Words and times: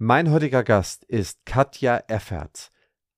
Mein 0.00 0.30
heutiger 0.30 0.62
Gast 0.62 1.02
ist 1.06 1.44
Katja 1.44 2.04
Efferts, 2.06 2.70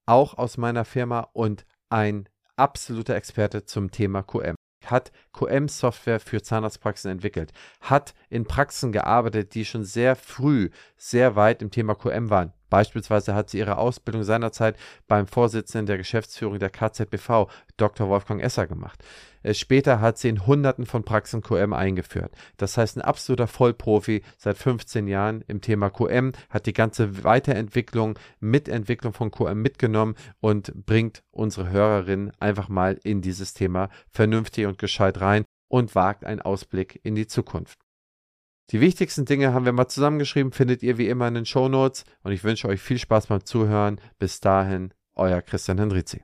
auch 0.06 0.38
aus 0.38 0.56
meiner 0.56 0.86
Firma 0.86 1.28
und 1.34 1.66
ein 1.90 2.26
absoluter 2.56 3.16
Experte 3.16 3.66
zum 3.66 3.90
Thema 3.90 4.22
QM. 4.22 4.54
Hat 4.86 5.12
QM-Software 5.34 6.20
für 6.20 6.40
Zahnarztpraxen 6.40 7.10
entwickelt, 7.10 7.52
hat 7.82 8.14
in 8.30 8.46
Praxen 8.46 8.92
gearbeitet, 8.92 9.54
die 9.54 9.66
schon 9.66 9.84
sehr 9.84 10.16
früh 10.16 10.70
sehr 10.96 11.36
weit 11.36 11.60
im 11.60 11.70
Thema 11.70 11.94
QM 11.94 12.30
waren. 12.30 12.54
Beispielsweise 12.70 13.34
hat 13.34 13.50
sie 13.50 13.58
ihre 13.58 13.76
Ausbildung 13.76 14.22
seinerzeit 14.22 14.76
beim 15.08 15.26
Vorsitzenden 15.26 15.86
der 15.86 15.98
Geschäftsführung 15.98 16.58
der 16.58 16.70
KZBV, 16.70 17.48
Dr. 17.76 18.08
Wolfgang 18.08 18.42
Esser, 18.42 18.66
gemacht. 18.66 19.04
Äh, 19.42 19.54
später 19.54 20.00
hat 20.00 20.18
sie 20.18 20.28
in 20.28 20.46
Hunderten 20.46 20.86
von 20.86 21.04
Praxen 21.04 21.42
QM 21.42 21.72
eingeführt. 21.72 22.32
Das 22.56 22.76
heißt, 22.76 22.96
ein 22.96 23.02
absoluter 23.02 23.46
Vollprofi 23.46 24.22
seit 24.38 24.56
15 24.56 25.08
Jahren 25.08 25.42
im 25.48 25.60
Thema 25.60 25.90
QM, 25.90 26.32
hat 26.48 26.66
die 26.66 26.72
ganze 26.72 27.24
Weiterentwicklung, 27.24 28.18
Mitentwicklung 28.38 29.12
von 29.12 29.30
QM 29.30 29.60
mitgenommen 29.60 30.14
und 30.40 30.72
bringt 30.86 31.22
unsere 31.30 31.70
Hörerinnen 31.70 32.32
einfach 32.38 32.68
mal 32.68 32.98
in 33.02 33.20
dieses 33.20 33.54
Thema 33.54 33.88
vernünftig 34.10 34.66
und 34.66 34.78
gescheit 34.78 35.20
rein 35.20 35.44
und 35.68 35.94
wagt 35.94 36.24
einen 36.24 36.40
Ausblick 36.40 37.00
in 37.02 37.14
die 37.14 37.26
Zukunft. 37.26 37.79
Die 38.70 38.80
wichtigsten 38.80 39.24
Dinge 39.24 39.52
haben 39.52 39.64
wir 39.64 39.72
mal 39.72 39.88
zusammengeschrieben, 39.88 40.52
findet 40.52 40.84
ihr 40.84 40.96
wie 40.96 41.08
immer 41.08 41.26
in 41.26 41.34
den 41.34 41.44
Show 41.44 41.68
Notes 41.68 42.04
und 42.22 42.30
ich 42.30 42.44
wünsche 42.44 42.68
euch 42.68 42.80
viel 42.80 42.98
Spaß 42.98 43.26
beim 43.26 43.44
Zuhören. 43.44 44.00
Bis 44.20 44.38
dahin, 44.38 44.94
euer 45.16 45.42
Christian 45.42 45.78
Hendrizi. 45.78 46.22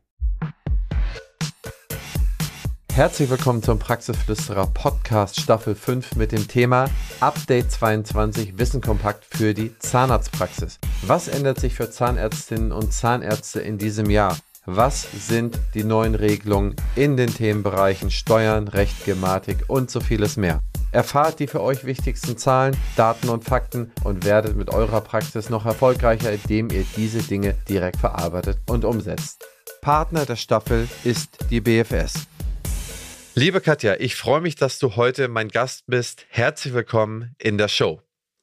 Herzlich 2.93 3.29
willkommen 3.31 3.65
zum 3.65 3.81
Praxisflüsterer 3.81 4.69
Podcast 4.69 5.41
Staffel 5.41 5.75
5 5.75 6.15
mit 6.15 6.31
dem 6.31 6.47
Thema 6.47 6.89
Update 7.19 7.73
22 7.73 8.57
Wissen 8.57 8.81
kompakt 8.81 9.25
für 9.25 9.53
die 9.53 9.77
Zahnarztpraxis. 9.81 10.79
Was 11.03 11.27
ändert 11.27 11.59
sich 11.59 11.75
für 11.75 11.91
Zahnärztinnen 11.91 12.71
und 12.71 12.93
Zahnärzte 12.93 13.61
in 13.61 13.77
diesem 13.77 14.09
Jahr? 14.09 14.39
Was 14.69 15.07
sind 15.13 15.61
die 15.75 15.85
neuen 15.85 16.17
Regelungen 16.17 16.75
in 16.97 17.17
den 17.17 17.33
Themenbereichen 17.33 18.11
Steuern, 18.11 18.67
Recht, 18.67 19.05
Gematik 19.05 19.59
und 19.69 19.93
so 19.93 20.01
vieles 20.01 20.37
mehr? 20.37 20.61
Erfahrt 20.91 21.39
die 21.39 21.47
für 21.47 21.61
euch 21.61 21.85
wichtigsten 21.85 22.37
Zahlen, 22.37 22.77
Daten 22.97 23.29
und 23.29 23.45
Fakten 23.45 23.93
und 24.03 24.25
werdet 24.25 24.57
mit 24.57 24.71
eurer 24.71 25.03
Praxis 25.03 25.51
noch 25.51 25.67
erfolgreicher, 25.67 26.33
indem 26.33 26.71
ihr 26.71 26.85
diese 26.97 27.23
Dinge 27.23 27.55
direkt 27.69 27.99
verarbeitet 27.99 28.59
und 28.69 28.85
umsetzt. 28.85 29.45
Partner 29.83 30.27
der 30.27 30.35
Staffel 30.35 30.89
ist 31.05 31.39
die 31.49 31.61
BFS. 31.61 32.27
Liebe 33.37 33.61
Katja, 33.61 33.95
ich 34.01 34.17
freue 34.17 34.41
mich, 34.41 34.57
dass 34.57 34.81
du 34.81 34.97
heute 34.97 35.29
mein 35.29 35.47
Gast 35.47 35.85
bist. 35.87 36.27
Herzlich 36.29 36.75
willkommen 36.75 37.37
in 37.39 37.57
der 37.57 37.69
Show. 37.69 38.01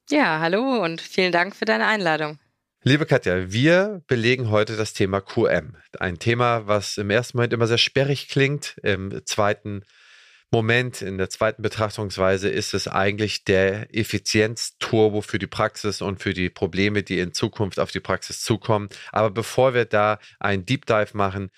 Ja, 0.09 0.39
hallo 0.39 0.85
und 0.85 1.01
vielen 1.01 1.33
Dank 1.33 1.53
für 1.53 1.65
deine 1.65 1.85
Einladung. 1.85 2.39
Liebe 2.85 3.05
Katja, 3.05 3.49
wir 3.49 4.01
belegen 4.07 4.49
heute 4.49 4.75
das 4.75 4.91
Thema 4.91 5.21
QM. 5.21 5.77
Ein 6.01 6.19
Thema, 6.19 6.67
was 6.67 6.97
im 6.97 7.09
ersten 7.11 7.37
Moment 7.37 7.53
immer 7.53 7.65
sehr 7.65 7.77
sperrig 7.77 8.27
klingt, 8.27 8.75
im 8.83 9.25
zweiten 9.25 9.83
Moment, 10.51 11.01
in 11.01 11.17
der 11.17 11.29
zweiten 11.29 11.61
Betrachtungsweise 11.61 12.49
ist 12.49 12.73
es 12.73 12.89
eigentlich 12.89 13.45
der 13.45 13.95
Effizienzturbo 13.95 15.21
für 15.21 15.39
die 15.39 15.47
Praxis 15.47 16.01
und 16.01 16.21
für 16.21 16.33
die 16.33 16.49
Probleme, 16.49 17.03
die 17.03 17.19
in 17.19 17.31
Zukunft 17.31 17.79
auf 17.79 17.91
die 17.91 18.01
Praxis 18.01 18.43
zukommen. 18.43 18.89
Aber 19.13 19.31
bevor 19.31 19.73
wir 19.73 19.85
da 19.85 20.19
einen 20.41 20.65
Deep 20.65 20.85
Dive 20.85 21.11
machen, 21.13 21.51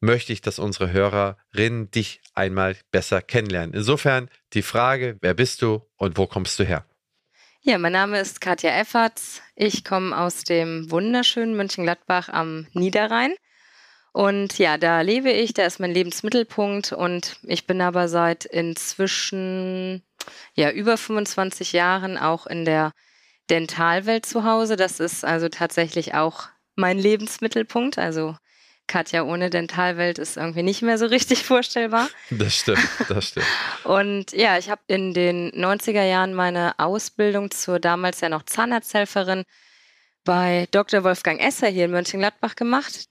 möchte 0.00 0.32
ich, 0.32 0.40
dass 0.40 0.58
unsere 0.58 0.90
Hörerinnen 0.90 1.92
dich 1.92 2.20
einmal 2.34 2.76
besser 2.90 3.22
kennenlernen. 3.22 3.72
Insofern 3.72 4.28
die 4.52 4.62
Frage, 4.62 5.16
wer 5.20 5.34
bist 5.34 5.62
du 5.62 5.88
und 5.94 6.18
wo 6.18 6.26
kommst 6.26 6.58
du 6.58 6.64
her? 6.64 6.84
Ja, 7.64 7.78
mein 7.78 7.92
Name 7.92 8.18
ist 8.18 8.40
Katja 8.40 8.70
Efferts. 8.70 9.40
Ich 9.54 9.84
komme 9.84 10.18
aus 10.18 10.42
dem 10.42 10.90
wunderschönen 10.90 11.56
Mönchengladbach 11.56 12.28
am 12.28 12.66
Niederrhein. 12.72 13.34
Und 14.12 14.58
ja, 14.58 14.78
da 14.78 15.00
lebe 15.02 15.30
ich, 15.30 15.54
da 15.54 15.64
ist 15.64 15.78
mein 15.78 15.92
Lebensmittelpunkt 15.92 16.92
und 16.92 17.38
ich 17.44 17.68
bin 17.68 17.80
aber 17.80 18.08
seit 18.08 18.46
inzwischen 18.46 20.02
ja 20.54 20.72
über 20.72 20.96
25 20.96 21.72
Jahren 21.72 22.18
auch 22.18 22.48
in 22.48 22.64
der 22.64 22.90
Dentalwelt 23.48 24.26
zu 24.26 24.42
Hause. 24.42 24.74
Das 24.74 24.98
ist 24.98 25.24
also 25.24 25.48
tatsächlich 25.48 26.14
auch 26.14 26.48
mein 26.74 26.98
Lebensmittelpunkt. 26.98 27.96
Also 27.96 28.34
Katja 28.86 29.22
ohne 29.22 29.50
Dentalwelt 29.50 30.18
ist 30.18 30.36
irgendwie 30.36 30.62
nicht 30.62 30.82
mehr 30.82 30.98
so 30.98 31.06
richtig 31.06 31.42
vorstellbar. 31.44 32.08
Das 32.30 32.54
stimmt, 32.54 32.88
das 33.08 33.28
stimmt. 33.28 33.46
Und 33.84 34.32
ja, 34.32 34.58
ich 34.58 34.70
habe 34.70 34.82
in 34.86 35.14
den 35.14 35.50
90er 35.52 36.04
Jahren 36.04 36.34
meine 36.34 36.78
Ausbildung 36.78 37.50
zur 37.50 37.80
damals 37.80 38.20
ja 38.20 38.28
noch 38.28 38.42
Zahnarzthelferin 38.42 39.44
bei 40.24 40.68
Dr. 40.70 41.04
Wolfgang 41.04 41.40
Esser 41.40 41.68
hier 41.68 41.86
in 41.86 41.90
Mönchengladbach 41.90 42.54
gemacht. 42.54 43.08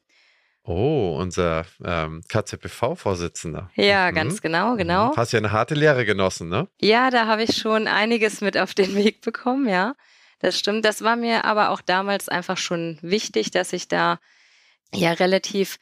Oh, 0.64 1.18
unser 1.20 1.66
ähm, 1.84 2.22
KZBV-Vorsitzender. 2.28 3.72
Ja, 3.76 4.12
mhm. 4.12 4.16
ganz 4.16 4.42
genau, 4.42 4.76
genau. 4.76 5.12
Mhm. 5.12 5.18
Hast 5.18 5.34
ja 5.34 5.40
eine 5.40 5.52
harte 5.52 5.74
Lehre 5.74 6.06
genossen, 6.06 6.50
ne? 6.50 6.68
Ja, 6.80 7.10
da 7.10 7.26
habe 7.26 7.44
ich 7.44 7.58
schon 7.58 7.88
einiges 7.88 8.42
mit 8.42 8.58
auf 8.58 8.76
den 8.76 8.96
Weg 8.96 9.22
bekommen, 9.22 9.68
ja. 9.68 9.96
Das 10.40 10.58
stimmt. 10.58 10.86
Das 10.86 11.04
war 11.04 11.16
mir 11.16 11.46
aber 11.46 11.70
auch 11.70 11.82
damals 11.82 12.30
einfach 12.30 12.58
schon 12.58 13.00
wichtig, 13.02 13.52
dass 13.52 13.74
ich 13.74 13.88
da 13.88 14.20
ja 14.94 15.14
relativ 15.14 15.78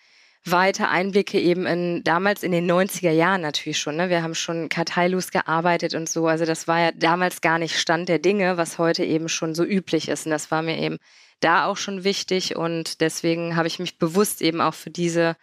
weite 0.46 0.88
Einblicke 0.88 1.40
eben 1.40 1.66
in 1.66 2.03
damals 2.03 2.44
in 2.44 2.52
den 2.52 2.70
90er 2.70 3.12
Jahren 3.12 3.42
natürlich 3.42 3.80
schon. 3.80 3.97
Ne? 3.97 4.09
Wir 4.09 4.24
haben 4.24 4.36
schon 4.36 4.70
karteilos 4.70 5.31
gearbeitet 5.31 5.94
und 5.96 6.09
so. 6.09 6.28
Also 6.28 6.46
das 6.46 6.68
war 6.68 6.80
ja 6.80 6.92
damals 6.92 7.42
gar 7.42 7.59
nicht 7.59 7.78
Stand 7.78 8.09
der 8.09 8.20
Dinge, 8.20 8.58
was 8.58 8.78
heute 8.78 9.03
eben 9.03 9.30
schon 9.30 9.53
so 9.53 9.64
üblich 9.64 10.08
ist. 10.08 10.25
Und 10.25 10.31
das 10.31 10.50
war 10.50 10.62
mir 10.62 10.78
eben 10.78 10.97
da 11.40 11.66
auch 11.66 11.78
schon 11.78 12.03
wichtig 12.03 12.56
und 12.56 13.02
deswegen 13.02 13.56
habe 13.56 13.68
ich 13.68 13.80
mich 13.80 13.97
bewusst 13.97 14.42
eben 14.42 14.62
auch 14.62 14.74
für 14.74 14.90
diese 14.90 15.36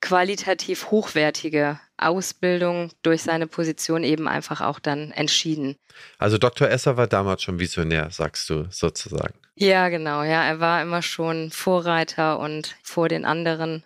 qualitativ 0.00 0.90
hochwertige 0.90 1.80
Ausbildung 1.96 2.92
durch 3.02 3.22
seine 3.22 3.46
Position 3.46 4.04
eben 4.04 4.28
einfach 4.28 4.60
auch 4.60 4.78
dann 4.78 5.10
entschieden. 5.10 5.76
Also 6.18 6.38
Dr. 6.38 6.68
Esser 6.68 6.96
war 6.96 7.06
damals 7.06 7.42
schon 7.42 7.58
visionär, 7.58 8.10
sagst 8.10 8.48
du 8.50 8.66
sozusagen. 8.70 9.34
Ja, 9.56 9.88
genau. 9.88 10.22
Ja, 10.22 10.44
er 10.44 10.60
war 10.60 10.80
immer 10.82 11.02
schon 11.02 11.50
Vorreiter 11.50 12.38
und 12.38 12.76
vor 12.82 13.08
den 13.08 13.24
anderen. 13.24 13.82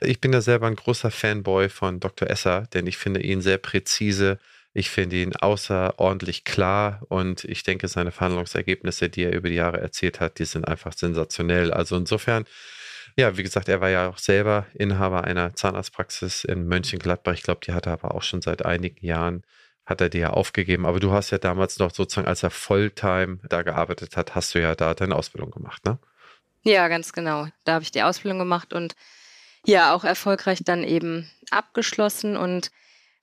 Ich 0.00 0.20
bin 0.20 0.32
da 0.32 0.40
selber 0.40 0.66
ein 0.66 0.74
großer 0.74 1.12
Fanboy 1.12 1.68
von 1.68 2.00
Dr. 2.00 2.28
Esser, 2.28 2.66
denn 2.74 2.88
ich 2.88 2.96
finde 2.96 3.22
ihn 3.22 3.40
sehr 3.40 3.58
präzise 3.58 4.38
ich 4.78 4.90
finde 4.90 5.16
ihn 5.16 5.34
außerordentlich 5.34 6.44
klar 6.44 7.00
und 7.08 7.44
ich 7.44 7.62
denke, 7.62 7.88
seine 7.88 8.12
Verhandlungsergebnisse, 8.12 9.08
die 9.08 9.24
er 9.24 9.34
über 9.34 9.48
die 9.48 9.56
Jahre 9.56 9.80
erzielt 9.80 10.20
hat, 10.20 10.38
die 10.38 10.44
sind 10.44 10.68
einfach 10.68 10.92
sensationell. 10.92 11.72
Also 11.72 11.96
insofern, 11.96 12.44
ja, 13.18 13.36
wie 13.36 13.42
gesagt, 13.42 13.68
er 13.68 13.80
war 13.80 13.90
ja 13.90 14.08
auch 14.08 14.18
selber 14.18 14.66
Inhaber 14.74 15.24
einer 15.24 15.54
Zahnarztpraxis 15.54 16.44
in 16.44 16.66
Mönchengladbach. 16.66 17.34
Ich 17.34 17.42
glaube, 17.42 17.60
die 17.64 17.72
hat 17.72 17.86
er 17.86 17.92
aber 17.92 18.14
auch 18.14 18.22
schon 18.22 18.40
seit 18.40 18.64
einigen 18.64 19.04
Jahren, 19.04 19.42
hat 19.84 20.00
er 20.00 20.08
die 20.08 20.18
ja 20.18 20.30
aufgegeben. 20.30 20.86
Aber 20.86 21.00
du 21.00 21.12
hast 21.12 21.30
ja 21.30 21.38
damals 21.38 21.78
noch 21.78 21.92
sozusagen, 21.92 22.28
als 22.28 22.42
er 22.42 22.50
Volltime 22.50 23.38
da 23.48 23.62
gearbeitet 23.62 24.16
hat, 24.16 24.34
hast 24.34 24.54
du 24.54 24.60
ja 24.60 24.74
da 24.74 24.94
deine 24.94 25.16
Ausbildung 25.16 25.50
gemacht, 25.50 25.84
ne? 25.84 25.98
Ja, 26.62 26.88
ganz 26.88 27.12
genau. 27.12 27.48
Da 27.64 27.74
habe 27.74 27.82
ich 27.82 27.92
die 27.92 28.02
Ausbildung 28.02 28.38
gemacht 28.38 28.72
und 28.72 28.94
ja, 29.64 29.94
auch 29.94 30.04
erfolgreich 30.04 30.62
dann 30.64 30.84
eben 30.84 31.30
abgeschlossen 31.50 32.36
und 32.36 32.70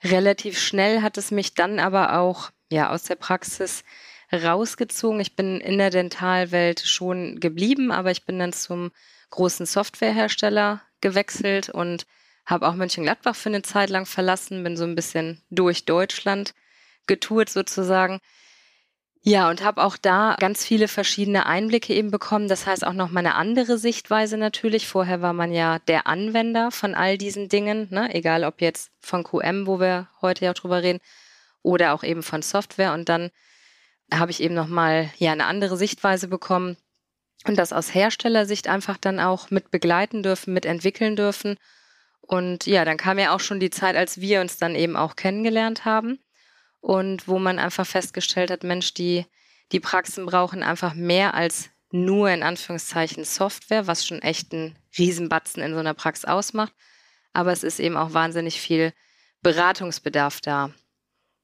Relativ 0.06 0.59
schnell 0.59 1.01
hat 1.01 1.17
es 1.17 1.31
mich 1.31 1.56
dann 1.56 1.79
aber 1.79 2.19
auch 2.19 2.51
ja 2.69 2.91
aus 2.91 3.03
der 3.03 3.16
Praxis 3.16 3.83
rausgezogen. 4.31 5.19
Ich 5.19 5.35
bin 5.35 5.59
in 5.59 5.77
der 5.77 5.89
Dentalwelt 5.89 6.81
schon 6.81 7.39
geblieben, 7.39 7.91
aber 7.91 8.12
ich 8.12 8.25
bin 8.25 8.38
dann 8.38 8.53
zum 8.53 8.91
großen 9.35 9.66
Softwarehersteller 9.66 10.81
gewechselt 11.01 11.69
und 11.69 12.06
habe 12.46 12.68
auch 12.68 12.75
Mönchengladbach 12.75 13.35
für 13.35 13.50
eine 13.50 13.62
Zeit 13.62 13.90
lang 13.90 14.06
verlassen, 14.06 14.63
bin 14.63 14.78
so 14.78 14.84
ein 14.84 14.96
bisschen 14.96 15.41
durch 15.50 15.85
Deutschland 15.85 16.53
getourt 17.07 17.50
sozusagen 17.50 18.19
ja, 19.28 19.50
und 19.50 19.63
habe 19.63 19.84
auch 19.84 19.97
da 19.97 20.35
ganz 20.40 20.63
viele 20.63 20.88
verschiedene 20.88 21.47
Einblicke 21.47 21.95
eben 21.95 22.12
bekommen. 22.12 22.47
Das 22.47 22.68
heißt 22.68 22.85
auch 22.85 22.94
noch 22.94 23.09
mal 23.09 23.22
eine 23.22 23.33
andere 23.33 23.80
Sichtweise 23.80 24.38
natürlich. 24.38 24.88
Vorher 24.88 25.19
war 25.24 25.33
man 25.33 25.51
ja 25.51 25.80
der 25.80 26.06
Anwender 26.06 26.69
von 26.69 26.94
all 26.94 27.18
diesen 27.18 27.50
Dingen, 27.50 27.88
ne? 27.89 28.13
egal 28.13 28.44
ob 28.44 28.62
jetzt 28.62 28.92
von 29.00 29.24
QM, 29.24 29.65
wo 29.65 29.80
wir 29.80 30.10
heute 30.21 30.45
ja 30.45 30.54
drüber 30.54 30.83
reden, 30.83 31.00
oder 31.63 31.95
auch 31.95 32.04
eben 32.04 32.21
von 32.21 32.44
Software. 32.44 32.94
Und 32.94 33.10
dann 33.10 33.31
habe 34.13 34.30
ich 34.30 34.44
eben 34.44 34.54
noch 34.54 34.68
mal 34.68 35.10
ja 35.18 35.31
eine 35.31 35.48
andere 35.48 35.75
Sichtweise 35.75 36.27
bekommen 36.27 36.77
und 37.45 37.57
das 37.57 37.74
aus 37.74 37.94
Herstellersicht 37.94 38.68
einfach 38.68 38.97
dann 38.97 39.19
auch 39.19 39.51
mit 39.51 39.71
begleiten 39.71 40.24
dürfen, 40.24 40.53
mitentwickeln 40.53 41.15
dürfen. 41.15 41.57
Und 42.21 42.65
ja, 42.65 42.86
dann 42.86 42.97
kam 42.97 43.19
ja 43.19 43.36
auch 43.36 43.39
schon 43.39 43.59
die 43.59 43.69
Zeit, 43.69 43.95
als 43.95 44.19
wir 44.19 44.42
uns 44.42 44.57
dann 44.57 44.75
eben 44.75 44.97
auch 44.97 45.15
kennengelernt 45.15 45.86
haben 45.86 46.19
und 46.81 47.27
wo 47.27 47.38
man 47.39 47.59
einfach 47.59 47.86
festgestellt 47.86 48.50
hat, 48.50 48.63
Mensch, 48.63 48.94
die, 48.94 49.25
die 49.71 49.80
Praxen 49.80 50.25
brauchen 50.25 50.63
einfach 50.63 50.95
mehr 50.95 51.36
als 51.36 51.69
nur 51.92 52.30
in 52.30 52.44
Anführungszeichen 52.44 53.24
Software, 53.24 53.88
was 53.88 54.06
schon 54.06 54.21
echt 54.21 54.53
einen 54.53 54.75
Riesenbatzen 54.98 55.62
in 55.62 55.74
so 55.74 55.80
einer 55.80 55.94
Praxis 55.94 56.25
ausmacht. 56.25 56.74
Aber 57.31 57.51
es 57.51 57.63
ist 57.63 57.80
eben 57.80 57.98
auch 57.98 58.13
wahnsinnig 58.13 58.59
viel 58.59 58.91
Beratungsbedarf 59.41 60.41
da. 60.41 60.71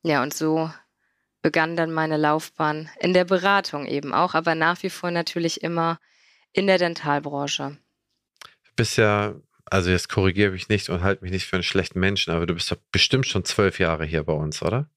Ja, 0.04 0.24
und 0.24 0.34
so 0.34 0.72
begann 1.42 1.76
dann 1.76 1.92
meine 1.92 2.18
Laufbahn 2.18 2.90
in 3.00 3.14
der 3.14 3.26
Beratung 3.26 3.86
eben 3.86 4.14
auch, 4.14 4.34
aber 4.34 4.56
nach 4.56 4.82
wie 4.84 4.90
vor 4.90 5.12
natürlich 5.12 5.64
immer 5.64 6.00
in 6.54 6.68
der 6.68 6.78
Dentalbranche. 6.78 7.78
Du 8.44 8.72
bist 8.76 8.98
ja, 8.98 9.34
also 9.66 9.90
jetzt 9.90 10.10
korrigiere 10.10 10.52
mich 10.52 10.70
nicht 10.70 10.90
und 10.90 11.02
halte 11.02 11.24
mich 11.24 11.32
nicht 11.32 11.46
für 11.46 11.56
einen 11.56 11.64
schlechten 11.64 12.00
Menschen, 12.00 12.34
aber 12.34 12.46
du 12.46 12.54
bist 12.54 12.72
doch 12.72 12.78
bestimmt 12.92 13.28
schon 13.28 13.46
zwölf 13.46 13.80
Jahre 13.80 14.06
hier 14.06 14.24
bei 14.24 14.34
uns, 14.34 14.62
oder? 14.62 14.90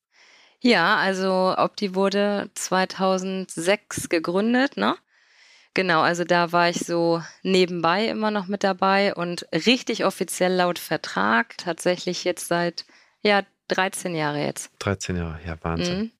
Ja, 0.61 0.96
also 0.96 1.55
Opti 1.56 1.94
wurde 1.94 2.50
2006 2.55 4.08
gegründet, 4.08 4.76
ne? 4.76 4.96
Genau, 5.75 6.02
also 6.02 6.25
da 6.25 6.52
war 6.52 6.70
ich 6.70 6.79
so 6.79 7.20
nebenbei 7.43 8.06
immer 8.06 8.31
noch 8.31 8.46
mit 8.46 8.62
dabei 8.62 9.12
und 9.14 9.46
richtig 9.52 10.05
offiziell 10.05 10.55
laut 10.55 10.79
Vertrag 10.79 11.58
tatsächlich 11.58 12.23
jetzt 12.23 12.46
seit, 12.46 12.87
ja, 13.23 13.43
13 13.69 14.14
Jahre 14.14 14.41
jetzt. 14.44 14.70
13 14.79 15.17
Jahre, 15.17 15.41
ja, 15.44 15.56
Wahnsinn. 15.62 15.99
Mhm. 15.99 16.11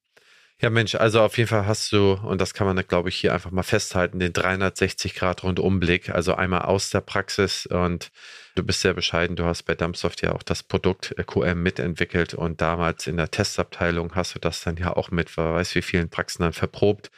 Ja, 0.65 0.71
Mensch, 0.71 0.95
also 0.95 1.21
auf 1.21 1.37
jeden 1.37 1.51
Fall 1.51 1.67
hast 1.67 1.93
du, 1.93 2.15
und 2.15 2.41
das 2.41 2.55
kann 2.55 2.67
man, 2.67 2.83
glaube 2.87 3.11
ich, 3.11 3.17
hier 3.17 3.35
einfach 3.35 3.51
mal 3.51 3.63
festhalten, 3.63 4.19
den 4.19 4.33
360-Grad-Rundumblick, 4.33 6.09
also 6.09 6.37
einmal 6.37 6.63
aus 6.63 6.89
der 6.89 7.03
Praxis 7.03 7.67
und 7.67 8.11
du 8.55 8.63
bist 8.63 8.81
sehr 8.81 8.95
bescheiden. 8.95 9.37
Du 9.37 9.45
hast 9.45 9.65
bei 9.65 9.75
Dumpsoft 9.75 10.23
ja 10.23 10.33
auch 10.33 10.43
das 10.43 10.63
Produkt 10.63 11.15
äh, 11.19 11.25
QM 11.25 11.63
mitentwickelt 11.63 12.33
und 12.33 12.63
damals 12.63 13.07
in 13.07 13.19
der 13.19 13.31
Testabteilung 13.31 14.15
hast 14.15 14.37
du 14.37 14.39
das 14.39 14.63
dann 14.63 14.79
ja 14.79 14.97
auch 14.97 15.11
mit, 15.11 15.37
wer 15.37 15.53
weiß 15.53 15.75
wie 15.75 15.83
vielen 15.83 16.09
Praxen 16.09 16.45
dann 16.45 16.55
verprobt. 16.55 17.11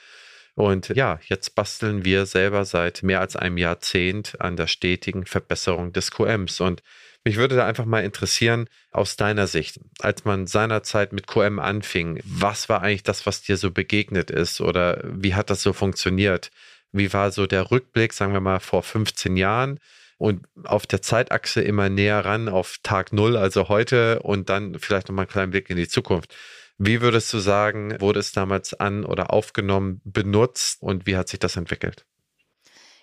Und 0.56 0.88
ja, 0.88 1.20
jetzt 1.22 1.54
basteln 1.54 2.04
wir 2.04 2.26
selber 2.26 2.64
seit 2.64 3.04
mehr 3.04 3.20
als 3.20 3.36
einem 3.36 3.58
Jahrzehnt 3.58 4.40
an 4.40 4.56
der 4.56 4.66
stetigen 4.66 5.24
Verbesserung 5.24 5.92
des 5.92 6.10
QMs. 6.10 6.60
Und 6.60 6.82
mich 7.26 7.38
würde 7.38 7.56
da 7.56 7.66
einfach 7.66 7.86
mal 7.86 8.04
interessieren, 8.04 8.68
aus 8.92 9.16
deiner 9.16 9.48
Sicht, 9.48 9.80
als 9.98 10.24
man 10.24 10.46
seinerzeit 10.46 11.12
mit 11.12 11.26
QM 11.26 11.58
anfing, 11.58 12.20
was 12.24 12.68
war 12.68 12.82
eigentlich 12.82 13.02
das, 13.02 13.26
was 13.26 13.42
dir 13.42 13.56
so 13.56 13.72
begegnet 13.72 14.30
ist 14.30 14.60
oder 14.60 15.02
wie 15.04 15.34
hat 15.34 15.50
das 15.50 15.60
so 15.60 15.72
funktioniert? 15.72 16.52
Wie 16.92 17.12
war 17.12 17.32
so 17.32 17.48
der 17.48 17.72
Rückblick, 17.72 18.12
sagen 18.12 18.32
wir 18.32 18.40
mal, 18.40 18.60
vor 18.60 18.82
15 18.82 19.36
Jahren? 19.36 19.80
und 20.18 20.46
auf 20.64 20.86
der 20.86 21.02
Zeitachse 21.02 21.60
immer 21.60 21.90
näher 21.90 22.24
ran 22.24 22.48
auf 22.48 22.78
Tag 22.82 23.12
Null, 23.12 23.36
also 23.36 23.68
heute 23.68 24.20
und 24.20 24.48
dann 24.48 24.78
vielleicht 24.78 25.08
nochmal 25.08 25.24
einen 25.24 25.30
kleinen 25.30 25.50
Blick 25.50 25.68
in 25.68 25.76
die 25.76 25.88
Zukunft. 25.88 26.34
Wie 26.78 27.02
würdest 27.02 27.30
du 27.34 27.38
sagen, 27.38 28.00
wurde 28.00 28.20
es 28.20 28.32
damals 28.32 28.72
an 28.72 29.04
oder 29.04 29.30
aufgenommen, 29.30 30.00
benutzt 30.04 30.80
und 30.80 31.06
wie 31.06 31.18
hat 31.18 31.28
sich 31.28 31.38
das 31.38 31.56
entwickelt? 31.56 32.06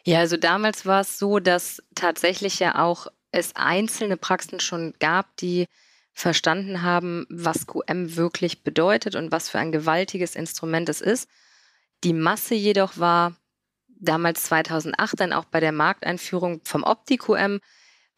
Ja, 0.05 0.17
also 0.17 0.37
damals 0.37 0.87
war 0.87 1.01
es 1.01 1.19
so, 1.19 1.37
dass 1.37 1.83
tatsächlich 1.93 2.57
ja 2.57 2.81
auch 2.81 3.05
es 3.33 3.55
einzelne 3.55 4.15
Praxen 4.15 4.59
schon 4.59 4.93
gab, 4.99 5.35
die 5.37 5.67
verstanden 6.13 6.83
haben, 6.83 7.25
was 7.29 7.65
QM 7.65 8.15
wirklich 8.15 8.63
bedeutet 8.63 9.15
und 9.15 9.31
was 9.31 9.49
für 9.49 9.59
ein 9.59 9.71
gewaltiges 9.71 10.35
Instrument 10.35 10.87
es 10.87 11.01
ist. 11.01 11.27
Die 12.03 12.13
Masse 12.13 12.53
jedoch 12.53 12.97
war 12.97 13.35
damals 13.87 14.43
2008 14.43 15.19
dann 15.19 15.33
auch 15.33 15.45
bei 15.45 15.59
der 15.59 15.71
Markteinführung 15.71 16.61
vom 16.63 16.83
OptiQM 16.83 17.59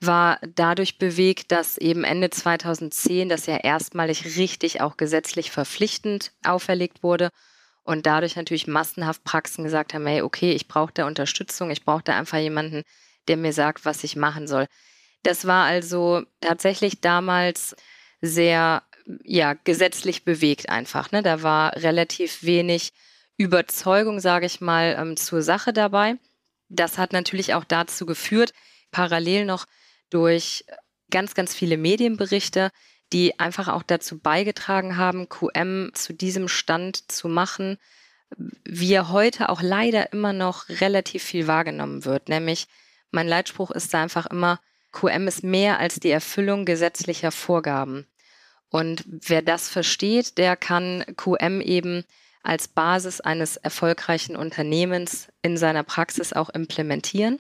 war 0.02 0.40
dadurch 0.56 0.98
bewegt, 0.98 1.52
dass 1.54 1.78
eben 1.78 2.04
Ende 2.04 2.30
2010 2.30 3.30
das 3.30 3.46
ja 3.46 3.58
erstmalig 3.58 4.38
richtig 4.38 4.82
auch 4.82 4.98
gesetzlich 4.98 5.52
verpflichtend 5.52 6.34
auferlegt 6.44 7.02
wurde 7.02 7.30
und 7.84 8.06
dadurch 8.06 8.36
natürlich 8.36 8.68
massenhaft 8.68 9.24
Praxen 9.24 9.64
gesagt 9.64 9.94
haben, 9.94 10.06
hey, 10.06 10.22
okay, 10.22 10.52
ich 10.52 10.68
brauche 10.68 10.92
da 10.94 11.08
Unterstützung, 11.08 11.72
ich 11.72 11.86
brauche 11.86 12.04
da 12.04 12.18
einfach 12.18 12.40
jemanden, 12.40 12.84
der 13.28 13.38
mir 13.38 13.54
sagt, 13.54 13.86
was 13.86 14.04
ich 14.04 14.16
machen 14.16 14.48
soll. 14.48 14.68
Das 15.26 15.46
war 15.46 15.66
also 15.66 16.22
tatsächlich 16.40 17.02
damals 17.02 17.76
sehr 18.22 18.84
ja, 19.24 19.54
gesetzlich 19.54 20.24
bewegt 20.24 20.70
einfach. 20.70 21.12
Ne? 21.12 21.24
Da 21.24 21.42
war 21.42 21.76
relativ 21.78 22.44
wenig 22.44 22.94
Überzeugung, 23.36 24.20
sage 24.20 24.46
ich 24.46 24.62
mal, 24.62 24.96
ähm, 25.00 25.18
zur 25.18 25.42
Sache 25.42 25.74
dabei. 25.74 26.18
Das 26.70 27.00
hat 27.00 27.12
natürlich 27.12 27.56
auch 27.56 27.64
dazu 27.64 28.06
geführt, 28.06 28.54
parallel 28.92 29.46
noch 29.46 29.66
durch 30.12 30.64
ganz, 31.10 31.34
ganz 31.34 31.56
viele 31.56 31.78
Medienberichte, 31.78 32.70
die 33.12 33.40
einfach 33.40 33.68
auch 33.68 33.84
dazu 33.84 34.20
beigetragen 34.20 34.96
haben, 34.96 35.28
QM 35.28 35.90
zu 35.96 36.14
diesem 36.14 36.48
Stand 36.48 37.12
zu 37.12 37.28
machen, 37.28 37.78
wie 38.64 38.94
er 38.94 39.10
heute 39.10 39.50
auch 39.50 39.64
leider 39.64 40.14
immer 40.14 40.34
noch 40.34 40.70
relativ 40.70 41.24
viel 41.24 41.48
wahrgenommen 41.48 42.06
wird. 42.06 42.30
Nämlich 42.30 42.68
mein 43.10 43.28
Leitspruch 43.28 43.72
ist 43.72 43.92
da 43.92 44.04
einfach 44.04 44.28
immer, 44.28 44.60
QM 44.96 45.28
ist 45.28 45.44
mehr 45.44 45.80
als 45.80 46.00
die 46.00 46.10
Erfüllung 46.10 46.66
gesetzlicher 46.66 47.32
Vorgaben. 47.32 48.08
Und 48.70 49.04
wer 49.06 49.42
das 49.42 49.70
versteht, 49.70 50.38
der 50.38 50.56
kann 50.56 51.06
QM 51.18 51.62
eben 51.62 52.04
als 52.42 52.68
Basis 52.68 53.22
eines 53.22 53.58
erfolgreichen 53.58 54.36
Unternehmens 54.36 55.28
in 55.42 55.58
seiner 55.58 55.84
Praxis 55.84 56.34
auch 56.34 56.50
implementieren. 56.50 57.40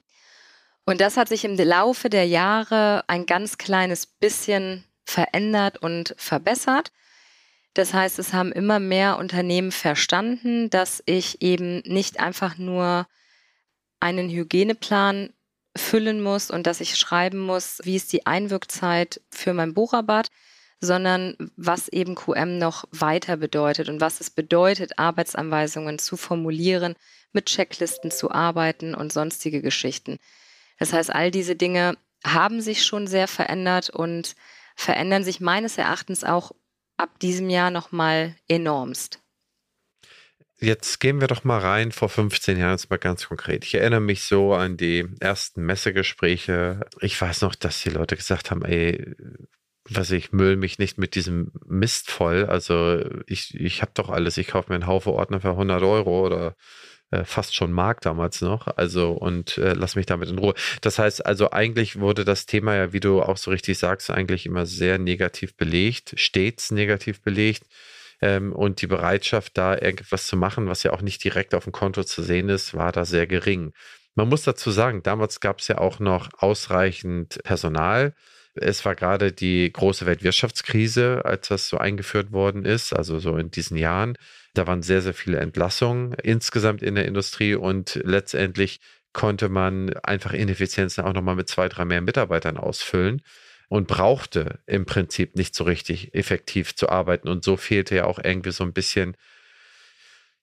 Und 0.85 1.01
das 1.01 1.17
hat 1.17 1.29
sich 1.29 1.45
im 1.45 1.55
Laufe 1.55 2.09
der 2.09 2.27
Jahre 2.27 3.03
ein 3.07 3.25
ganz 3.25 3.57
kleines 3.57 4.05
bisschen 4.05 4.83
verändert 5.05 5.77
und 5.77 6.13
verbessert. 6.17 6.91
Das 7.73 7.93
heißt, 7.93 8.19
es 8.19 8.33
haben 8.33 8.51
immer 8.51 8.79
mehr 8.79 9.17
Unternehmen 9.17 9.71
verstanden, 9.71 10.69
dass 10.69 11.01
ich 11.05 11.41
eben 11.41 11.79
nicht 11.85 12.19
einfach 12.19 12.57
nur 12.57 13.07
einen 13.99 14.29
Hygieneplan 14.29 15.31
füllen 15.75 16.21
muss 16.21 16.51
und 16.51 16.67
dass 16.67 16.81
ich 16.81 16.95
schreiben 16.95 17.39
muss, 17.39 17.79
wie 17.83 17.95
ist 17.95 18.13
die 18.13 18.25
Einwirkzeit 18.25 19.21
für 19.29 19.53
mein 19.53 19.73
Bohrerbad, 19.73 20.29
sondern 20.79 21.35
was 21.55 21.87
eben 21.89 22.15
QM 22.15 22.57
noch 22.57 22.85
weiter 22.91 23.37
bedeutet 23.37 23.89
und 23.89 24.01
was 24.01 24.21
es 24.21 24.29
bedeutet, 24.29 24.97
Arbeitsanweisungen 24.99 25.99
zu 25.99 26.17
formulieren, 26.17 26.95
mit 27.33 27.47
Checklisten 27.47 28.11
zu 28.11 28.31
arbeiten 28.31 28.95
und 28.95 29.11
sonstige 29.11 29.61
Geschichten. 29.61 30.17
Das 30.79 30.93
heißt, 30.93 31.13
all 31.13 31.31
diese 31.31 31.55
Dinge 31.55 31.97
haben 32.25 32.61
sich 32.61 32.85
schon 32.85 33.07
sehr 33.07 33.27
verändert 33.27 33.89
und 33.89 34.35
verändern 34.75 35.23
sich 35.23 35.39
meines 35.39 35.77
Erachtens 35.77 36.23
auch 36.23 36.51
ab 36.97 37.19
diesem 37.19 37.49
Jahr 37.49 37.71
nochmal 37.71 38.35
enormst. 38.47 39.19
Jetzt 40.59 40.99
gehen 41.01 41.19
wir 41.19 41.27
doch 41.27 41.43
mal 41.43 41.59
rein 41.59 41.91
vor 41.91 42.07
15 42.07 42.57
Jahren, 42.57 42.71
jetzt 42.71 42.89
mal 42.89 42.97
ganz 42.97 43.27
konkret. 43.27 43.65
Ich 43.65 43.75
erinnere 43.75 43.99
mich 43.99 44.23
so 44.23 44.53
an 44.53 44.77
die 44.77 45.05
ersten 45.19 45.65
Messegespräche. 45.65 46.85
Ich 47.01 47.19
weiß 47.19 47.41
noch, 47.41 47.55
dass 47.55 47.81
die 47.81 47.89
Leute 47.89 48.15
gesagt 48.15 48.51
haben, 48.51 48.63
ey, 48.63 49.15
was 49.89 50.11
ich 50.11 50.31
müll 50.31 50.55
mich 50.55 50.79
nicht 50.79 50.97
mit 50.97 51.15
diesem 51.15 51.51
Mist 51.65 52.09
voll. 52.09 52.45
Also 52.45 53.03
ich, 53.27 53.53
ich 53.53 53.81
habe 53.81 53.91
doch 53.93 54.09
alles. 54.09 54.37
Ich 54.37 54.47
kaufe 54.47 54.71
mir 54.71 54.75
einen 54.75 54.87
Haufe 54.87 55.11
Ordner 55.11 55.41
für 55.41 55.51
100 55.51 55.83
Euro 55.83 56.25
oder 56.25 56.55
äh, 57.11 57.25
fast 57.25 57.53
schon 57.53 57.73
Mark 57.73 58.01
damals 58.01 58.41
noch. 58.41 58.67
Also 58.77 59.11
und 59.11 59.57
äh, 59.57 59.73
lass 59.73 59.95
mich 59.95 60.05
damit 60.05 60.29
in 60.29 60.39
Ruhe. 60.39 60.53
Das 60.81 60.99
heißt 60.99 61.25
also 61.25 61.51
eigentlich 61.51 61.99
wurde 61.99 62.23
das 62.23 62.45
Thema 62.45 62.75
ja, 62.75 62.93
wie 62.93 63.01
du 63.01 63.21
auch 63.21 63.37
so 63.37 63.51
richtig 63.51 63.77
sagst, 63.77 64.09
eigentlich 64.09 64.45
immer 64.45 64.65
sehr 64.65 64.99
negativ 64.99 65.55
belegt, 65.55 66.13
stets 66.17 66.71
negativ 66.71 67.21
belegt 67.21 67.63
ähm, 68.21 68.53
und 68.53 68.81
die 68.81 68.87
Bereitschaft, 68.87 69.57
da 69.57 69.77
irgendwas 69.77 70.27
zu 70.27 70.37
machen, 70.37 70.67
was 70.67 70.83
ja 70.83 70.93
auch 70.93 71.01
nicht 71.01 71.23
direkt 71.23 71.53
auf 71.53 71.65
dem 71.65 71.73
Konto 71.73 72.03
zu 72.03 72.23
sehen 72.23 72.49
ist, 72.49 72.73
war 72.73 72.91
da 72.91 73.05
sehr 73.05 73.27
gering. 73.27 73.73
Man 74.15 74.29
muss 74.29 74.43
dazu 74.43 74.71
sagen, 74.71 75.03
damals 75.03 75.39
gab 75.39 75.59
es 75.59 75.67
ja 75.67 75.77
auch 75.77 75.99
noch 75.99 76.29
ausreichend 76.37 77.39
Personal. 77.43 78.13
Es 78.53 78.85
war 78.85 78.95
gerade 78.95 79.33
die 79.33 79.71
große 79.71 80.05
Weltwirtschaftskrise, 80.05 81.23
als 81.25 81.49
das 81.49 81.67
so 81.67 81.77
eingeführt 81.77 82.31
worden 82.31 82.63
ist, 82.63 82.93
also 82.93 83.19
so 83.19 83.35
in 83.35 83.51
diesen 83.51 83.75
Jahren. 83.75 84.17
Da 84.53 84.65
waren 84.67 84.81
sehr, 84.81 85.01
sehr 85.01 85.13
viele 85.13 85.39
Entlassungen 85.39 86.13
insgesamt 86.23 86.81
in 86.81 86.95
der 86.95 87.05
Industrie 87.05 87.55
und 87.55 87.99
letztendlich 88.05 88.79
konnte 89.11 89.49
man 89.49 89.93
einfach 90.03 90.31
Ineffizienzen 90.31 91.03
auch 91.03 91.13
nochmal 91.13 91.35
mit 91.35 91.49
zwei, 91.49 91.67
drei 91.67 91.83
mehr 91.83 92.01
Mitarbeitern 92.01 92.57
ausfüllen 92.57 93.21
und 93.69 93.87
brauchte 93.87 94.59
im 94.65 94.85
Prinzip 94.85 95.35
nicht 95.35 95.55
so 95.55 95.63
richtig 95.63 96.13
effektiv 96.13 96.75
zu 96.75 96.89
arbeiten. 96.89 97.27
Und 97.27 97.43
so 97.43 97.57
fehlte 97.57 97.95
ja 97.95 98.05
auch 98.05 98.19
irgendwie 98.23 98.51
so 98.51 98.63
ein 98.63 98.73
bisschen, 98.73 99.17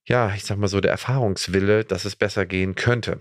ja, 0.04 0.34
ich 0.34 0.44
sag 0.44 0.58
mal 0.58 0.68
so, 0.68 0.80
der 0.80 0.90
Erfahrungswille, 0.90 1.84
dass 1.84 2.04
es 2.04 2.16
besser 2.16 2.46
gehen 2.46 2.74
könnte. 2.74 3.20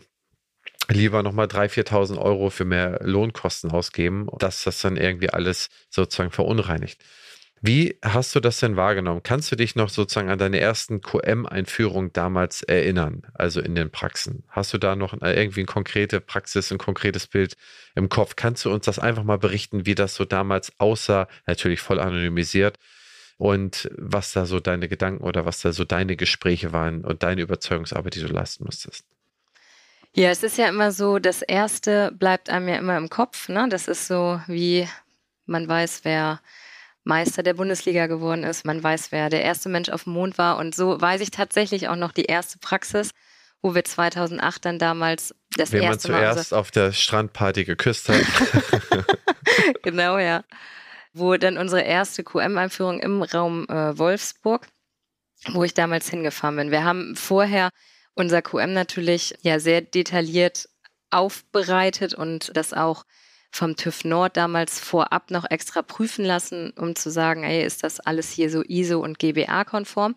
Lieber 0.89 1.23
nochmal 1.23 1.47
3.000, 1.47 1.87
4.000 1.89 2.17
Euro 2.19 2.49
für 2.49 2.65
mehr 2.65 2.99
Lohnkosten 3.03 3.71
ausgeben, 3.71 4.27
dass 4.39 4.63
das 4.63 4.81
dann 4.81 4.97
irgendwie 4.97 5.29
alles 5.29 5.69
sozusagen 5.89 6.31
verunreinigt. 6.31 7.01
Wie 7.63 7.99
hast 8.03 8.33
du 8.33 8.39
das 8.39 8.59
denn 8.59 8.75
wahrgenommen? 8.75 9.21
Kannst 9.21 9.51
du 9.51 9.55
dich 9.55 9.75
noch 9.75 9.89
sozusagen 9.89 10.31
an 10.31 10.39
deine 10.39 10.59
ersten 10.59 11.01
QM-Einführung 11.01 12.11
damals 12.11 12.63
erinnern, 12.63 13.21
also 13.35 13.61
in 13.61 13.75
den 13.75 13.91
Praxen? 13.91 14.43
Hast 14.49 14.73
du 14.73 14.79
da 14.79 14.95
noch 14.95 15.13
irgendwie 15.21 15.59
eine 15.59 15.67
konkrete 15.67 16.21
Praxis, 16.21 16.71
ein 16.71 16.79
konkretes 16.79 17.27
Bild 17.27 17.55
im 17.93 18.09
Kopf? 18.09 18.35
Kannst 18.35 18.65
du 18.65 18.71
uns 18.71 18.85
das 18.85 18.97
einfach 18.97 19.23
mal 19.23 19.37
berichten, 19.37 19.85
wie 19.85 19.93
das 19.93 20.15
so 20.15 20.25
damals 20.25 20.73
aussah? 20.79 21.27
Natürlich 21.45 21.81
voll 21.81 21.99
anonymisiert. 21.99 22.79
Und 23.37 23.91
was 23.95 24.31
da 24.31 24.47
so 24.47 24.59
deine 24.59 24.87
Gedanken 24.87 25.23
oder 25.23 25.45
was 25.45 25.61
da 25.61 25.71
so 25.71 25.83
deine 25.83 26.15
Gespräche 26.15 26.73
waren 26.73 27.05
und 27.05 27.21
deine 27.21 27.41
Überzeugungsarbeit, 27.41 28.15
die 28.15 28.21
du 28.21 28.27
leisten 28.27 28.65
musstest? 28.65 29.05
Ja, 30.13 30.29
es 30.31 30.41
ist 30.41 30.57
ja 30.57 30.67
immer 30.67 30.91
so, 30.91 31.19
das 31.19 31.43
Erste 31.43 32.11
bleibt 32.11 32.49
einem 32.49 32.67
ja 32.67 32.77
immer 32.77 32.97
im 32.97 33.09
Kopf. 33.09 33.49
Ne? 33.49 33.67
Das 33.69 33.87
ist 33.87 34.07
so, 34.07 34.41
wie 34.47 34.87
man 35.45 35.67
weiß, 35.67 36.01
wer 36.03 36.41
Meister 37.03 37.43
der 37.43 37.55
Bundesliga 37.55 38.07
geworden 38.07 38.43
ist. 38.43 38.65
Man 38.65 38.81
weiß, 38.81 39.11
wer 39.11 39.29
der 39.29 39.43
erste 39.43 39.69
Mensch 39.69 39.89
auf 39.89 40.03
dem 40.03 40.13
Mond 40.13 40.37
war. 40.37 40.57
Und 40.57 40.75
so 40.75 40.99
weiß 40.99 41.21
ich 41.21 41.31
tatsächlich 41.31 41.87
auch 41.87 41.95
noch 41.95 42.11
die 42.11 42.25
erste 42.25 42.59
Praxis, 42.59 43.11
wo 43.61 43.73
wir 43.73 43.83
2008 43.83 44.65
dann 44.65 44.79
damals 44.79 45.35
das 45.57 45.71
Wen 45.71 45.83
erste 45.83 46.11
man 46.11 46.21
Mal. 46.21 46.33
zuerst 46.33 46.53
auf 46.53 46.71
der 46.71 46.91
Strandparty 46.91 47.65
geküsst 47.65 48.09
hat. 48.09 48.21
genau, 49.83 50.17
ja. 50.17 50.43
Wo 51.13 51.35
dann 51.37 51.57
unsere 51.57 51.81
erste 51.81 52.23
QM-Einführung 52.23 52.99
im 52.99 53.21
Raum 53.23 53.67
äh, 53.67 53.97
Wolfsburg, 53.97 54.67
wo 55.51 55.63
ich 55.63 55.73
damals 55.73 56.09
hingefahren 56.09 56.55
bin. 56.55 56.71
Wir 56.71 56.83
haben 56.83 57.15
vorher 57.15 57.69
unser 58.13 58.41
QM 58.41 58.73
natürlich 58.73 59.35
ja 59.41 59.59
sehr 59.59 59.81
detailliert 59.81 60.69
aufbereitet 61.09 62.13
und 62.13 62.55
das 62.55 62.73
auch 62.73 63.03
vom 63.51 63.75
TÜV 63.75 64.05
Nord 64.05 64.37
damals 64.37 64.79
vorab 64.79 65.29
noch 65.29 65.49
extra 65.49 65.81
prüfen 65.81 66.23
lassen, 66.23 66.71
um 66.71 66.95
zu 66.95 67.11
sagen, 67.11 67.43
ey, 67.43 67.63
ist 67.63 67.83
das 67.83 67.99
alles 67.99 68.31
hier 68.31 68.49
so 68.49 68.63
ISO 68.63 68.99
und 68.99 69.19
GBA-konform? 69.19 70.15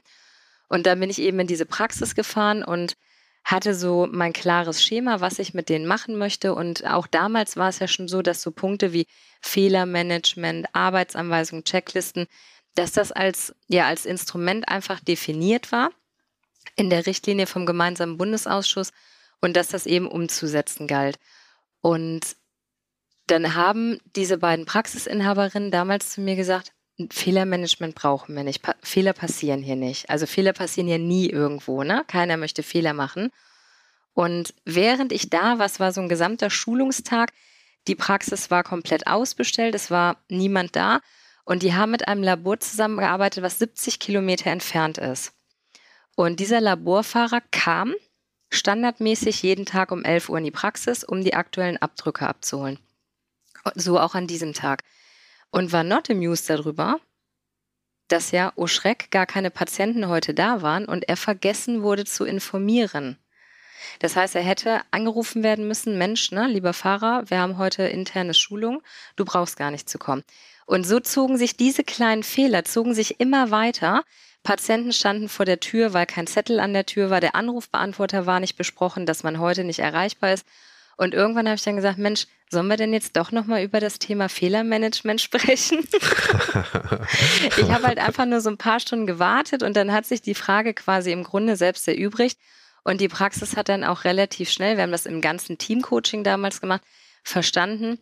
Und 0.69 0.87
dann 0.87 1.01
bin 1.01 1.11
ich 1.11 1.19
eben 1.21 1.41
in 1.41 1.47
diese 1.47 1.67
Praxis 1.67 2.15
gefahren 2.15 2.63
und 2.63 2.97
hatte 3.45 3.75
so 3.75 4.09
mein 4.11 4.33
klares 4.33 4.83
Schema, 4.83 5.21
was 5.21 5.39
ich 5.39 5.53
mit 5.53 5.69
denen 5.69 5.87
machen 5.87 6.17
möchte. 6.17 6.55
Und 6.55 6.87
auch 6.87 7.07
damals 7.07 7.57
war 7.57 7.69
es 7.69 7.79
ja 7.79 7.89
schon 7.89 8.09
so, 8.09 8.23
dass 8.23 8.41
so 8.41 8.51
Punkte 8.53 8.93
wie 8.93 9.07
Fehlermanagement, 9.43 10.69
Arbeitsanweisungen, 10.73 11.65
Checklisten, 11.65 12.27
dass 12.75 12.93
das 12.93 13.13
als, 13.13 13.55
ja, 13.69 13.87
als 13.87 14.07
Instrument 14.07 14.69
einfach 14.69 15.01
definiert 15.01 15.73
war 15.73 15.91
in 16.77 16.89
der 16.89 17.07
Richtlinie 17.07 17.47
vom 17.47 17.67
gemeinsamen 17.67 18.17
Bundesausschuss 18.17 18.93
und 19.41 19.55
dass 19.55 19.69
das 19.69 19.87
eben 19.87 20.09
umzusetzen 20.09 20.87
galt. 20.87 21.19
Und 21.83 22.37
dann 23.27 23.55
haben 23.55 23.99
diese 24.17 24.39
beiden 24.39 24.67
Praxisinhaberinnen 24.67 25.71
damals 25.71 26.11
zu 26.11 26.21
mir 26.21 26.37
gesagt, 26.37 26.73
Fehlermanagement 27.11 27.95
brauchen 27.95 28.37
wir 28.37 28.45
nicht. 28.45 28.63
Pa 28.63 28.75
Fehler 28.83 29.13
passieren 29.13 29.63
hier 29.63 29.77
nicht. 29.77 30.09
Also 30.11 30.27
Fehler 30.27 30.53
passieren 30.53 30.89
ja 30.89 30.99
nie 30.99 31.29
irgendwo, 31.29 31.83
ne? 31.83 32.05
Keiner 32.07 32.37
möchte 32.37 32.63
Fehler 32.63 32.93
machen. 32.93 33.31
Und 34.13 34.55
während 34.65 35.13
ich 35.13 35.29
da, 35.29 35.59
was 35.59 35.81
war 35.81 35.93
so 35.93 36.01
ein 36.01 36.09
gesamter 36.09 36.51
Schulungstag, 36.51 37.33
die 37.89 37.97
Praxis 37.97 38.51
war 38.51 38.63
komplett 38.63 39.09
ausbestellt, 39.09 39.75
es 39.75 39.91
war 39.91 40.19
niemand 40.29 40.77
da 40.77 41.01
und 41.45 41.63
die 41.63 41.75
haben 41.75 41.91
mit 41.91 42.07
einem 42.07 42.23
Labor 42.23 42.61
zusammengearbeitet, 42.61 43.43
was 43.43 43.59
70 43.59 43.99
Kilometer 43.99 44.51
entfernt 44.51 44.99
ist. 44.99 45.33
Und 46.15 46.39
dieser 46.39 46.61
Laborfahrer 46.61 47.43
kam 47.51 47.93
standardmäßig 48.51 49.43
jeden 49.43 49.67
Tag 49.67 49.91
um 49.91 50.05
11 50.05 50.29
Uhr 50.29 50.39
in 50.39 50.45
die 50.45 50.53
Praxis, 50.53 51.03
um 51.03 51.25
die 51.25 51.35
aktuellen 51.35 51.77
Abdrücke 51.77 52.29
abzuholen. 52.29 52.79
So 53.75 53.99
auch 53.99 54.15
an 54.15 54.27
diesem 54.27 54.53
Tag. 54.53 54.83
Und 55.51 55.73
war 55.73 55.85
not 55.85 56.11
amused 56.11 56.51
darüber, 56.51 57.01
dass 58.09 58.31
ja, 58.31 58.53
oh 58.57 58.67
Schreck, 58.67 59.11
gar 59.11 59.27
keine 59.27 59.51
Patienten 59.51 60.09
heute 60.09 60.35
da 60.35 60.63
waren 60.63 60.85
und 60.85 61.09
er 61.09 61.17
vergessen 61.17 61.83
wurde 61.83 62.05
zu 62.05 62.25
informieren. 62.25 63.19
Das 63.99 64.17
heißt, 64.17 64.35
er 64.35 64.43
hätte 64.43 64.83
angerufen 64.91 65.43
werden 65.43 65.67
müssen, 65.69 65.99
Mensch, 65.99 66.31
ne, 66.31 66.49
lieber 66.49 66.73
Fahrer, 66.73 67.25
wir 67.29 67.39
haben 67.39 67.59
heute 67.59 67.85
interne 67.85 68.35
Schulung, 68.35 68.83
du 69.17 69.25
brauchst 69.25 69.57
gar 69.57 69.71
nicht 69.71 69.89
zu 69.89 69.99
kommen. 69.99 70.25
Und 70.67 70.85
so 70.85 71.01
zogen 71.01 71.37
sich 71.37 71.57
diese 71.57 71.85
kleinen 71.85 72.23
Fehler, 72.23 72.65
zogen 72.65 72.95
sich 72.95 73.21
immer 73.21 73.51
weiter. 73.51 74.05
Patienten 74.43 74.93
standen 74.93 75.29
vor 75.29 75.45
der 75.45 75.61
Tür, 75.61 75.93
weil 75.93 76.07
kein 76.07 76.27
Zettel 76.27 76.61
an 76.61 76.73
der 76.73 76.87
Tür 76.87 77.11
war, 77.11 77.21
der 77.21 77.35
Anrufbeantworter 77.35 78.27
war 78.27 78.41
nicht 78.41 78.57
besprochen, 78.57 79.07
dass 79.07 79.23
man 79.23 79.39
heute 79.39 79.65
nicht 79.65 79.81
erreichbar 79.81 80.33
ist. 80.33 80.47
Und 80.97 81.15
irgendwann 81.15 81.47
habe 81.47 81.57
ich 81.57 81.63
dann 81.63 81.77
gesagt, 81.77 81.99
Mensch, 81.99 82.27
sollen 82.51 82.69
wir 82.69 82.77
denn 82.77 82.93
jetzt 82.93 83.17
doch 83.17 83.33
nochmal 83.33 83.63
über 83.63 83.81
das 83.81 83.99
Thema 83.99 84.29
Fehlermanagement 84.29 85.21
sprechen? 85.21 85.87
ich 87.59 87.71
habe 87.71 87.87
halt 87.87 87.99
einfach 87.99 88.27
nur 88.27 88.41
so 88.41 88.51
ein 88.51 88.59
paar 88.59 88.81
Stunden 88.81 89.07
gewartet 89.07 89.63
und 89.63 89.77
dann 89.77 89.93
hat 89.93 90.07
sich 90.07 90.23
die 90.23 90.35
Frage 90.35 90.75
quasi 90.75 91.13
im 91.13 91.25
Grunde 91.25 91.57
selbst 91.57 91.87
erübrigt. 91.89 92.39
Und 92.85 93.01
die 93.01 93.09
Praxis 93.09 93.57
hat 93.57 93.69
dann 93.69 93.83
auch 93.83 94.05
relativ 94.05 94.51
schnell, 94.51 94.77
wir 94.77 94.83
haben 94.83 94.93
das 94.93 95.07
im 95.07 95.21
ganzen 95.21 95.59
Teamcoaching 95.59 96.23
damals 96.23 96.61
gemacht, 96.61 96.83
verstanden, 97.23 97.99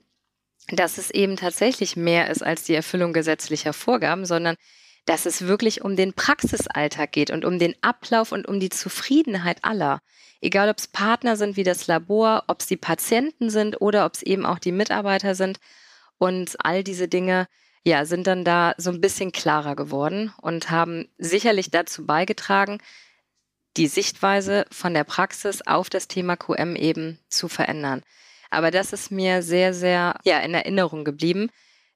dass 0.69 0.99
es 0.99 1.11
eben 1.11 1.37
tatsächlich 1.37 1.97
mehr 1.97 2.29
ist 2.31 2.43
als 2.43 2.65
die 2.65 2.75
Erfüllung 2.75 3.13
gesetzlicher 3.13 3.73
Vorgaben, 3.73 4.27
sondern 4.27 4.57
dass 5.05 5.27
es 5.27 5.47
wirklich 5.47 5.83
um 5.83 5.97
den 5.97 6.13
Praxisalltag 6.13 7.13
geht 7.13 7.31
und 7.31 7.45
um 7.45 7.59
den 7.59 7.75
Ablauf 7.81 8.33
und 8.33 8.47
um 8.47 8.61
die 8.61 8.71
Zufriedenheit 8.71 9.65
aller. 9.65 10.01
Egal, 10.41 10.69
ob 10.69 10.79
es 10.79 10.89
Partner 10.89 11.37
sind 11.37 11.57
wie 11.57 11.65
das 11.65 11.87
Labor, 11.87 12.45
ob 12.47 12.61
es 12.61 12.67
die 12.67 12.77
Patienten 12.77 13.51
sind 13.51 13.81
oder 13.81 14.07
ob 14.07 14.15
es 14.15 14.23
eben 14.23 14.47
auch 14.47 14.59
die 14.59 14.73
Mitarbeiter 14.73 15.35
sind. 15.35 15.59
Und 16.19 16.57
all 16.65 16.85
diese 16.85 17.09
Dinge, 17.09 17.49
ja, 17.85 18.05
sind 18.05 18.27
dann 18.27 18.45
da 18.45 18.75
so 18.77 18.91
ein 18.91 19.01
bisschen 19.01 19.33
klarer 19.33 19.75
geworden 19.75 20.33
und 20.41 20.71
haben 20.71 21.09
sicherlich 21.19 21.71
dazu 21.71 22.07
beigetragen, 22.07 22.79
die 23.77 23.89
Sichtweise 23.89 24.67
von 24.71 24.95
der 24.95 25.05
Praxis 25.05 25.63
auf 25.63 25.91
das 25.91 26.07
Thema 26.07 26.37
QM 26.37 26.77
eben 26.77 27.19
zu 27.29 27.49
verändern. 27.49 28.03
Aber 28.51 28.71
das 28.71 28.93
ist 28.93 29.11
mir 29.11 29.43
sehr, 29.43 29.73
sehr 29.73 30.17
ja, 30.25 30.39
in 30.41 30.55
Erinnerung 30.55 31.05
geblieben. 31.05 31.51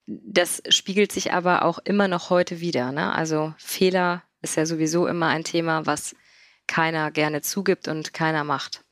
Das 0.06 0.62
spiegelt 0.68 1.12
sich 1.12 1.32
aber 1.32 1.64
auch 1.64 1.78
immer 1.84 2.08
noch 2.08 2.30
heute 2.30 2.60
wieder. 2.60 2.92
Ne? 2.92 3.12
Also 3.12 3.54
Fehler 3.58 4.22
ist 4.42 4.56
ja 4.56 4.66
sowieso 4.66 5.06
immer 5.06 5.28
ein 5.28 5.44
Thema, 5.44 5.86
was 5.86 6.14
keiner 6.66 7.10
gerne 7.10 7.42
zugibt 7.42 7.88
und 7.88 8.12
keiner 8.12 8.44
macht. 8.44 8.84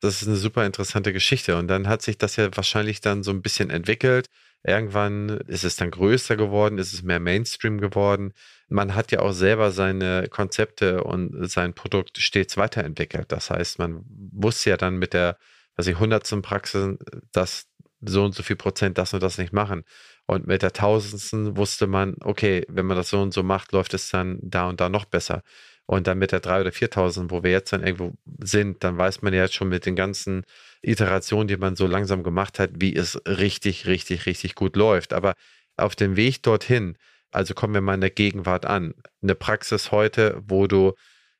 Das 0.00 0.20
ist 0.20 0.28
eine 0.28 0.36
super 0.36 0.66
interessante 0.66 1.12
Geschichte. 1.12 1.56
Und 1.56 1.68
dann 1.68 1.86
hat 1.86 2.02
sich 2.02 2.18
das 2.18 2.36
ja 2.36 2.48
wahrscheinlich 2.56 3.00
dann 3.00 3.22
so 3.22 3.30
ein 3.30 3.42
bisschen 3.42 3.70
entwickelt. 3.70 4.28
Irgendwann 4.64 5.28
ist 5.46 5.64
es 5.64 5.76
dann 5.76 5.90
größer 5.90 6.36
geworden, 6.36 6.78
ist 6.78 6.92
es 6.92 7.02
mehr 7.02 7.20
Mainstream 7.20 7.78
geworden. 7.80 8.32
Man 8.68 8.94
hat 8.94 9.12
ja 9.12 9.20
auch 9.20 9.32
selber 9.32 9.70
seine 9.70 10.28
Konzepte 10.28 11.04
und 11.04 11.48
sein 11.48 11.74
Produkt 11.74 12.18
stets 12.18 12.56
weiterentwickelt. 12.56 13.30
Das 13.30 13.50
heißt, 13.50 13.78
man 13.78 14.04
muss 14.32 14.64
ja 14.64 14.76
dann 14.76 14.96
mit 14.96 15.14
der 15.14 15.36
was 15.76 15.86
ich, 15.86 15.98
hundertsten 15.98 16.42
Praxis, 16.42 16.96
dass 17.32 17.68
so 18.00 18.24
und 18.24 18.34
so 18.34 18.42
viel 18.42 18.56
Prozent 18.56 18.98
das 18.98 19.14
und 19.14 19.22
das 19.22 19.38
nicht 19.38 19.52
machen. 19.52 19.84
Und 20.32 20.46
mit 20.46 20.62
der 20.62 20.72
tausendsten 20.72 21.56
wusste 21.56 21.86
man, 21.86 22.16
okay, 22.20 22.64
wenn 22.68 22.86
man 22.86 22.96
das 22.96 23.10
so 23.10 23.20
und 23.20 23.34
so 23.34 23.42
macht, 23.42 23.72
läuft 23.72 23.94
es 23.94 24.10
dann 24.10 24.38
da 24.42 24.68
und 24.68 24.80
da 24.80 24.88
noch 24.88 25.04
besser. 25.04 25.42
Und 25.86 26.06
dann 26.06 26.18
mit 26.18 26.32
der 26.32 26.40
drei 26.40 26.60
oder 26.60 26.72
viertausend, 26.72 27.30
wo 27.30 27.42
wir 27.42 27.50
jetzt 27.50 27.72
dann 27.72 27.84
irgendwo 27.84 28.14
sind, 28.42 28.82
dann 28.82 28.96
weiß 28.96 29.22
man 29.22 29.34
ja 29.34 29.42
jetzt 29.42 29.54
schon 29.54 29.68
mit 29.68 29.84
den 29.84 29.96
ganzen 29.96 30.44
Iterationen, 30.80 31.48
die 31.48 31.56
man 31.56 31.76
so 31.76 31.86
langsam 31.86 32.22
gemacht 32.22 32.58
hat, 32.58 32.70
wie 32.76 32.96
es 32.96 33.20
richtig, 33.26 33.86
richtig, 33.86 34.26
richtig 34.26 34.54
gut 34.54 34.76
läuft. 34.76 35.12
Aber 35.12 35.34
auf 35.76 35.96
dem 35.96 36.16
Weg 36.16 36.42
dorthin, 36.42 36.96
also 37.30 37.52
kommen 37.54 37.74
wir 37.74 37.80
mal 37.80 37.94
in 37.94 38.00
der 38.00 38.10
Gegenwart 38.10 38.64
an. 38.64 38.94
Eine 39.22 39.34
Praxis 39.34 39.90
heute, 39.90 40.40
wo 40.46 40.66
du 40.66 40.94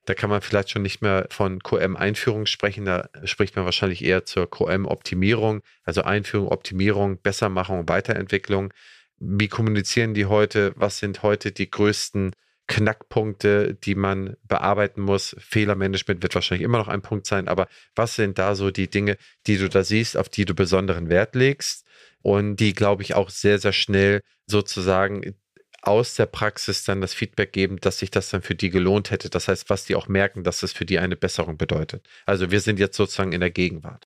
da 0.04 0.14
kann 0.14 0.30
man 0.30 0.40
vielleicht 0.40 0.70
schon 0.70 0.82
nicht 0.82 1.00
mehr 1.00 1.26
von 1.30 1.62
QM-Einführung 1.62 2.46
sprechen, 2.46 2.84
da 2.84 3.08
spricht 3.24 3.54
man 3.54 3.64
wahrscheinlich 3.64 4.04
eher 4.04 4.24
zur 4.24 4.50
QM-Optimierung, 4.50 5.62
also 5.84 6.02
Einführung, 6.02 6.48
Optimierung, 6.48 7.20
Bessermachung, 7.22 7.88
Weiterentwicklung. 7.88 8.72
Wie 9.18 9.48
kommunizieren 9.48 10.14
die 10.14 10.26
heute? 10.26 10.72
Was 10.76 10.98
sind 10.98 11.22
heute 11.22 11.52
die 11.52 11.70
größten 11.70 12.32
Knackpunkte, 12.66 13.74
die 13.74 13.94
man 13.94 14.36
bearbeiten 14.42 15.02
muss? 15.02 15.36
Fehlermanagement 15.38 16.22
wird 16.22 16.34
wahrscheinlich 16.34 16.64
immer 16.64 16.78
noch 16.78 16.88
ein 16.88 17.02
Punkt 17.02 17.26
sein, 17.26 17.46
aber 17.46 17.68
was 17.94 18.16
sind 18.16 18.38
da 18.38 18.56
so 18.56 18.72
die 18.72 18.90
Dinge, 18.90 19.16
die 19.46 19.58
du 19.58 19.68
da 19.68 19.84
siehst, 19.84 20.16
auf 20.16 20.28
die 20.28 20.44
du 20.44 20.54
besonderen 20.54 21.08
Wert 21.08 21.36
legst? 21.36 21.86
Und 22.22 22.56
die, 22.56 22.72
glaube 22.72 23.02
ich, 23.02 23.14
auch 23.14 23.30
sehr, 23.30 23.58
sehr 23.58 23.72
schnell 23.72 24.22
sozusagen 24.46 25.34
aus 25.82 26.14
der 26.14 26.26
Praxis 26.26 26.84
dann 26.84 27.00
das 27.00 27.12
Feedback 27.12 27.52
geben, 27.52 27.78
dass 27.80 27.98
sich 27.98 28.10
das 28.10 28.30
dann 28.30 28.40
für 28.40 28.54
die 28.54 28.70
gelohnt 28.70 29.10
hätte. 29.10 29.28
Das 29.28 29.48
heißt, 29.48 29.68
was 29.68 29.84
die 29.84 29.96
auch 29.96 30.08
merken, 30.08 30.44
dass 30.44 30.62
es 30.62 30.72
für 30.72 30.86
die 30.86 30.98
eine 30.98 31.16
Besserung 31.16 31.58
bedeutet. 31.58 32.08
Also 32.24 32.50
wir 32.50 32.60
sind 32.60 32.78
jetzt 32.78 32.96
sozusagen 32.96 33.32
in 33.32 33.40
der 33.40 33.50
Gegenwart. 33.50 34.08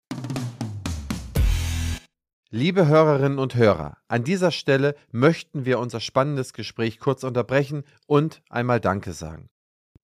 Liebe 2.51 2.87
Hörerinnen 2.87 3.37
und 3.37 3.53
Hörer, 3.53 3.97
an 4.07 4.23
dieser 4.23 4.49
Stelle 4.49 4.95
möchten 5.11 5.65
wir 5.65 5.77
unser 5.77 5.99
spannendes 5.99 6.53
Gespräch 6.53 6.99
kurz 6.99 7.23
unterbrechen 7.23 7.83
und 8.07 8.41
einmal 8.49 8.79
Danke 8.79 9.13
sagen. 9.13 9.49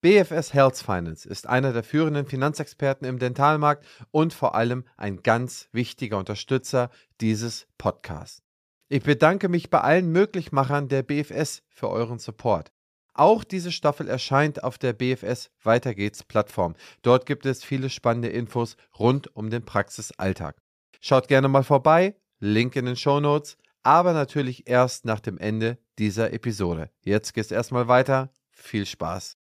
BFS 0.02 0.54
Health 0.54 0.78
Finance 0.78 1.28
ist 1.28 1.50
einer 1.50 1.74
der 1.74 1.84
führenden 1.84 2.28
Finanzexperten 2.28 3.08
im 3.08 3.18
Dentalmarkt 3.18 3.84
und 4.12 4.32
vor 4.36 4.54
allem 4.54 4.84
ein 4.98 5.24
ganz 5.24 5.70
wichtiger 5.72 6.20
Unterstützer 6.20 6.92
dieses 7.20 7.66
Podcasts. 7.80 8.45
Ich 8.88 9.02
bedanke 9.02 9.50
mich 9.50 9.72
bei 9.72 9.82
allen 9.82 10.12
Möglichmachern 10.12 10.88
der 10.90 11.02
BFS 11.02 11.64
für 11.70 11.90
euren 11.90 12.20
Support. 12.20 12.72
Auch 13.16 13.44
diese 13.44 13.72
Staffel 13.72 14.08
erscheint 14.08 14.64
auf 14.64 14.78
der 14.78 14.94
BFS 14.94 15.50
Weiter 15.64 15.96
geht's 15.96 16.24
Plattform. 16.24 16.76
Dort 17.02 17.26
gibt 17.26 17.48
es 17.48 17.64
viele 17.64 17.90
spannende 17.90 18.28
Infos 18.28 18.78
rund 19.00 19.36
um 19.36 19.50
den 19.50 19.66
Praxisalltag. 19.66 20.62
Schaut 21.02 21.28
gerne 21.28 21.48
mal 21.48 21.64
vorbei, 21.64 22.16
Link 22.38 22.76
in 22.76 22.86
den 22.86 22.96
Show 22.96 23.20
Notes, 23.20 23.58
aber 23.82 24.14
natürlich 24.14 24.70
erst 24.70 25.04
nach 25.04 25.20
dem 25.20 25.40
Ende 25.40 25.80
dieser 25.98 26.32
Episode. 26.32 26.92
Jetzt 27.02 27.34
geht's 27.34 27.50
erstmal 27.50 27.88
weiter. 27.88 28.30
Viel 28.52 28.86
Spaß. 28.86 29.36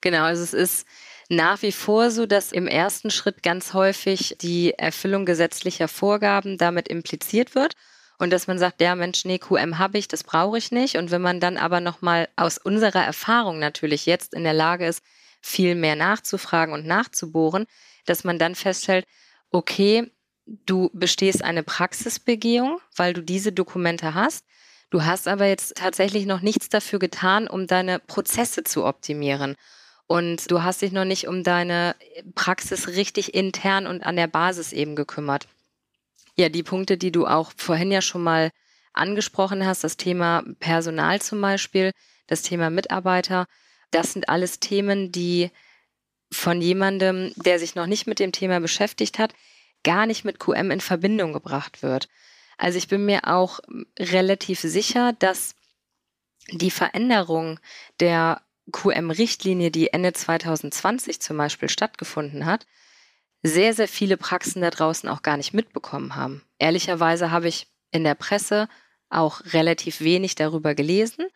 Genau, 0.00 0.24
also 0.24 0.42
es 0.42 0.52
ist 0.52 0.86
nach 1.28 1.62
wie 1.62 1.72
vor 1.72 2.10
so, 2.10 2.26
dass 2.26 2.52
im 2.52 2.66
ersten 2.66 3.10
Schritt 3.10 3.42
ganz 3.42 3.74
häufig 3.74 4.36
die 4.40 4.74
Erfüllung 4.74 5.26
gesetzlicher 5.26 5.88
Vorgaben 5.88 6.58
damit 6.58 6.88
impliziert 6.88 7.54
wird 7.54 7.74
und 8.18 8.32
dass 8.32 8.46
man 8.46 8.58
sagt, 8.58 8.80
ja 8.80 8.94
Mensch, 8.94 9.24
nee, 9.24 9.38
QM 9.38 9.78
habe 9.78 9.98
ich, 9.98 10.08
das 10.08 10.24
brauche 10.24 10.56
ich 10.58 10.70
nicht. 10.70 10.96
Und 10.96 11.10
wenn 11.10 11.22
man 11.22 11.40
dann 11.40 11.56
aber 11.56 11.80
nochmal 11.80 12.28
aus 12.36 12.58
unserer 12.58 13.04
Erfahrung 13.04 13.58
natürlich 13.58 14.06
jetzt 14.06 14.34
in 14.34 14.44
der 14.44 14.54
Lage 14.54 14.86
ist, 14.86 15.02
viel 15.42 15.74
mehr 15.74 15.96
nachzufragen 15.96 16.74
und 16.74 16.86
nachzubohren, 16.86 17.66
dass 18.06 18.24
man 18.24 18.38
dann 18.38 18.54
feststellt, 18.54 19.06
okay, 19.50 20.10
du 20.46 20.90
bestehst 20.92 21.44
eine 21.44 21.62
Praxisbegehung, 21.62 22.80
weil 22.96 23.12
du 23.12 23.22
diese 23.22 23.52
Dokumente 23.52 24.14
hast. 24.14 24.44
Du 24.90 25.04
hast 25.04 25.28
aber 25.28 25.46
jetzt 25.46 25.76
tatsächlich 25.76 26.26
noch 26.26 26.40
nichts 26.40 26.68
dafür 26.68 26.98
getan, 26.98 27.48
um 27.48 27.66
deine 27.66 27.98
Prozesse 27.98 28.64
zu 28.64 28.84
optimieren. 28.84 29.56
Und 30.06 30.50
du 30.50 30.62
hast 30.62 30.82
dich 30.82 30.92
noch 30.92 31.04
nicht 31.04 31.26
um 31.26 31.42
deine 31.42 31.96
Praxis 32.34 32.88
richtig 32.88 33.34
intern 33.34 33.86
und 33.86 34.04
an 34.04 34.16
der 34.16 34.28
Basis 34.28 34.72
eben 34.72 34.94
gekümmert. 34.94 35.48
Ja, 36.36 36.48
die 36.48 36.62
Punkte, 36.62 36.96
die 36.96 37.10
du 37.10 37.26
auch 37.26 37.52
vorhin 37.56 37.90
ja 37.90 38.02
schon 38.02 38.22
mal 38.22 38.50
angesprochen 38.92 39.66
hast, 39.66 39.84
das 39.84 39.96
Thema 39.96 40.44
Personal 40.60 41.20
zum 41.20 41.40
Beispiel, 41.40 41.92
das 42.26 42.42
Thema 42.42 42.70
Mitarbeiter, 42.70 43.46
das 43.90 44.12
sind 44.12 44.28
alles 44.28 44.60
Themen, 44.60 45.12
die 45.12 45.50
von 46.32 46.60
jemandem, 46.60 47.32
der 47.36 47.58
sich 47.58 47.74
noch 47.74 47.86
nicht 47.86 48.06
mit 48.06 48.18
dem 48.18 48.32
Thema 48.32 48.60
beschäftigt 48.60 49.18
hat, 49.18 49.32
gar 49.84 50.06
nicht 50.06 50.24
mit 50.24 50.40
QM 50.40 50.70
in 50.70 50.80
Verbindung 50.80 51.32
gebracht 51.32 51.82
wird. 51.82 52.08
Also 52.58 52.78
ich 52.78 52.88
bin 52.88 53.04
mir 53.04 53.28
auch 53.28 53.60
relativ 53.98 54.60
sicher, 54.60 55.12
dass 55.18 55.54
die 56.50 56.70
Veränderung 56.70 57.60
der 58.00 58.40
QM-Richtlinie, 58.72 59.70
die 59.70 59.92
Ende 59.92 60.12
2020 60.12 61.20
zum 61.20 61.36
Beispiel 61.36 61.68
stattgefunden 61.68 62.46
hat, 62.46 62.66
sehr, 63.42 63.74
sehr 63.74 63.88
viele 63.88 64.16
Praxen 64.16 64.62
da 64.62 64.70
draußen 64.70 65.08
auch 65.08 65.22
gar 65.22 65.36
nicht 65.36 65.54
mitbekommen 65.54 66.16
haben. 66.16 66.42
Ehrlicherweise 66.58 67.30
habe 67.30 67.48
ich 67.48 67.68
in 67.92 68.04
der 68.04 68.14
Presse 68.14 68.68
auch 69.08 69.40
relativ 69.52 70.00
wenig 70.00 70.34
darüber 70.34 70.74
gelesen. 70.74 71.26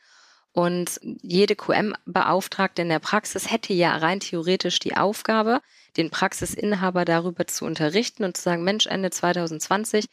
Und 0.53 0.99
jede 1.03 1.55
QM-Beauftragte 1.55 2.83
in 2.83 2.89
der 2.89 2.99
Praxis 2.99 3.51
hätte 3.51 3.73
ja 3.73 3.97
rein 3.97 4.19
theoretisch 4.19 4.81
die 4.81 4.97
Aufgabe, 4.97 5.61
den 5.97 6.11
Praxisinhaber 6.11 7.05
darüber 7.05 7.47
zu 7.47 7.65
unterrichten 7.65 8.25
und 8.25 8.37
zu 8.37 8.43
sagen, 8.43 8.65
Mensch, 8.65 8.87
Ende 8.87 9.11
2020 9.11 10.07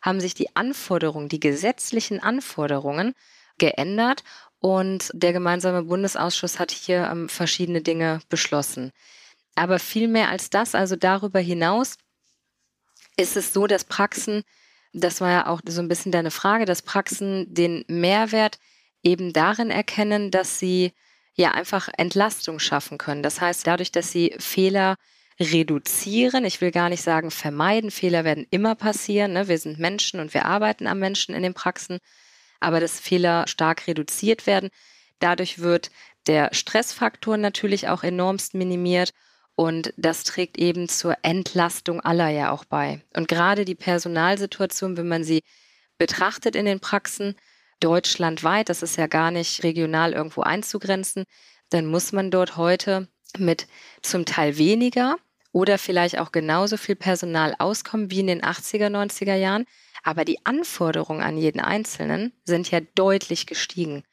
haben 0.00 0.20
sich 0.20 0.34
die 0.34 0.54
Anforderungen, 0.54 1.28
die 1.28 1.40
gesetzlichen 1.40 2.20
Anforderungen 2.20 3.14
geändert 3.58 4.22
und 4.60 5.10
der 5.14 5.32
gemeinsame 5.32 5.82
Bundesausschuss 5.82 6.58
hat 6.58 6.70
hier 6.70 7.08
ähm, 7.10 7.28
verschiedene 7.28 7.80
Dinge 7.80 8.20
beschlossen. 8.28 8.92
Aber 9.54 9.78
viel 9.78 10.06
mehr 10.06 10.28
als 10.28 10.50
das, 10.50 10.74
also 10.74 10.96
darüber 10.96 11.40
hinaus, 11.40 11.96
ist 13.16 13.36
es 13.36 13.52
so, 13.52 13.66
dass 13.66 13.84
Praxen, 13.84 14.42
das 14.92 15.20
war 15.20 15.30
ja 15.30 15.46
auch 15.46 15.60
so 15.66 15.80
ein 15.80 15.88
bisschen 15.88 16.12
deine 16.12 16.30
Frage, 16.30 16.64
dass 16.66 16.82
Praxen 16.82 17.52
den 17.52 17.84
Mehrwert 17.88 18.58
eben 19.02 19.32
darin 19.32 19.70
erkennen, 19.70 20.30
dass 20.30 20.58
sie 20.58 20.92
ja 21.34 21.52
einfach 21.52 21.88
Entlastung 21.96 22.58
schaffen 22.58 22.98
können. 22.98 23.22
Das 23.22 23.40
heißt, 23.40 23.66
dadurch, 23.66 23.92
dass 23.92 24.12
sie 24.12 24.34
Fehler 24.38 24.96
reduzieren. 25.40 26.44
Ich 26.44 26.60
will 26.60 26.70
gar 26.70 26.90
nicht 26.90 27.02
sagen 27.02 27.30
vermeiden. 27.30 27.90
Fehler 27.90 28.24
werden 28.24 28.46
immer 28.50 28.74
passieren. 28.74 29.32
Ne? 29.32 29.48
Wir 29.48 29.58
sind 29.58 29.78
Menschen 29.78 30.20
und 30.20 30.34
wir 30.34 30.44
arbeiten 30.44 30.86
am 30.86 30.98
Menschen 30.98 31.34
in 31.34 31.42
den 31.42 31.54
Praxen. 31.54 31.98
Aber 32.60 32.80
dass 32.80 33.00
Fehler 33.00 33.46
stark 33.46 33.86
reduziert 33.86 34.46
werden. 34.46 34.70
Dadurch 35.18 35.58
wird 35.58 35.90
der 36.26 36.50
Stressfaktor 36.52 37.36
natürlich 37.36 37.88
auch 37.88 38.02
enormst 38.02 38.54
minimiert. 38.54 39.12
Und 39.54 39.92
das 39.96 40.24
trägt 40.24 40.58
eben 40.58 40.88
zur 40.88 41.16
Entlastung 41.22 42.00
aller 42.00 42.28
ja 42.28 42.50
auch 42.50 42.64
bei. 42.64 43.02
Und 43.14 43.28
gerade 43.28 43.64
die 43.64 43.74
Personalsituation, 43.74 44.96
wenn 44.96 45.08
man 45.08 45.24
sie 45.24 45.42
betrachtet 45.98 46.56
in 46.56 46.64
den 46.64 46.80
Praxen, 46.80 47.34
deutschlandweit, 47.80 48.68
das 48.68 48.82
ist 48.82 48.96
ja 48.96 49.06
gar 49.06 49.30
nicht 49.30 49.62
regional 49.62 50.12
irgendwo 50.12 50.42
einzugrenzen, 50.42 51.24
dann 51.70 51.86
muss 51.86 52.12
man 52.12 52.30
dort 52.30 52.56
heute 52.56 53.08
mit 53.38 53.66
zum 54.02 54.24
Teil 54.24 54.58
weniger 54.58 55.16
oder 55.52 55.78
vielleicht 55.78 56.18
auch 56.18 56.32
genauso 56.32 56.76
viel 56.76 56.96
Personal 56.96 57.54
auskommen 57.58 58.10
wie 58.10 58.20
in 58.20 58.26
den 58.26 58.42
80er, 58.42 58.88
90er 58.88 59.34
Jahren. 59.34 59.64
Aber 60.02 60.24
die 60.24 60.44
Anforderungen 60.44 61.22
an 61.22 61.36
jeden 61.36 61.60
Einzelnen 61.60 62.32
sind 62.44 62.70
ja 62.70 62.80
deutlich 62.94 63.46
gestiegen. 63.46 64.04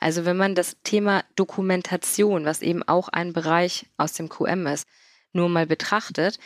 Also 0.00 0.24
wenn 0.24 0.36
man 0.36 0.54
das 0.54 0.76
Thema 0.84 1.24
Dokumentation, 1.36 2.44
was 2.44 2.62
eben 2.62 2.82
auch 2.82 3.08
ein 3.08 3.32
Bereich 3.32 3.86
aus 3.96 4.12
dem 4.12 4.28
QM 4.28 4.66
ist, 4.66 4.86
nur 5.32 5.48
mal 5.48 5.66
betrachtet, 5.66 6.38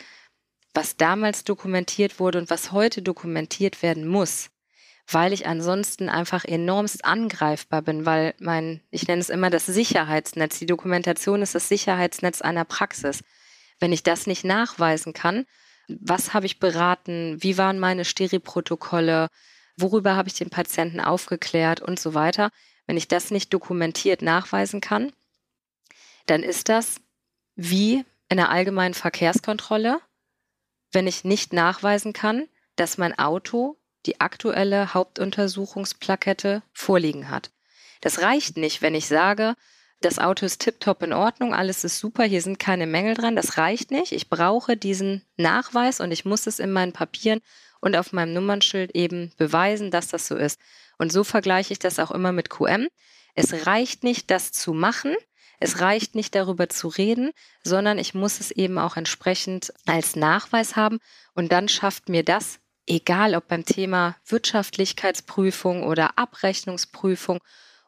was 0.73 0.97
damals 0.97 1.43
dokumentiert 1.43 2.19
wurde 2.19 2.37
und 2.37 2.49
was 2.49 2.71
heute 2.71 3.01
dokumentiert 3.01 3.81
werden 3.81 4.07
muss, 4.07 4.49
weil 5.11 5.33
ich 5.33 5.47
ansonsten 5.47 6.09
einfach 6.09 6.45
enormst 6.45 7.03
angreifbar 7.03 7.81
bin, 7.81 8.05
weil 8.05 8.35
mein, 8.39 8.81
ich 8.91 9.07
nenne 9.07 9.21
es 9.21 9.29
immer 9.29 9.49
das 9.49 9.65
Sicherheitsnetz, 9.65 10.59
die 10.59 10.65
Dokumentation 10.65 11.41
ist 11.41 11.55
das 11.55 11.67
Sicherheitsnetz 11.67 12.41
einer 12.41 12.65
Praxis. 12.65 13.23
Wenn 13.79 13.91
ich 13.91 14.03
das 14.03 14.27
nicht 14.27 14.43
nachweisen 14.43 15.13
kann, 15.13 15.45
was 15.99 16.33
habe 16.33 16.45
ich 16.45 16.59
beraten, 16.59 17.37
wie 17.41 17.57
waren 17.57 17.79
meine 17.79 18.05
Steri-Protokolle, 18.05 19.29
worüber 19.77 20.15
habe 20.15 20.29
ich 20.29 20.35
den 20.35 20.49
Patienten 20.49 20.99
aufgeklärt 20.99 21.81
und 21.81 21.99
so 21.99 22.13
weiter, 22.13 22.51
wenn 22.85 22.97
ich 22.97 23.07
das 23.07 23.31
nicht 23.31 23.53
dokumentiert 23.53 24.21
nachweisen 24.21 24.81
kann, 24.81 25.11
dann 26.25 26.43
ist 26.43 26.69
das 26.69 27.01
wie 27.55 28.05
in 28.29 28.37
der 28.37 28.49
allgemeinen 28.49 28.93
Verkehrskontrolle, 28.93 29.99
wenn 30.91 31.07
ich 31.07 31.23
nicht 31.23 31.53
nachweisen 31.53 32.13
kann, 32.13 32.47
dass 32.75 32.97
mein 32.97 33.17
Auto 33.17 33.77
die 34.05 34.21
aktuelle 34.21 34.93
Hauptuntersuchungsplakette 34.93 36.63
vorliegen 36.73 37.29
hat. 37.29 37.51
Das 38.01 38.21
reicht 38.21 38.57
nicht, 38.57 38.81
wenn 38.81 38.95
ich 38.95 39.07
sage, 39.07 39.55
das 40.01 40.17
Auto 40.17 40.45
ist 40.45 40.61
tiptop 40.61 41.03
in 41.03 41.13
Ordnung, 41.13 41.53
alles 41.53 41.83
ist 41.83 41.99
super, 41.99 42.23
hier 42.23 42.41
sind 42.41 42.57
keine 42.57 42.87
Mängel 42.87 43.15
dran. 43.15 43.35
Das 43.35 43.57
reicht 43.57 43.91
nicht. 43.91 44.13
Ich 44.13 44.29
brauche 44.29 44.77
diesen 44.77 45.23
Nachweis 45.35 45.99
und 45.99 46.11
ich 46.11 46.23
muss 46.25 46.47
es 46.47 46.59
in 46.59 46.71
meinen 46.71 46.93
Papieren 46.93 47.41
und 47.81 47.95
auf 47.95 48.13
meinem 48.13 48.33
Nummernschild 48.33 48.95
eben 48.95 49.33
beweisen, 49.37 49.91
dass 49.91 50.07
das 50.07 50.27
so 50.27 50.35
ist. 50.35 50.59
Und 50.97 51.11
so 51.11 51.23
vergleiche 51.23 51.73
ich 51.73 51.79
das 51.79 51.99
auch 51.99 52.11
immer 52.11 52.31
mit 52.31 52.49
QM. 52.49 52.87
Es 53.35 53.67
reicht 53.67 54.03
nicht, 54.03 54.31
das 54.31 54.51
zu 54.51 54.73
machen. 54.73 55.15
Es 55.59 55.81
reicht 55.81 56.15
nicht 56.15 56.33
darüber 56.35 56.69
zu 56.69 56.87
reden, 56.87 57.31
sondern 57.63 57.97
ich 57.97 58.13
muss 58.13 58.39
es 58.39 58.51
eben 58.51 58.77
auch 58.77 58.95
entsprechend 58.95 59.73
als 59.85 60.15
Nachweis 60.15 60.77
haben. 60.77 60.99
Und 61.33 61.51
dann 61.51 61.67
schafft 61.67 62.07
mir 62.07 62.23
das, 62.23 62.59
egal 62.87 63.35
ob 63.35 63.49
beim 63.49 63.65
Thema 63.65 64.15
Wirtschaftlichkeitsprüfung 64.25 65.83
oder 65.83 66.17
Abrechnungsprüfung 66.17 67.39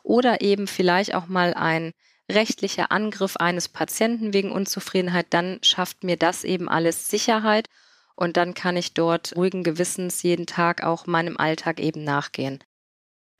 oder 0.04 0.42
eben 0.42 0.68
vielleicht 0.68 1.16
auch 1.16 1.28
mal 1.28 1.54
ein 1.54 1.92
rechtlicher 2.32 2.92
Angriff 2.92 3.38
eines 3.38 3.70
Patienten 3.70 4.34
wegen 4.34 4.52
Unzufriedenheit, 4.52 5.28
dann 5.32 5.60
schafft 5.64 6.04
mir 6.04 6.18
das 6.18 6.44
eben 6.44 6.70
alles 6.70 7.10
Sicherheit 7.10 7.68
und 8.16 8.38
dann 8.38 8.54
kann 8.54 8.78
ich 8.78 8.94
dort 8.94 9.36
ruhigen 9.36 9.64
Gewissens 9.64 10.24
jeden 10.24 10.46
Tag 10.46 10.84
auch 10.84 11.08
meinem 11.08 11.38
Alltag 11.38 11.80
eben 11.80 12.04
nachgehen. 12.04 12.64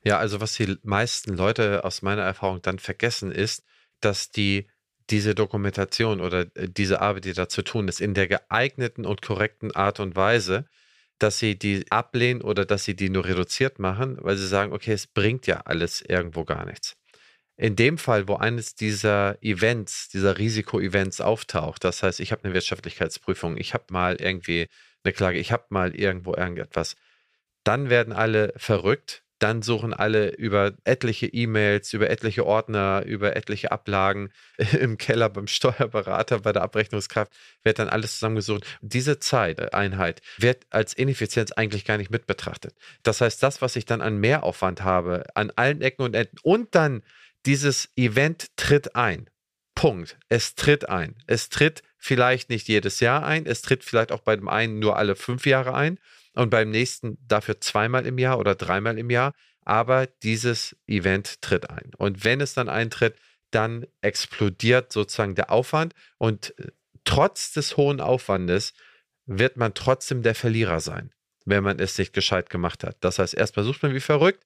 Ja, 0.04 0.18
also 0.18 0.40
was 0.40 0.54
die 0.54 0.76
meisten 0.82 1.34
Leute 1.34 1.84
aus 1.84 2.02
meiner 2.02 2.22
Erfahrung 2.22 2.60
dann 2.62 2.78
vergessen 2.78 3.30
ist, 3.30 3.64
dass 4.00 4.30
die 4.30 4.68
diese 5.10 5.34
Dokumentation 5.34 6.20
oder 6.20 6.46
äh, 6.54 6.68
diese 6.68 7.00
Arbeit, 7.00 7.24
die 7.24 7.32
da 7.32 7.48
zu 7.48 7.62
tun 7.62 7.88
ist, 7.88 8.00
in 8.00 8.14
der 8.14 8.28
geeigneten 8.28 9.04
und 9.04 9.22
korrekten 9.22 9.74
Art 9.74 10.00
und 10.00 10.16
Weise 10.16 10.66
dass 11.18 11.38
sie 11.38 11.58
die 11.58 11.84
ablehnen 11.90 12.42
oder 12.42 12.64
dass 12.64 12.84
sie 12.84 12.96
die 12.96 13.10
nur 13.10 13.24
reduziert 13.24 13.78
machen, 13.78 14.18
weil 14.20 14.36
sie 14.36 14.46
sagen, 14.46 14.72
okay, 14.72 14.92
es 14.92 15.06
bringt 15.06 15.46
ja 15.46 15.62
alles 15.64 16.00
irgendwo 16.02 16.44
gar 16.44 16.66
nichts. 16.66 16.96
In 17.56 17.76
dem 17.76 17.98
Fall, 17.98 18.28
wo 18.28 18.36
eines 18.36 18.74
dieser 18.74 19.40
Events, 19.42 20.08
dieser 20.08 20.38
Risiko-Events 20.38 21.20
auftaucht, 21.20 21.84
das 21.84 22.02
heißt, 22.02 22.18
ich 22.20 22.32
habe 22.32 22.44
eine 22.44 22.54
Wirtschaftlichkeitsprüfung, 22.54 23.56
ich 23.56 23.74
habe 23.74 23.84
mal 23.90 24.16
irgendwie 24.16 24.68
eine 25.04 25.12
Klage, 25.12 25.38
ich 25.38 25.52
habe 25.52 25.66
mal 25.68 25.94
irgendwo 25.94 26.34
irgendetwas, 26.34 26.96
dann 27.64 27.90
werden 27.90 28.12
alle 28.12 28.52
verrückt, 28.56 29.22
dann 29.42 29.62
suchen 29.62 29.92
alle 29.92 30.28
über 30.30 30.72
etliche 30.84 31.26
E-Mails, 31.26 31.92
über 31.92 32.08
etliche 32.10 32.46
Ordner, 32.46 33.02
über 33.04 33.34
etliche 33.34 33.72
Ablagen 33.72 34.30
im 34.78 34.98
Keller 34.98 35.28
beim 35.28 35.48
Steuerberater, 35.48 36.40
bei 36.40 36.52
der 36.52 36.62
Abrechnungskraft, 36.62 37.32
wird 37.64 37.80
dann 37.80 37.88
alles 37.88 38.14
zusammengesucht. 38.14 38.64
Diese 38.80 39.18
Zeiteinheit 39.18 40.22
wird 40.38 40.66
als 40.70 40.94
Ineffizienz 40.94 41.50
eigentlich 41.52 41.84
gar 41.84 41.98
nicht 41.98 42.10
mit 42.10 42.26
betrachtet. 42.26 42.74
Das 43.02 43.20
heißt, 43.20 43.42
das, 43.42 43.60
was 43.60 43.74
ich 43.74 43.84
dann 43.84 44.00
an 44.00 44.18
Mehraufwand 44.18 44.82
habe, 44.84 45.24
an 45.34 45.50
allen 45.56 45.82
Ecken 45.82 46.04
und 46.04 46.14
Enden 46.14 46.36
und 46.42 46.74
dann 46.74 47.02
dieses 47.44 47.88
Event 47.96 48.56
tritt 48.56 48.94
ein. 48.94 49.28
Punkt. 49.74 50.18
Es 50.28 50.54
tritt 50.54 50.88
ein. 50.88 51.16
Es 51.26 51.48
tritt 51.48 51.82
vielleicht 51.98 52.50
nicht 52.50 52.68
jedes 52.68 53.00
Jahr 53.00 53.24
ein. 53.24 53.46
Es 53.46 53.62
tritt 53.62 53.82
vielleicht 53.82 54.12
auch 54.12 54.20
bei 54.20 54.36
dem 54.36 54.48
einen 54.48 54.78
nur 54.78 54.96
alle 54.96 55.16
fünf 55.16 55.46
Jahre 55.46 55.74
ein 55.74 55.98
und 56.34 56.50
beim 56.50 56.70
nächsten 56.70 57.18
dafür 57.26 57.60
zweimal 57.60 58.06
im 58.06 58.18
Jahr 58.18 58.38
oder 58.38 58.54
dreimal 58.54 58.98
im 58.98 59.10
Jahr. 59.10 59.34
Aber 59.64 60.06
dieses 60.06 60.76
Event 60.86 61.40
tritt 61.40 61.70
ein. 61.70 61.92
Und 61.96 62.24
wenn 62.24 62.40
es 62.40 62.54
dann 62.54 62.68
eintritt, 62.68 63.16
dann 63.50 63.86
explodiert 64.00 64.92
sozusagen 64.92 65.34
der 65.34 65.50
Aufwand 65.50 65.94
und 66.18 66.58
äh, 66.58 66.68
trotz 67.04 67.52
des 67.52 67.76
hohen 67.76 68.00
Aufwandes 68.00 68.72
wird 69.26 69.56
man 69.56 69.74
trotzdem 69.74 70.22
der 70.22 70.34
Verlierer 70.34 70.80
sein. 70.80 71.12
wenn 71.44 71.64
man 71.64 71.78
es 71.78 71.98
nicht 71.98 72.12
gescheit 72.12 72.50
gemacht 72.50 72.84
hat. 72.84 72.96
Das 73.00 73.18
heißt, 73.18 73.34
erstmal 73.34 73.64
sucht 73.64 73.82
man 73.82 73.94
wie 73.94 74.00
verrückt, 74.00 74.44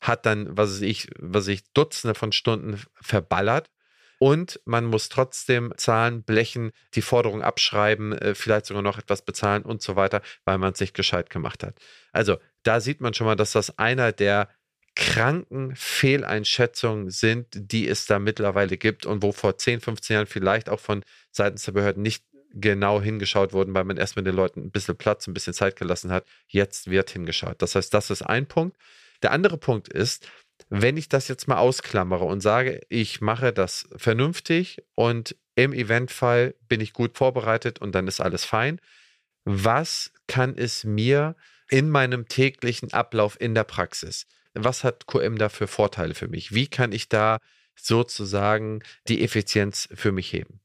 hat 0.00 0.26
dann, 0.26 0.56
was 0.56 0.80
ich, 0.80 1.08
was 1.18 1.48
ich 1.48 1.64
Dutzende 1.72 2.14
von 2.14 2.32
Stunden 2.32 2.80
verballert 3.00 3.70
und 4.18 4.60
man 4.64 4.84
muss 4.84 5.08
trotzdem 5.08 5.72
zahlen, 5.76 6.22
blechen, 6.22 6.72
die 6.94 7.02
Forderung 7.02 7.42
abschreiben, 7.42 8.12
äh, 8.12 8.34
vielleicht 8.34 8.66
sogar 8.66 8.82
noch 8.82 8.98
etwas 8.98 9.22
bezahlen 9.22 9.62
und 9.62 9.82
so 9.82 9.96
weiter, 9.96 10.22
weil 10.44 10.58
man 10.58 10.72
es 10.72 10.80
nicht 10.80 10.94
gescheit 10.94 11.30
gemacht 11.30 11.62
hat. 11.62 11.78
Also 12.12 12.38
da 12.62 12.80
sieht 12.80 13.00
man 13.00 13.14
schon 13.14 13.26
mal, 13.26 13.36
dass 13.36 13.52
das 13.52 13.78
einer 13.78 14.12
der 14.12 14.48
kranken 14.94 15.76
Fehleinschätzungen 15.76 17.10
sind, 17.10 17.48
die 17.52 17.86
es 17.86 18.06
da 18.06 18.18
mittlerweile 18.18 18.78
gibt 18.78 19.04
und 19.04 19.22
wo 19.22 19.32
vor 19.32 19.58
10, 19.58 19.80
15 19.80 20.14
Jahren 20.14 20.26
vielleicht 20.26 20.70
auch 20.70 20.80
von 20.80 21.04
seitens 21.30 21.64
der 21.64 21.72
Behörden 21.72 22.02
nicht 22.02 22.24
genau 22.54 23.02
hingeschaut 23.02 23.52
wurden, 23.52 23.74
weil 23.74 23.84
man 23.84 23.98
erst 23.98 24.16
mit 24.16 24.26
den 24.26 24.34
Leuten 24.34 24.60
ein 24.60 24.70
bisschen 24.70 24.96
Platz, 24.96 25.26
ein 25.26 25.34
bisschen 25.34 25.52
Zeit 25.52 25.76
gelassen 25.76 26.10
hat. 26.10 26.24
Jetzt 26.46 26.90
wird 26.90 27.10
hingeschaut. 27.10 27.60
Das 27.60 27.74
heißt, 27.74 27.92
das 27.92 28.08
ist 28.08 28.22
ein 28.22 28.46
Punkt. 28.46 28.78
Der 29.22 29.32
andere 29.32 29.58
Punkt 29.58 29.88
ist, 29.88 30.26
wenn 30.68 30.96
ich 30.96 31.08
das 31.08 31.28
jetzt 31.28 31.48
mal 31.48 31.58
ausklammere 31.58 32.24
und 32.24 32.40
sage, 32.40 32.80
ich 32.88 33.20
mache 33.20 33.52
das 33.52 33.88
vernünftig 33.96 34.82
und 34.94 35.36
im 35.54 35.72
Eventfall 35.72 36.54
bin 36.68 36.80
ich 36.80 36.92
gut 36.92 37.16
vorbereitet 37.16 37.78
und 37.78 37.94
dann 37.94 38.08
ist 38.08 38.20
alles 38.20 38.44
fein, 38.44 38.80
was 39.44 40.12
kann 40.26 40.56
es 40.56 40.84
mir 40.84 41.36
in 41.70 41.88
meinem 41.88 42.28
täglichen 42.28 42.92
Ablauf 42.92 43.40
in 43.40 43.54
der 43.54 43.64
Praxis, 43.64 44.26
was 44.54 44.84
hat 44.84 45.06
QM 45.06 45.38
da 45.38 45.48
für 45.48 45.66
Vorteile 45.66 46.14
für 46.14 46.28
mich? 46.28 46.52
Wie 46.52 46.66
kann 46.66 46.92
ich 46.92 47.08
da 47.08 47.38
sozusagen 47.74 48.82
die 49.08 49.22
Effizienz 49.22 49.88
für 49.94 50.12
mich 50.12 50.32
heben? 50.32 50.60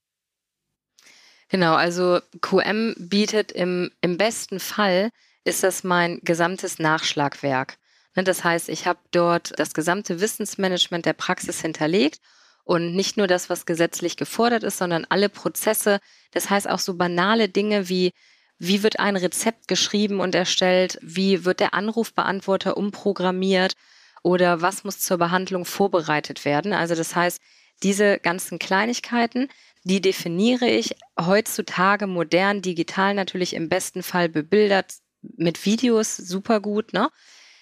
Genau, 1.50 1.76
also 1.76 2.22
QM 2.40 2.96
bietet 2.98 3.52
im, 3.52 3.92
im 4.00 4.18
besten 4.18 4.62
Fall, 4.62 5.10
ist 5.44 5.64
das 5.64 5.84
mein 5.84 6.20
gesamtes 6.24 6.80
Nachschlagwerk. 6.80 7.78
Ne, 8.16 8.24
das 8.24 8.44
heißt, 8.44 8.70
ich 8.70 8.88
habe 8.88 9.00
dort 9.12 9.58
das 9.58 9.74
gesamte 9.74 10.20
Wissensmanagement 10.20 11.06
der 11.06 11.14
Praxis 11.14 11.62
hinterlegt 11.62 12.20
und 12.64 12.96
nicht 12.96 13.18
nur 13.18 13.28
das, 13.28 13.50
was 13.50 13.66
gesetzlich 13.66 14.18
gefordert 14.18 14.64
ist, 14.64 14.78
sondern 14.78 15.06
alle 15.10 15.30
Prozesse. 15.30 16.00
Das 16.32 16.50
heißt 16.50 16.70
auch 16.70 16.80
so 16.80 16.96
banale 16.96 17.50
Dinge 17.50 17.90
wie, 17.90 18.12
wie 18.60 18.84
wird 18.84 19.00
ein 19.00 19.16
Rezept 19.16 19.68
geschrieben 19.68 20.20
und 20.20 20.36
erstellt, 20.36 21.00
wie 21.02 21.46
wird 21.46 21.60
der 21.60 21.74
Anrufbeantworter 21.74 22.78
umprogrammiert 22.78 23.74
oder 24.24 24.62
was 24.62 24.84
muss 24.84 25.00
zur 25.00 25.18
Behandlung 25.18 25.66
vorbereitet 25.66 26.46
werden. 26.46 26.74
Also 26.74 26.96
das 26.96 27.16
heißt, 27.16 27.42
diese 27.82 28.20
ganzen 28.20 28.60
Kleinigkeiten, 28.60 29.48
die 29.84 30.02
definiere 30.02 30.68
ich 30.68 30.96
heutzutage 31.20 32.06
modern, 32.06 32.62
digital 32.62 33.16
natürlich 33.16 33.56
im 33.56 33.70
besten 33.70 34.04
Fall 34.04 34.30
bebildert 34.30 34.96
mit 35.22 35.66
Videos, 35.66 36.18
super 36.18 36.60
gut, 36.60 36.94
ne? 36.94 37.10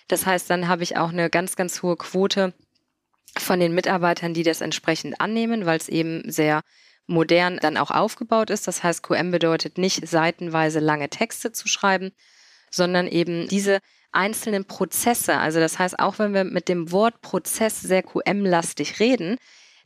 Das 0.09 0.25
heißt, 0.25 0.49
dann 0.49 0.67
habe 0.67 0.83
ich 0.83 0.97
auch 0.97 1.09
eine 1.09 1.29
ganz, 1.29 1.55
ganz 1.55 1.81
hohe 1.81 1.95
Quote 1.95 2.53
von 3.37 3.59
den 3.59 3.73
Mitarbeitern, 3.73 4.33
die 4.33 4.43
das 4.43 4.59
entsprechend 4.59 5.21
annehmen, 5.21 5.65
weil 5.65 5.77
es 5.77 5.87
eben 5.87 6.29
sehr 6.29 6.61
modern 7.07 7.57
dann 7.57 7.77
auch 7.77 7.91
aufgebaut 7.91 8.49
ist. 8.49 8.67
Das 8.67 8.83
heißt, 8.83 9.03
QM 9.03 9.31
bedeutet 9.31 9.77
nicht 9.77 10.07
seitenweise 10.07 10.79
lange 10.79 11.09
Texte 11.09 11.51
zu 11.51 11.67
schreiben, 11.67 12.11
sondern 12.71 13.07
eben 13.07 13.47
diese 13.47 13.79
einzelnen 14.11 14.65
Prozesse. 14.65 15.37
Also 15.37 15.59
das 15.59 15.77
heißt, 15.77 15.99
auch 15.99 16.19
wenn 16.19 16.33
wir 16.33 16.43
mit 16.43 16.67
dem 16.69 16.91
Wort 16.91 17.21
Prozess 17.21 17.79
sehr 17.79 18.03
QM-lastig 18.03 18.99
reden, 18.99 19.37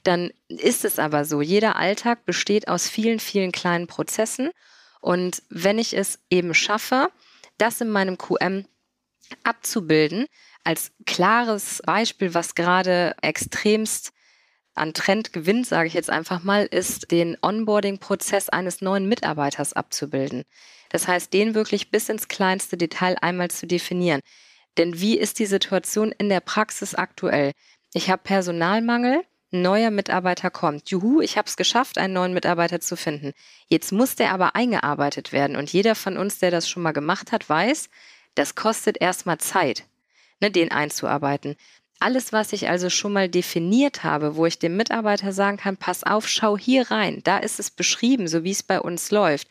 dann 0.03 0.31
ist 0.47 0.85
es 0.85 0.99
aber 0.99 1.25
so. 1.25 1.41
Jeder 1.41 1.75
Alltag 1.75 2.25
besteht 2.25 2.67
aus 2.67 2.87
vielen, 2.87 3.19
vielen 3.19 3.51
kleinen 3.51 3.87
Prozessen. 3.87 4.51
Und 5.01 5.43
wenn 5.49 5.79
ich 5.79 5.95
es 5.95 6.19
eben 6.29 6.53
schaffe, 6.53 7.09
das 7.57 7.81
in 7.81 7.89
meinem 7.89 8.17
QM 8.17 8.65
abzubilden. 9.43 10.25
Als 10.63 10.91
klares 11.05 11.81
Beispiel, 11.85 12.33
was 12.33 12.55
gerade 12.55 13.15
extremst 13.21 14.11
an 14.75 14.93
Trend 14.93 15.33
gewinnt, 15.33 15.67
sage 15.67 15.87
ich 15.87 15.93
jetzt 15.93 16.09
einfach 16.09 16.43
mal, 16.43 16.65
ist 16.65 17.11
den 17.11 17.37
Onboarding-Prozess 17.41 18.49
eines 18.49 18.81
neuen 18.81 19.07
Mitarbeiters 19.07 19.73
abzubilden. 19.73 20.43
Das 20.89 21.07
heißt, 21.07 21.33
den 21.33 21.55
wirklich 21.55 21.91
bis 21.91 22.09
ins 22.09 22.27
kleinste 22.27 22.77
Detail 22.77 23.17
einmal 23.21 23.51
zu 23.51 23.67
definieren. 23.67 24.21
Denn 24.77 24.99
wie 24.99 25.17
ist 25.17 25.39
die 25.39 25.45
Situation 25.45 26.11
in 26.17 26.29
der 26.29 26.39
Praxis 26.39 26.95
aktuell? 26.95 27.51
Ich 27.93 28.09
habe 28.09 28.23
Personalmangel, 28.23 29.23
ein 29.51 29.61
neuer 29.61 29.91
Mitarbeiter 29.91 30.49
kommt. 30.49 30.89
Juhu, 30.89 31.21
ich 31.21 31.37
habe 31.37 31.47
es 31.47 31.57
geschafft, 31.57 31.99
einen 31.99 32.13
neuen 32.13 32.33
Mitarbeiter 32.33 32.79
zu 32.79 32.95
finden. 32.95 33.33
Jetzt 33.67 33.91
muss 33.91 34.15
der 34.15 34.33
aber 34.33 34.55
eingearbeitet 34.55 35.31
werden. 35.31 35.55
Und 35.55 35.71
jeder 35.71 35.93
von 35.93 36.17
uns, 36.17 36.39
der 36.39 36.49
das 36.49 36.67
schon 36.67 36.81
mal 36.81 36.91
gemacht 36.91 37.31
hat, 37.31 37.47
weiß, 37.47 37.89
das 38.35 38.55
kostet 38.55 38.99
erstmal 38.99 39.37
Zeit, 39.37 39.85
ne, 40.39 40.51
den 40.51 40.71
einzuarbeiten. 40.71 41.55
Alles, 41.99 42.33
was 42.33 42.51
ich 42.53 42.67
also 42.67 42.89
schon 42.89 43.13
mal 43.13 43.29
definiert 43.29 44.03
habe, 44.03 44.35
wo 44.35 44.45
ich 44.45 44.59
dem 44.59 44.75
Mitarbeiter 44.75 45.31
sagen 45.31 45.57
kann, 45.57 45.77
pass 45.77 46.03
auf, 46.03 46.27
schau 46.27 46.57
hier 46.57 46.91
rein, 46.91 47.21
da 47.23 47.37
ist 47.37 47.59
es 47.59 47.71
beschrieben, 47.71 48.27
so 48.27 48.43
wie 48.43 48.51
es 48.51 48.63
bei 48.63 48.79
uns 48.81 49.11
läuft. 49.11 49.47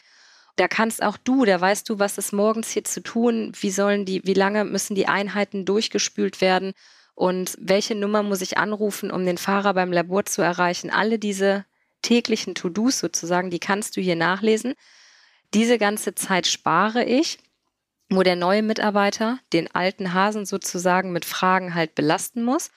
Da 0.57 0.68
kannst 0.68 1.03
auch 1.03 1.16
du, 1.16 1.47
da 1.47 1.59
weißt 1.59 1.88
du, 1.88 1.99
was 1.99 2.18
ist 2.18 2.33
morgens 2.33 2.71
hier 2.71 2.85
zu 2.85 3.03
tun, 3.03 3.53
wie 3.59 3.71
sollen 3.71 4.05
die, 4.05 4.23
wie 4.25 4.35
lange 4.35 4.64
müssen 4.64 4.95
die 4.95 5.09
Einheiten 5.09 5.64
durchgespült 5.64 6.42
werden 6.42 6.75
und 7.14 7.57
welche 7.59 7.95
Nummer 7.95 8.23
muss 8.23 8.42
ich 8.42 8.59
anrufen, 8.59 9.11
um 9.11 9.25
den 9.25 9.38
Fahrer 9.38 9.73
beim 9.73 9.92
Labor 9.92 10.27
zu 10.27 10.42
erreichen. 10.42 10.90
Alle 10.90 11.18
diese 11.18 11.64
täglichen 12.03 12.55
To-Dos 12.55 12.99
sozusagen, 12.99 13.49
die 13.49 13.61
kannst 13.61 13.97
du 13.97 14.03
hier 14.03 14.16
nachlesen. 14.16 14.75
Diese 15.55 15.79
ganze 15.79 16.14
Zeit 16.14 16.47
spare 16.47 17.05
ich 17.05 17.38
wo 18.16 18.22
der 18.22 18.37
neue 18.37 18.62
Mitarbeiter 18.62 19.38
den 19.53 19.75
alten 19.75 20.14
Hasen 20.14 20.46
sozusagen 20.46 21.12
mit 21.12 21.25
Fragen 21.25 21.75
halt 21.75 21.94
belasten 21.94 22.42
muss 22.42 22.70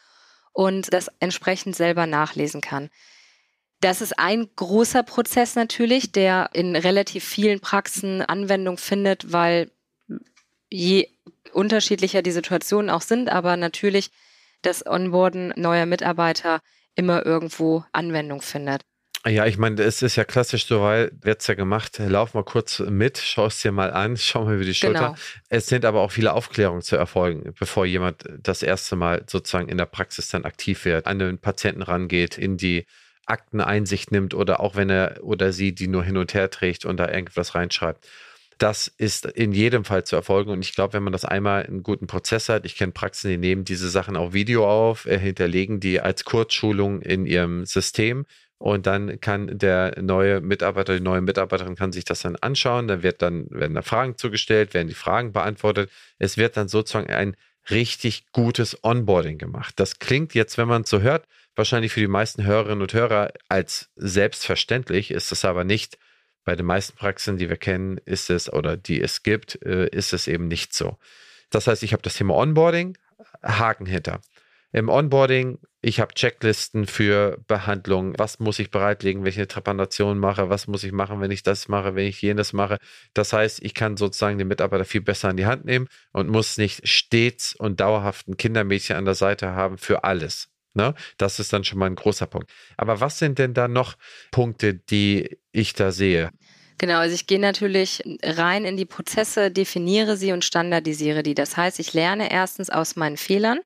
und 0.53 0.93
das 0.93 1.09
entsprechend 1.19 1.75
selber 1.75 2.07
nachlesen 2.07 2.61
kann. 2.61 2.89
Das 3.81 4.01
ist 4.01 4.17
ein 4.17 4.49
großer 4.55 5.03
Prozess 5.03 5.55
natürlich, 5.55 6.11
der 6.11 6.49
in 6.53 6.75
relativ 6.75 7.23
vielen 7.23 7.59
Praxen 7.59 8.21
Anwendung 8.21 8.77
findet, 8.77 9.31
weil 9.31 9.69
je 10.69 11.09
unterschiedlicher 11.51 12.21
die 12.21 12.31
Situationen 12.31 12.89
auch 12.89 13.01
sind, 13.01 13.29
aber 13.29 13.57
natürlich 13.57 14.11
das 14.61 14.85
Onboarden 14.85 15.53
neuer 15.55 15.85
Mitarbeiter 15.85 16.61
immer 16.95 17.25
irgendwo 17.25 17.83
Anwendung 17.91 18.41
findet. 18.41 18.81
Ja, 19.27 19.47
ich 19.47 19.57
meine, 19.57 19.81
es 19.81 20.03
ist 20.03 20.17
ja 20.17 20.23
klassisch 20.23 20.67
so, 20.67 20.81
weil 20.81 21.11
wird 21.21 21.41
es 21.41 21.47
ja 21.47 21.55
gemacht, 21.55 21.97
lauf 21.97 22.35
mal 22.35 22.43
kurz 22.43 22.79
mit, 22.79 23.17
schau 23.17 23.47
es 23.47 23.59
dir 23.59 23.71
mal 23.71 23.91
an, 23.91 24.17
schau 24.17 24.45
mal 24.45 24.53
über 24.53 24.65
die 24.65 24.75
Schulter. 24.75 24.99
Genau. 24.99 25.15
Es 25.49 25.65
sind 25.65 25.83
aber 25.83 26.01
auch 26.01 26.11
viele 26.11 26.33
Aufklärungen 26.33 26.83
zu 26.83 26.95
erfolgen, 26.95 27.51
bevor 27.57 27.87
jemand 27.87 28.23
das 28.39 28.61
erste 28.61 28.95
Mal 28.95 29.23
sozusagen 29.27 29.67
in 29.67 29.79
der 29.79 29.87
Praxis 29.87 30.29
dann 30.29 30.45
aktiv 30.45 30.85
wird, 30.85 31.07
an 31.07 31.17
den 31.17 31.39
Patienten 31.39 31.81
rangeht, 31.81 32.37
in 32.37 32.57
die 32.57 32.85
Akten 33.25 33.61
Einsicht 33.61 34.11
nimmt 34.11 34.35
oder 34.35 34.59
auch 34.59 34.75
wenn 34.75 34.91
er 34.91 35.23
oder 35.23 35.51
sie 35.51 35.73
die 35.73 35.87
nur 35.87 36.03
hin 36.03 36.17
und 36.17 36.35
her 36.35 36.51
trägt 36.51 36.85
und 36.85 36.97
da 36.97 37.09
irgendwas 37.09 37.55
reinschreibt. 37.55 38.07
Das 38.59 38.87
ist 38.87 39.25
in 39.25 39.51
jedem 39.51 39.83
Fall 39.83 40.05
zu 40.05 40.15
erfolgen. 40.15 40.51
Und 40.51 40.63
ich 40.63 40.73
glaube, 40.73 40.93
wenn 40.93 41.03
man 41.03 41.11
das 41.11 41.25
einmal 41.25 41.63
einen 41.63 41.83
guten 41.83 42.07
Prozess 42.07 42.47
hat, 42.47 42.65
ich 42.65 42.77
kenne 42.77 42.93
Praxen, 42.93 43.29
die 43.29 43.37
nehmen 43.37 43.65
diese 43.65 43.89
Sachen 43.89 44.15
auch 44.15 44.31
Video 44.33 44.69
auf, 44.69 45.07
äh, 45.07 45.19
hinterlegen 45.19 45.79
die 45.79 45.99
als 45.99 46.23
Kurzschulung 46.23 47.01
in 47.01 47.25
ihrem 47.25 47.65
System 47.65 48.25
und 48.57 48.87
dann 48.87 49.19
kann 49.19 49.57
der 49.57 50.01
neue 50.01 50.39
Mitarbeiter, 50.39 50.95
die 50.95 51.03
neue 51.03 51.21
Mitarbeiterin 51.21 51.75
kann 51.75 51.91
sich 51.91 52.05
das 52.05 52.21
dann 52.21 52.37
anschauen. 52.37 52.87
Dann 52.87 53.03
wird 53.03 53.21
dann, 53.21 53.47
werden 53.49 53.75
da 53.75 53.81
Fragen 53.81 54.17
zugestellt, 54.17 54.73
werden 54.73 54.87
die 54.87 54.93
Fragen 54.93 55.33
beantwortet. 55.33 55.91
Es 56.19 56.37
wird 56.37 56.55
dann 56.55 56.69
sozusagen 56.69 57.09
ein 57.09 57.35
richtig 57.69 58.31
gutes 58.31 58.83
Onboarding 58.83 59.37
gemacht. 59.37 59.73
Das 59.77 59.99
klingt 59.99 60.33
jetzt, 60.33 60.57
wenn 60.57 60.67
man 60.67 60.83
es 60.83 60.89
so 60.89 61.01
hört, 61.01 61.27
wahrscheinlich 61.55 61.91
für 61.91 61.99
die 61.99 62.07
meisten 62.07 62.45
Hörerinnen 62.45 62.81
und 62.81 62.93
Hörer 62.93 63.33
als 63.49 63.89
selbstverständlich, 63.95 65.11
ist 65.11 65.31
es 65.31 65.43
aber 65.43 65.63
nicht. 65.63 65.97
Bei 66.43 66.55
den 66.55 66.65
meisten 66.65 66.95
Praxen, 66.95 67.37
die 67.37 67.49
wir 67.49 67.57
kennen, 67.57 67.97
ist 68.05 68.29
es 68.29 68.51
oder 68.51 68.77
die 68.77 69.01
es 69.01 69.23
gibt, 69.23 69.61
äh, 69.65 69.87
ist 69.87 70.13
es 70.13 70.27
eben 70.27 70.47
nicht 70.47 70.73
so. 70.73 70.97
Das 71.49 71.67
heißt, 71.67 71.83
ich 71.83 71.91
habe 71.91 72.03
das 72.03 72.15
Thema 72.15 72.35
Onboarding, 72.35 72.97
Haken 73.43 73.85
hinter. 73.85 74.21
Im 74.71 74.89
Onboarding, 74.89 75.59
ich 75.85 75.99
habe 75.99 76.15
Checklisten 76.15 76.87
für 76.87 77.37
Behandlung. 77.47 78.17
Was 78.17 78.39
muss 78.39 78.57
ich 78.57 78.71
bereitlegen, 78.71 79.23
wenn 79.23 79.29
ich 79.29 79.37
eine 79.37 79.47
Trepanation 79.47 80.17
mache? 80.17 80.49
Was 80.49 80.65
muss 80.65 80.83
ich 80.83 80.91
machen, 80.91 81.21
wenn 81.21 81.29
ich 81.29 81.43
das 81.43 81.67
mache, 81.67 81.93
wenn 81.93 82.07
ich 82.07 82.23
jenes 82.23 82.53
mache? 82.53 82.79
Das 83.13 83.33
heißt, 83.33 83.61
ich 83.61 83.75
kann 83.75 83.95
sozusagen 83.95 84.39
den 84.39 84.47
Mitarbeiter 84.47 84.83
viel 84.83 85.01
besser 85.01 85.29
in 85.29 85.37
die 85.37 85.45
Hand 85.45 85.63
nehmen 85.63 85.87
und 86.11 86.27
muss 86.27 86.57
nicht 86.57 86.87
stets 86.87 87.55
und 87.55 87.81
dauerhaft 87.81 88.27
ein 88.27 88.35
Kindermädchen 88.35 88.95
an 88.95 89.05
der 89.05 89.13
Seite 89.13 89.51
haben 89.51 89.77
für 89.77 90.03
alles. 90.03 90.47
Ne? 90.73 90.95
Das 91.19 91.39
ist 91.39 91.53
dann 91.53 91.63
schon 91.63 91.77
mal 91.77 91.85
ein 91.85 91.95
großer 91.95 92.25
Punkt. 92.25 92.51
Aber 92.77 92.99
was 92.99 93.19
sind 93.19 93.37
denn 93.37 93.53
da 93.53 93.67
noch 93.67 93.93
Punkte, 94.31 94.73
die 94.73 95.37
ich 95.51 95.73
da 95.73 95.91
sehe? 95.91 96.31
Genau, 96.79 96.97
also 96.97 97.13
ich 97.13 97.27
gehe 97.27 97.39
natürlich 97.39 98.01
rein 98.23 98.65
in 98.65 98.75
die 98.75 98.85
Prozesse, 98.85 99.51
definiere 99.51 100.17
sie 100.17 100.31
und 100.31 100.43
standardisiere 100.43 101.21
die. 101.21 101.35
Das 101.35 101.55
heißt, 101.55 101.79
ich 101.79 101.93
lerne 101.93 102.31
erstens 102.31 102.71
aus 102.71 102.95
meinen 102.95 103.17
Fehlern 103.17 103.59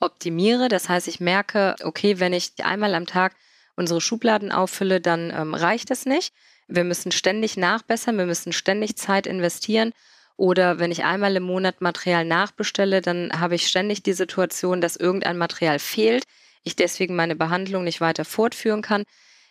optimiere. 0.00 0.68
Das 0.68 0.88
heißt, 0.88 1.08
ich 1.08 1.20
merke, 1.20 1.76
okay, 1.82 2.20
wenn 2.20 2.32
ich 2.32 2.52
einmal 2.64 2.94
am 2.94 3.06
Tag 3.06 3.34
unsere 3.76 4.00
Schubladen 4.00 4.52
auffülle, 4.52 5.00
dann 5.00 5.30
ähm, 5.30 5.54
reicht 5.54 5.90
es 5.90 6.06
nicht. 6.06 6.34
Wir 6.68 6.84
müssen 6.84 7.12
ständig 7.12 7.56
nachbessern, 7.56 8.18
wir 8.18 8.26
müssen 8.26 8.52
ständig 8.52 8.96
Zeit 8.96 9.26
investieren 9.26 9.92
Oder 10.36 10.78
wenn 10.78 10.92
ich 10.92 11.04
einmal 11.04 11.36
im 11.36 11.44
Monat 11.44 11.80
Material 11.80 12.24
nachbestelle, 12.24 13.00
dann 13.00 13.32
habe 13.40 13.54
ich 13.54 13.68
ständig 13.68 14.02
die 14.02 14.12
Situation, 14.12 14.80
dass 14.80 14.96
irgendein 14.96 15.38
Material 15.38 15.78
fehlt, 15.78 16.24
ich 16.62 16.76
deswegen 16.76 17.16
meine 17.16 17.36
Behandlung 17.36 17.84
nicht 17.84 18.00
weiter 18.00 18.24
fortführen 18.24 18.82
kann. 18.82 19.04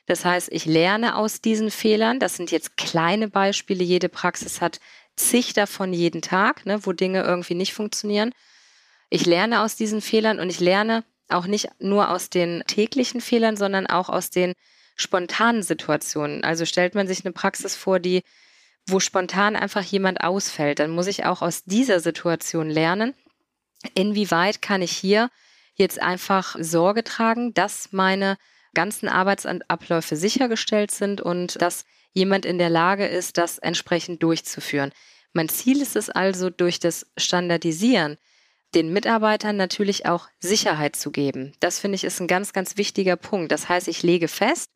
Das 0.05 0.25
heißt, 0.25 0.49
ich 0.51 0.65
lerne 0.65 1.15
aus 1.17 1.41
diesen 1.41 1.71
Fehlern. 1.71 2.19
Das 2.19 2.35
sind 2.35 2.51
jetzt 2.51 2.77
kleine 2.77 3.27
Beispiele. 3.29 3.83
Jede 3.83 4.09
Praxis 4.09 4.61
hat 4.61 4.79
zig 5.15 5.53
davon 5.53 5.93
jeden 5.93 6.21
Tag, 6.21 6.65
ne, 6.65 6.85
wo 6.85 6.91
Dinge 6.93 7.23
irgendwie 7.23 7.55
nicht 7.55 7.73
funktionieren. 7.73 8.31
Ich 9.09 9.25
lerne 9.25 9.61
aus 9.61 9.75
diesen 9.75 10.01
Fehlern 10.01 10.39
und 10.39 10.49
ich 10.49 10.59
lerne 10.59 11.03
auch 11.29 11.47
nicht 11.47 11.69
nur 11.79 12.09
aus 12.09 12.29
den 12.29 12.63
täglichen 12.67 13.21
Fehlern, 13.21 13.57
sondern 13.57 13.87
auch 13.87 14.09
aus 14.09 14.29
den 14.29 14.53
spontanen 14.95 15.63
Situationen. 15.63 16.43
Also 16.43 16.65
stellt 16.65 16.95
man 16.95 17.07
sich 17.07 17.25
eine 17.25 17.33
Praxis 17.33 17.75
vor, 17.75 17.99
die, 17.99 18.23
wo 18.87 18.99
spontan 18.99 19.55
einfach 19.55 19.83
jemand 19.83 20.21
ausfällt, 20.21 20.79
dann 20.79 20.91
muss 20.91 21.07
ich 21.07 21.25
auch 21.25 21.41
aus 21.41 21.63
dieser 21.63 21.99
Situation 21.99 22.69
lernen, 22.69 23.13
inwieweit 23.93 24.61
kann 24.61 24.81
ich 24.81 24.91
hier 24.91 25.29
jetzt 25.75 26.01
einfach 26.01 26.55
Sorge 26.59 27.03
tragen, 27.03 27.53
dass 27.53 27.91
meine 27.91 28.37
ganzen 28.73 29.09
Arbeitsabläufe 29.09 30.15
sichergestellt 30.15 30.91
sind 30.91 31.21
und 31.21 31.61
dass 31.61 31.85
jemand 32.13 32.45
in 32.45 32.57
der 32.57 32.69
Lage 32.69 33.05
ist, 33.07 33.37
das 33.37 33.57
entsprechend 33.57 34.23
durchzuführen. 34.23 34.91
Mein 35.33 35.49
Ziel 35.49 35.81
ist 35.81 35.95
es 35.95 36.09
also, 36.09 36.49
durch 36.49 36.79
das 36.79 37.07
Standardisieren 37.17 38.17
den 38.75 38.91
Mitarbeitern 38.91 39.55
natürlich 39.55 40.05
auch 40.05 40.27
Sicherheit 40.39 40.95
zu 40.95 41.11
geben. 41.11 41.53
Das 41.59 41.79
finde 41.79 41.95
ich 41.95 42.03
ist 42.03 42.19
ein 42.19 42.27
ganz, 42.27 42.53
ganz 42.53 42.77
wichtiger 42.77 43.15
Punkt. 43.15 43.51
Das 43.51 43.69
heißt, 43.69 43.87
ich 43.87 44.03
lege 44.03 44.27
fest, 44.27 44.69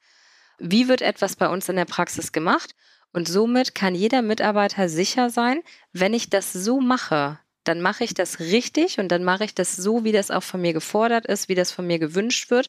wie 0.57 0.87
wird 0.87 1.01
etwas 1.01 1.35
bei 1.35 1.47
uns 1.47 1.69
in 1.69 1.75
der 1.75 1.85
Praxis 1.85 2.31
gemacht 2.31 2.75
und 3.11 3.27
somit 3.27 3.75
kann 3.75 3.95
jeder 3.95 4.21
Mitarbeiter 4.21 4.87
sicher 4.89 5.29
sein, 5.29 5.61
wenn 5.93 6.13
ich 6.13 6.29
das 6.29 6.53
so 6.53 6.79
mache, 6.79 7.39
dann 7.63 7.81
mache 7.81 8.03
ich 8.03 8.13
das 8.13 8.39
richtig 8.39 8.99
und 8.99 9.09
dann 9.09 9.23
mache 9.23 9.43
ich 9.43 9.55
das 9.55 9.75
so, 9.75 10.03
wie 10.03 10.11
das 10.11 10.31
auch 10.31 10.43
von 10.43 10.61
mir 10.61 10.73
gefordert 10.73 11.25
ist, 11.25 11.49
wie 11.49 11.55
das 11.55 11.71
von 11.71 11.85
mir 11.85 11.99
gewünscht 11.99 12.51
wird. 12.51 12.67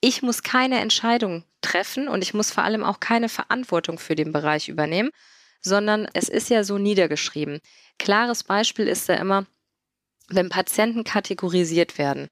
Ich 0.00 0.22
muss 0.22 0.42
keine 0.42 0.80
Entscheidung 0.80 1.44
treffen 1.60 2.08
und 2.08 2.22
ich 2.22 2.32
muss 2.32 2.50
vor 2.50 2.64
allem 2.64 2.84
auch 2.84 3.00
keine 3.00 3.28
Verantwortung 3.28 3.98
für 3.98 4.14
den 4.14 4.32
Bereich 4.32 4.68
übernehmen, 4.68 5.10
sondern 5.60 6.08
es 6.14 6.28
ist 6.28 6.48
ja 6.48 6.64
so 6.64 6.78
niedergeschrieben. 6.78 7.60
Klares 7.98 8.44
Beispiel 8.44 8.88
ist 8.88 9.08
da 9.08 9.14
immer, 9.14 9.46
wenn 10.30 10.48
Patienten 10.48 11.04
kategorisiert 11.04 11.98
werden. 11.98 12.28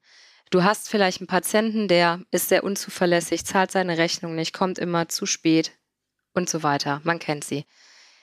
Du 0.49 0.63
hast 0.63 0.89
vielleicht 0.89 1.19
einen 1.19 1.27
Patienten, 1.27 1.87
der 1.87 2.21
ist 2.31 2.49
sehr 2.49 2.63
unzuverlässig, 2.63 3.45
zahlt 3.45 3.71
seine 3.71 3.97
Rechnung 3.97 4.35
nicht, 4.35 4.53
kommt 4.53 4.79
immer 4.79 5.07
zu 5.07 5.25
spät 5.25 5.73
und 6.33 6.49
so 6.49 6.63
weiter. 6.63 7.01
Man 7.03 7.19
kennt 7.19 7.43
sie. 7.43 7.65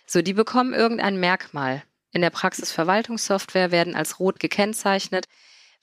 So, 0.06 0.22
die 0.22 0.32
bekommen 0.32 0.74
irgendein 0.74 1.20
Merkmal. 1.20 1.82
In 2.12 2.22
der 2.22 2.30
Praxisverwaltungssoftware 2.30 3.70
werden 3.70 3.94
als 3.94 4.18
rot 4.18 4.40
gekennzeichnet. 4.40 5.26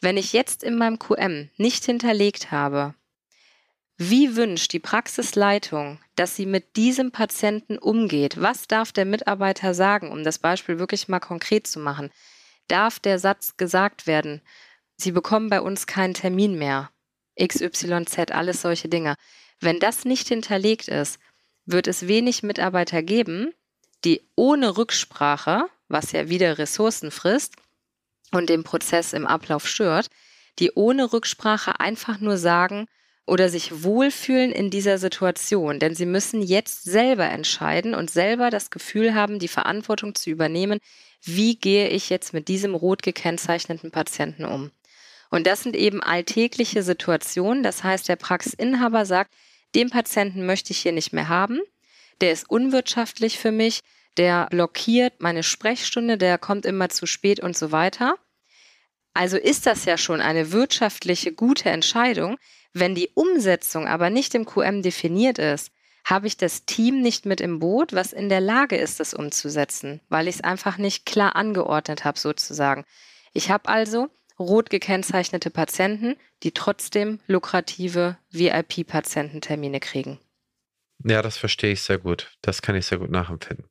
Wenn 0.01 0.17
ich 0.17 0.34
jetzt 0.34 0.63
in 0.63 0.77
meinem 0.77 0.99
QM 0.99 1.49
nicht 1.58 1.86
hinterlegt 1.86 2.51
habe, 2.51 2.95
wie 3.97 4.36
wünscht 4.36 4.73
die 4.73 4.79
Praxisleitung, 4.79 5.99
dass 6.15 6.36
sie 6.36 6.47
mit 6.47 6.75
diesem 6.75 7.12
Patienten 7.12 7.77
umgeht? 7.77 8.41
Was 8.41 8.67
darf 8.67 8.91
der 8.91 9.06
Mitarbeiter 9.06 9.73
sagen, 9.73 10.12
um 10.12 10.23
das 10.23 10.39
Beispiel 10.39 10.79
wirklich 10.79 11.08
mal 11.08 11.19
konkret 11.19 11.67
zu 11.67 11.79
machen? 11.79 12.10
Darf 12.67 12.99
der 12.99 13.19
Satz 13.19 13.58
gesagt 13.58 14.08
werden, 14.08 14.41
Sie 14.95 15.12
bekommen 15.12 15.49
bei 15.49 15.60
uns 15.60 15.88
keinen 15.88 16.13
Termin 16.13 16.58
mehr? 16.58 16.91
XYZ, 17.41 18.32
alles 18.32 18.62
solche 18.62 18.89
Dinge. 18.89 19.15
Wenn 19.60 19.80
das 19.80 20.06
nicht 20.06 20.28
hinterlegt 20.28 20.88
ist, 20.88 21.19
wird 21.65 21.88
es 21.88 22.08
wenig 22.08 22.43
Mitarbeiter 22.43 23.02
geben, 23.02 23.54
die 24.06 24.21
ohne 24.36 24.78
Rücksprache, 24.78 25.65
was 25.88 26.12
ja 26.12 26.30
wieder 26.30 26.58
Ressourcen 26.58 27.12
frisst 27.12 27.56
und 28.32 28.49
den 28.49 28.63
Prozess 28.63 29.13
im 29.13 29.26
Ablauf 29.26 29.67
stört, 29.67 30.10
die 30.60 30.71
ohne 30.73 31.12
Rücksprache 31.12 31.80
einfach 31.80 32.19
nur 32.19 32.38
sagen, 32.38 32.88
oder 33.26 33.47
sich 33.47 33.84
wohlfühlen 33.84 34.52
in 34.52 34.69
dieser 34.69 34.97
Situation, 34.97 35.80
denn 35.80 35.95
sie 35.95 36.06
müssen 36.06 36.41
jetzt 36.41 36.84
selber 36.84 37.26
entscheiden 37.26 37.95
und 37.95 38.12
selber 38.12 38.49
das 38.49 38.69
Gefühl 38.69 39.15
haben, 39.15 39.39
die 39.39 39.47
Verantwortung 39.47 40.13
zu 40.13 40.30
übernehmen, 40.30 40.80
wie 41.26 41.56
gehe 41.56 41.90
ich 41.90 42.10
jetzt 42.10 42.34
mit 42.34 42.48
diesem 42.48 42.76
rot 42.76 43.04
gekennzeichneten 43.04 43.92
Patienten 43.92 44.46
um. 44.46 44.72
Und 45.30 45.48
das 45.48 45.64
sind 45.64 45.76
eben 45.76 46.04
alltägliche 46.04 46.84
Situationen, 46.84 47.64
das 47.64 47.84
heißt, 47.84 48.08
der 48.08 48.18
Praxisinhaber 48.18 49.06
sagt, 49.06 49.34
den 49.74 49.90
Patienten 49.90 50.46
möchte 50.46 50.72
ich 50.72 50.80
hier 50.80 50.92
nicht 50.92 51.14
mehr 51.14 51.30
haben, 51.30 51.60
der 52.22 52.32
ist 52.32 52.50
unwirtschaftlich 52.50 53.40
für 53.40 53.52
mich, 53.52 53.80
der 54.18 54.48
blockiert 54.52 55.22
meine 55.22 55.42
Sprechstunde, 55.42 56.18
der 56.18 56.38
kommt 56.38 56.66
immer 56.66 56.90
zu 56.90 57.08
spät 57.08 57.40
und 57.40 57.58
so 57.58 57.72
weiter. 57.72 58.16
Also 59.14 59.38
ist 59.38 59.66
das 59.66 59.86
ja 59.86 59.98
schon 59.98 60.22
eine 60.22 60.52
wirtschaftliche 60.52 61.34
gute 61.34 61.70
Entscheidung, 61.70 62.38
wenn 62.74 62.96
die 62.96 63.10
Umsetzung 63.14 63.88
aber 63.88 64.10
nicht 64.10 64.36
im 64.36 64.46
QM 64.46 64.82
definiert 64.82 65.38
ist, 65.38 65.72
habe 66.04 66.28
ich 66.28 66.38
das 66.38 66.66
Team 66.66 67.02
nicht 67.02 67.26
mit 67.26 67.42
im 67.42 67.60
Boot, 67.60 67.94
was 67.94 68.13
in 68.13 68.30
der 68.30 68.42
Lage 68.42 68.76
ist, 68.76 69.00
das 69.00 69.13
umzusetzen, 69.13 70.02
weil 70.10 70.28
ich 70.28 70.36
es 70.36 70.42
einfach 70.42 70.78
nicht 70.78 71.06
klar 71.06 71.36
angeordnet 71.36 72.04
habe, 72.06 72.20
sozusagen. 72.20 72.84
Ich 73.34 73.50
habe 73.50 73.70
also 73.70 74.10
rot 74.39 74.70
gekennzeichnete 74.70 75.50
Patienten, 75.50 76.16
die 76.44 76.52
trotzdem 76.52 77.20
lukrative 77.28 78.18
VIP-Patiententermine 78.32 79.80
kriegen. 79.80 80.20
Ja, 81.04 81.22
das 81.22 81.38
verstehe 81.38 81.74
ich 81.74 81.82
sehr 81.82 81.98
gut. 81.98 82.34
Das 82.42 82.62
kann 82.62 82.76
ich 82.76 82.86
sehr 82.86 82.98
gut 82.98 83.12
nachempfinden. 83.12 83.66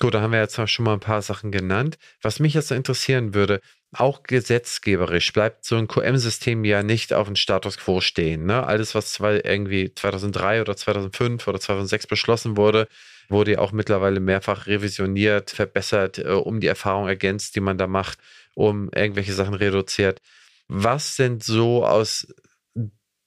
Gut, 0.00 0.14
da 0.14 0.20
haben 0.20 0.32
wir 0.32 0.40
jetzt 0.40 0.58
schon 0.70 0.84
mal 0.84 0.94
ein 0.94 1.00
paar 1.00 1.22
Sachen 1.22 1.52
genannt. 1.52 1.98
Was 2.22 2.40
mich 2.40 2.54
jetzt 2.54 2.72
interessieren 2.72 3.34
würde, 3.34 3.60
auch 3.92 4.22
gesetzgeberisch 4.22 5.32
bleibt 5.32 5.66
so 5.66 5.76
ein 5.76 5.86
QM-System 5.86 6.64
ja 6.64 6.82
nicht 6.82 7.12
auf 7.12 7.26
dem 7.26 7.36
Status 7.36 7.76
quo 7.76 8.00
stehen. 8.00 8.46
Ne? 8.46 8.66
Alles, 8.66 8.94
was 8.94 9.12
zwei, 9.12 9.40
irgendwie 9.44 9.94
2003 9.94 10.62
oder 10.62 10.76
2005 10.76 11.46
oder 11.46 11.60
2006 11.60 12.06
beschlossen 12.06 12.56
wurde, 12.56 12.88
wurde 13.28 13.52
ja 13.52 13.58
auch 13.58 13.72
mittlerweile 13.72 14.20
mehrfach 14.20 14.66
revisioniert, 14.66 15.50
verbessert, 15.50 16.18
äh, 16.18 16.28
um 16.28 16.60
die 16.60 16.68
Erfahrung 16.68 17.06
ergänzt, 17.06 17.54
die 17.54 17.60
man 17.60 17.76
da 17.76 17.86
macht, 17.86 18.18
um 18.54 18.90
irgendwelche 18.94 19.34
Sachen 19.34 19.54
reduziert. 19.54 20.20
Was 20.68 21.16
sind 21.16 21.44
so 21.44 21.84
aus 21.84 22.26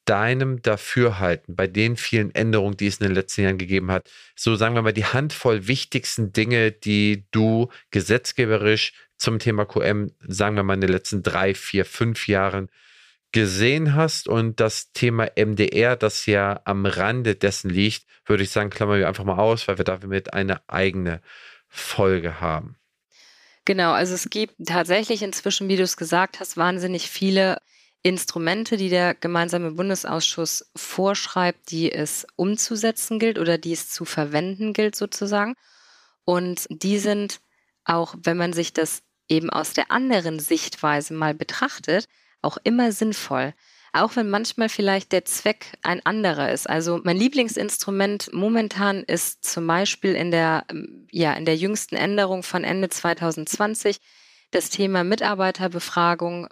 deinem 0.05 0.61
Dafürhalten 0.61 1.55
bei 1.55 1.67
den 1.67 1.97
vielen 1.97 2.33
Änderungen, 2.33 2.77
die 2.77 2.87
es 2.87 2.97
in 2.97 3.07
den 3.07 3.15
letzten 3.15 3.41
Jahren 3.41 3.57
gegeben 3.57 3.91
hat, 3.91 4.09
so 4.35 4.55
sagen 4.55 4.75
wir 4.75 4.81
mal 4.81 4.93
die 4.93 5.05
Handvoll 5.05 5.67
wichtigsten 5.67 6.31
Dinge, 6.31 6.71
die 6.71 7.25
du 7.31 7.69
gesetzgeberisch 7.91 8.93
zum 9.17 9.39
Thema 9.39 9.65
QM, 9.65 10.11
sagen 10.27 10.55
wir 10.55 10.63
mal 10.63 10.75
in 10.75 10.81
den 10.81 10.91
letzten 10.91 11.23
drei, 11.23 11.53
vier, 11.53 11.85
fünf 11.85 12.27
Jahren 12.27 12.69
gesehen 13.31 13.95
hast 13.95 14.27
und 14.29 14.59
das 14.59 14.91
Thema 14.93 15.27
MDR, 15.35 15.95
das 15.95 16.25
ja 16.25 16.61
am 16.63 16.85
Rande 16.85 17.35
dessen 17.35 17.69
liegt, 17.69 18.05
würde 18.25 18.43
ich 18.43 18.49
sagen, 18.49 18.69
klammern 18.69 18.99
wir 18.99 19.07
einfach 19.07 19.25
mal 19.25 19.37
aus, 19.37 19.67
weil 19.67 19.77
wir 19.77 19.85
damit 19.85 20.33
eine 20.33 20.61
eigene 20.69 21.21
Folge 21.67 22.39
haben. 22.39 22.77
Genau, 23.65 23.91
also 23.91 24.13
es 24.13 24.29
gibt 24.29 24.53
tatsächlich 24.65 25.23
inzwischen, 25.23 25.67
wie 25.67 25.75
du 25.75 25.83
es 25.83 25.97
gesagt 25.97 26.39
hast, 26.39 26.55
wahnsinnig 26.55 27.09
viele 27.09 27.57
Instrumente, 28.05 28.77
die 28.77 28.89
der 28.89 29.15
gemeinsame 29.15 29.71
Bundesausschuss 29.71 30.69
vorschreibt, 30.75 31.71
die 31.71 31.91
es 31.91 32.27
umzusetzen 32.35 33.17
gilt 33.17 33.39
oder 33.39 33.57
die 33.57 33.73
es 33.73 33.89
zu 33.89 34.05
verwenden 34.05 34.73
gilt 34.73 34.95
sozusagen. 34.95 35.55
Und 36.23 36.67
die 36.69 36.99
sind 36.99 37.39
auch, 37.83 38.13
wenn 38.21 38.37
man 38.37 38.53
sich 38.53 38.73
das 38.73 39.01
eben 39.27 39.49
aus 39.49 39.73
der 39.73 39.89
anderen 39.89 40.39
Sichtweise 40.39 41.15
mal 41.15 41.33
betrachtet, 41.33 42.07
auch 42.43 42.59
immer 42.63 42.91
sinnvoll. 42.91 43.55
Auch 43.91 44.15
wenn 44.15 44.29
manchmal 44.29 44.69
vielleicht 44.69 45.11
der 45.11 45.25
Zweck 45.25 45.73
ein 45.81 46.05
anderer 46.05 46.51
ist. 46.51 46.69
Also 46.69 47.01
mein 47.03 47.17
Lieblingsinstrument 47.17 48.31
momentan 48.33 49.01
ist 49.01 49.43
zum 49.43 49.65
Beispiel 49.65 50.13
in 50.13 50.29
der, 50.29 50.67
ja, 51.09 51.33
in 51.33 51.45
der 51.45 51.55
jüngsten 51.55 51.95
Änderung 51.95 52.43
von 52.43 52.63
Ende 52.63 52.89
2020 52.89 53.97
das 54.51 54.69
Thema 54.69 55.03
Mitarbeiterbefragung 55.03 56.49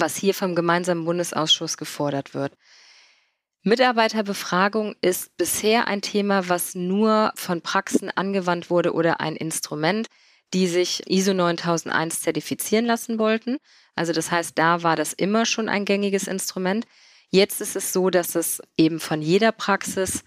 was 0.00 0.16
hier 0.16 0.34
vom 0.34 0.54
gemeinsamen 0.54 1.04
Bundesausschuss 1.04 1.76
gefordert 1.76 2.34
wird. 2.34 2.52
Mitarbeiterbefragung 3.62 4.94
ist 5.00 5.36
bisher 5.36 5.88
ein 5.88 6.00
Thema, 6.00 6.48
was 6.48 6.74
nur 6.74 7.32
von 7.34 7.62
Praxen 7.62 8.10
angewandt 8.10 8.70
wurde 8.70 8.92
oder 8.92 9.20
ein 9.20 9.34
Instrument, 9.34 10.06
die 10.54 10.68
sich 10.68 11.02
ISO 11.10 11.34
9001 11.34 12.20
zertifizieren 12.20 12.84
lassen 12.84 13.18
wollten. 13.18 13.58
Also 13.96 14.12
das 14.12 14.30
heißt, 14.30 14.56
da 14.56 14.84
war 14.84 14.94
das 14.94 15.12
immer 15.12 15.46
schon 15.46 15.68
ein 15.68 15.84
gängiges 15.84 16.28
Instrument. 16.28 16.86
Jetzt 17.30 17.60
ist 17.60 17.74
es 17.74 17.92
so, 17.92 18.10
dass 18.10 18.36
es 18.36 18.62
eben 18.76 19.00
von 19.00 19.20
jeder 19.20 19.50
Praxis 19.50 20.22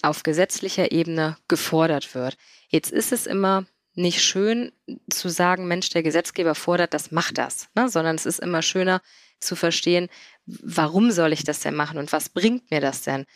auf 0.00 0.22
gesetzlicher 0.22 0.92
Ebene 0.92 1.36
gefordert 1.48 2.14
wird. 2.14 2.36
Jetzt 2.68 2.90
ist 2.90 3.12
es 3.12 3.26
immer 3.26 3.66
nicht 3.94 4.22
schön 4.22 4.72
zu 5.10 5.28
sagen, 5.28 5.68
Mensch, 5.68 5.90
der 5.90 6.02
Gesetzgeber 6.02 6.54
fordert 6.54 6.94
das, 6.94 7.10
macht 7.10 7.38
das, 7.38 7.68
ne? 7.74 7.88
sondern 7.88 8.16
es 8.16 8.26
ist 8.26 8.40
immer 8.40 8.62
schöner 8.62 9.02
zu 9.38 9.56
verstehen, 9.56 10.08
warum 10.46 11.10
soll 11.10 11.32
ich 11.32 11.44
das 11.44 11.60
denn 11.60 11.74
machen 11.74 11.98
und 11.98 12.12
was 12.12 12.28
bringt 12.28 12.70
mir 12.70 12.80
das 12.80 13.02
denn? 13.02 13.26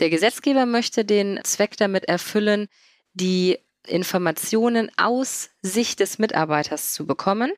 Der 0.00 0.10
Gesetzgeber 0.10 0.66
möchte 0.66 1.04
den 1.04 1.40
Zweck 1.44 1.76
damit 1.76 2.04
erfüllen, 2.04 2.68
die 3.14 3.58
Informationen 3.86 4.90
aus 4.96 5.50
Sicht 5.60 6.00
des 6.00 6.18
Mitarbeiters 6.18 6.92
zu 6.92 7.06
bekommen, 7.06 7.52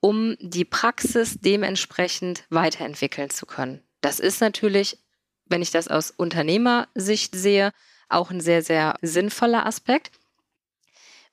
um 0.00 0.36
die 0.40 0.64
Praxis 0.64 1.38
dementsprechend 1.40 2.44
weiterentwickeln 2.50 3.30
zu 3.30 3.46
können. 3.46 3.82
Das 4.00 4.18
ist 4.18 4.40
natürlich, 4.40 4.98
wenn 5.46 5.62
ich 5.62 5.70
das 5.70 5.88
aus 5.88 6.10
Unternehmersicht 6.10 7.34
sehe, 7.34 7.72
auch 8.08 8.30
ein 8.30 8.40
sehr, 8.40 8.62
sehr 8.62 8.96
sinnvoller 9.02 9.66
Aspekt. 9.66 10.19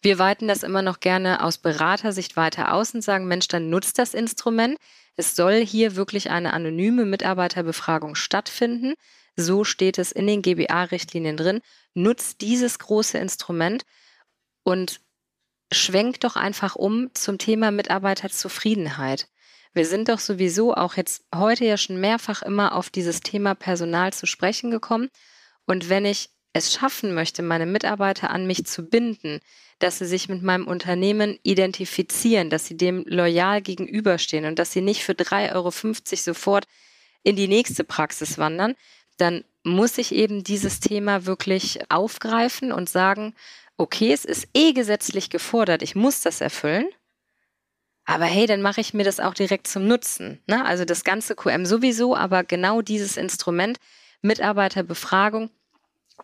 Wir 0.02 0.20
weiten 0.20 0.48
das 0.48 0.64
immer 0.64 0.82
noch 0.82 1.00
gerne 1.00 1.44
aus 1.44 1.58
Beratersicht 1.58 2.38
weiter 2.38 2.74
aus 2.74 2.94
und 2.94 3.02
sagen, 3.02 3.28
Mensch, 3.28 3.48
dann 3.48 3.70
nutzt 3.70 3.98
das 3.98 4.14
Instrument. 4.14 4.78
Es 5.16 5.36
soll 5.36 5.66
hier 5.66 5.96
wirklich 5.96 6.30
eine 6.30 6.54
anonyme 6.54 7.06
Mitarbeiterbefragung 7.06 8.16
stattfinden. 8.16 8.94
So 9.36 9.64
steht 9.64 9.98
es 9.98 10.12
in 10.12 10.28
den 10.28 10.42
GBA-Richtlinien 10.42 11.38
drin. 11.38 11.62
Nutzt 11.94 12.42
dieses 12.42 12.78
große 12.80 13.18
Instrument 13.18 13.84
und 14.64 15.02
schwenkt 15.72 16.24
doch 16.24 16.36
einfach 16.36 16.76
um 16.76 17.14
zum 17.14 17.38
Thema 17.38 17.72
Mitarbeiterzufriedenheit. 17.72 19.28
Wir 19.74 19.86
sind 19.86 20.10
doch 20.10 20.20
sowieso 20.20 20.74
auch 20.74 20.96
jetzt 20.96 21.26
heute 21.34 21.66
ja 21.66 21.78
schon 21.78 22.00
mehrfach 22.00 22.42
immer 22.42 22.76
auf 22.76 22.90
dieses 22.90 23.20
Thema 23.22 23.54
Personal 23.54 24.14
zu 24.14 24.26
sprechen 24.26 24.72
gekommen. 24.72 25.10
Und 25.66 25.90
wenn 25.90 26.06
ich 26.06 26.30
es 26.58 26.74
schaffen 26.74 27.13
möchte, 27.13 27.43
meine 27.43 27.65
Mitarbeiter 27.65 28.30
an 28.30 28.48
mich 28.48 28.65
zu 28.65 28.84
binden, 28.84 29.39
dass 29.80 30.00
sie 30.00 30.06
sich 30.06 30.28
mit 30.28 30.41
meinem 30.41 30.67
Unternehmen 30.67 31.38
identifizieren, 31.43 32.50
dass 32.50 32.65
sie 32.65 32.78
dem 32.78 33.04
loyal 33.06 33.62
gegenüberstehen 33.62 34.46
und 34.46 34.58
dass 34.60 34.72
sie 34.72 34.82
nicht 34.82 35.04
für 35.04 35.13
3,50 35.13 35.56
Euro 35.56 35.72
sofort 36.15 36.67
in 37.24 37.36
die 37.36 37.48
nächste 37.48 37.84
Praxis 37.84 38.38
wandern, 38.38 38.76
dann 39.17 39.43
muss 39.63 39.98
ich 39.98 40.13
eben 40.13 40.43
dieses 40.43 40.80
Thema 40.80 41.26
wirklich 41.26 41.80
aufgreifen 41.89 42.72
und 42.72 42.89
sagen, 42.89 43.36
okay, 43.78 44.12
es 44.12 44.26
ist 44.26 44.48
eh 44.54 44.74
gesetzlich 44.74 45.30
gefordert, 45.30 45.82
ich 45.82 45.96
muss 45.96 46.22
das 46.22 46.41
erfüllen. 46.41 46.88
Aber 48.06 48.26
hey, 48.26 48.46
dann 48.46 48.62
mache 48.62 48.80
ich 48.80 48.93
mir 48.93 49.04
das 49.04 49.20
auch 49.20 49.34
direkt 49.34 49.67
zum 49.67 49.86
Nutzen. 49.86 50.41
Ne? 50.48 50.65
Also 50.65 50.86
das 50.86 51.04
ganze 51.04 51.36
QM 51.36 51.65
sowieso, 51.65 52.15
aber 52.15 52.46
genau 52.46 52.82
dieses 52.82 53.17
Instrument, 53.17 53.78
Mitarbeiterbefragung, 54.22 55.50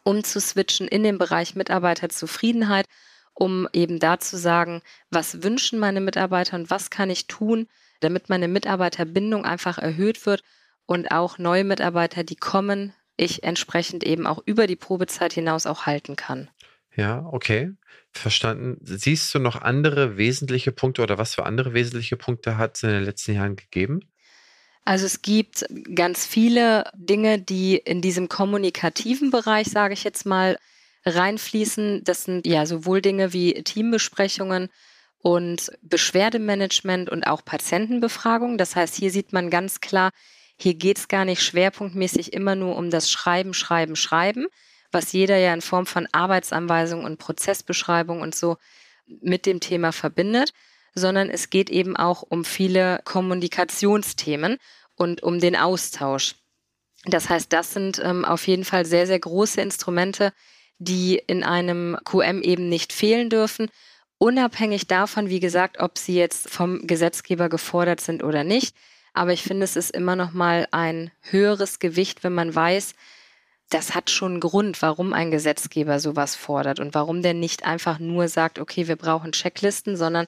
um 0.03 0.23
zu 0.23 0.39
switchen 0.39 0.87
in 0.87 1.03
den 1.03 1.17
Bereich 1.17 1.55
Mitarbeiterzufriedenheit, 1.55 2.87
um 3.33 3.67
eben 3.73 3.99
da 3.99 4.19
zu 4.19 4.37
sagen, 4.37 4.81
was 5.09 5.43
wünschen 5.43 5.79
meine 5.79 6.01
Mitarbeiter 6.01 6.55
und 6.55 6.69
was 6.69 6.89
kann 6.89 7.09
ich 7.09 7.27
tun, 7.27 7.67
damit 7.99 8.29
meine 8.29 8.47
Mitarbeiterbindung 8.47 9.45
einfach 9.45 9.77
erhöht 9.77 10.25
wird 10.25 10.43
und 10.85 11.11
auch 11.11 11.37
neue 11.37 11.63
Mitarbeiter, 11.63 12.23
die 12.23 12.35
kommen, 12.35 12.93
ich 13.15 13.43
entsprechend 13.43 14.03
eben 14.03 14.27
auch 14.27 14.41
über 14.45 14.67
die 14.67 14.75
Probezeit 14.75 15.33
hinaus 15.33 15.65
auch 15.65 15.85
halten 15.85 16.15
kann. 16.15 16.49
Ja, 16.95 17.25
okay. 17.31 17.71
Verstanden. 18.11 18.77
Siehst 18.83 19.33
du 19.33 19.39
noch 19.39 19.61
andere 19.61 20.17
wesentliche 20.17 20.71
Punkte 20.71 21.01
oder 21.01 21.17
was 21.17 21.35
für 21.35 21.45
andere 21.45 21.73
wesentliche 21.73 22.17
Punkte 22.17 22.57
hat 22.57 22.75
es 22.75 22.83
in 22.83 22.89
den 22.89 23.03
letzten 23.03 23.33
Jahren 23.33 23.55
gegeben? 23.55 24.01
Also 24.85 25.05
es 25.05 25.21
gibt 25.21 25.65
ganz 25.95 26.25
viele 26.25 26.91
Dinge, 26.93 27.39
die 27.39 27.77
in 27.77 28.01
diesem 28.01 28.27
kommunikativen 28.27 29.31
Bereich, 29.31 29.67
sage 29.67 29.93
ich 29.93 30.03
jetzt 30.03 30.25
mal, 30.25 30.57
reinfließen. 31.05 32.03
Das 32.03 32.25
sind 32.25 32.45
ja 32.45 32.65
sowohl 32.65 33.01
Dinge 33.01 33.33
wie 33.33 33.53
Teambesprechungen 33.63 34.69
und 35.19 35.71
Beschwerdemanagement 35.81 37.09
und 37.09 37.27
auch 37.27 37.45
Patientenbefragung. 37.45 38.57
Das 38.57 38.75
heißt, 38.75 38.95
hier 38.95 39.09
sieht 39.09 39.31
man 39.31 39.49
ganz 39.49 39.79
klar, 39.79 40.11
hier 40.57 40.73
geht 40.73 40.97
es 40.97 41.07
gar 41.07 41.25
nicht 41.25 41.41
schwerpunktmäßig 41.41 42.33
immer 42.33 42.55
nur 42.55 42.75
um 42.75 42.89
das 42.89 43.09
Schreiben, 43.09 43.53
Schreiben, 43.53 43.95
Schreiben, 43.95 44.47
was 44.91 45.13
jeder 45.13 45.37
ja 45.37 45.53
in 45.53 45.61
Form 45.61 45.85
von 45.85 46.07
Arbeitsanweisung 46.11 47.05
und 47.05 47.17
Prozessbeschreibung 47.17 48.21
und 48.21 48.35
so 48.35 48.57
mit 49.07 49.45
dem 49.45 49.59
Thema 49.59 49.91
verbindet, 49.91 50.53
sondern 50.95 51.29
es 51.29 51.49
geht 51.49 51.69
eben 51.69 51.95
auch 51.95 52.21
um 52.21 52.45
viele 52.45 53.01
Kommunikationsthemen 53.05 54.57
und 54.95 55.23
um 55.23 55.39
den 55.39 55.55
Austausch. 55.55 56.35
Das 57.05 57.29
heißt, 57.29 57.51
das 57.51 57.73
sind 57.73 58.01
ähm, 58.03 58.23
auf 58.25 58.47
jeden 58.47 58.63
Fall 58.63 58.85
sehr, 58.85 59.07
sehr 59.07 59.19
große 59.19 59.59
Instrumente, 59.59 60.31
die 60.77 61.15
in 61.27 61.43
einem 61.43 61.97
QM 62.05 62.41
eben 62.41 62.69
nicht 62.69 62.93
fehlen 62.93 63.29
dürfen, 63.29 63.69
unabhängig 64.17 64.87
davon, 64.87 65.29
wie 65.29 65.39
gesagt, 65.39 65.79
ob 65.79 65.97
sie 65.97 66.15
jetzt 66.15 66.49
vom 66.49 66.87
Gesetzgeber 66.87 67.49
gefordert 67.49 67.99
sind 67.99 68.23
oder 68.23 68.43
nicht. 68.43 68.75
Aber 69.13 69.33
ich 69.33 69.43
finde, 69.43 69.65
es 69.65 69.75
ist 69.75 69.91
immer 69.91 70.15
noch 70.15 70.31
mal 70.31 70.67
ein 70.71 71.11
höheres 71.21 71.79
Gewicht, 71.79 72.23
wenn 72.23 72.33
man 72.33 72.53
weiß, 72.53 72.93
das 73.69 73.95
hat 73.95 74.09
schon 74.09 74.33
einen 74.33 74.39
Grund, 74.39 74.81
warum 74.81 75.13
ein 75.13 75.31
Gesetzgeber 75.31 75.99
sowas 75.99 76.35
fordert 76.35 76.79
und 76.79 76.93
warum 76.93 77.21
der 77.21 77.33
nicht 77.33 77.65
einfach 77.65 77.99
nur 77.99 78.27
sagt, 78.27 78.59
okay, 78.59 78.87
wir 78.87 78.95
brauchen 78.95 79.31
Checklisten, 79.31 79.97
sondern 79.97 80.25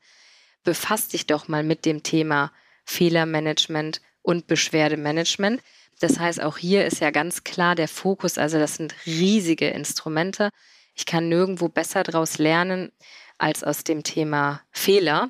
befasst 0.66 1.14
dich 1.14 1.28
doch 1.28 1.48
mal 1.48 1.64
mit 1.64 1.86
dem 1.86 2.04
Thema 2.04 2.52
Fehlermanagement 2.84 4.02
und 4.22 4.48
Beschwerdemanagement. 4.48 5.62
Das 6.02 6.20
heißt, 6.20 6.42
auch 6.42 6.58
hier 6.58 6.86
ist 6.86 7.00
ja 7.00 7.12
ganz 7.12 7.46
klar 7.46 7.76
der 7.76 7.88
Fokus, 7.88 8.38
also 8.38 8.60
das 8.60 8.76
sind 8.76 8.94
riesige 9.06 9.70
Instrumente. 9.70 10.50
Ich 10.94 11.06
kann 11.06 11.30
nirgendwo 11.30 11.70
besser 11.70 12.04
daraus 12.04 12.38
lernen 12.38 12.92
als 13.38 13.64
aus 13.64 13.84
dem 13.84 14.04
Thema 14.04 14.62
Fehler. 14.72 15.30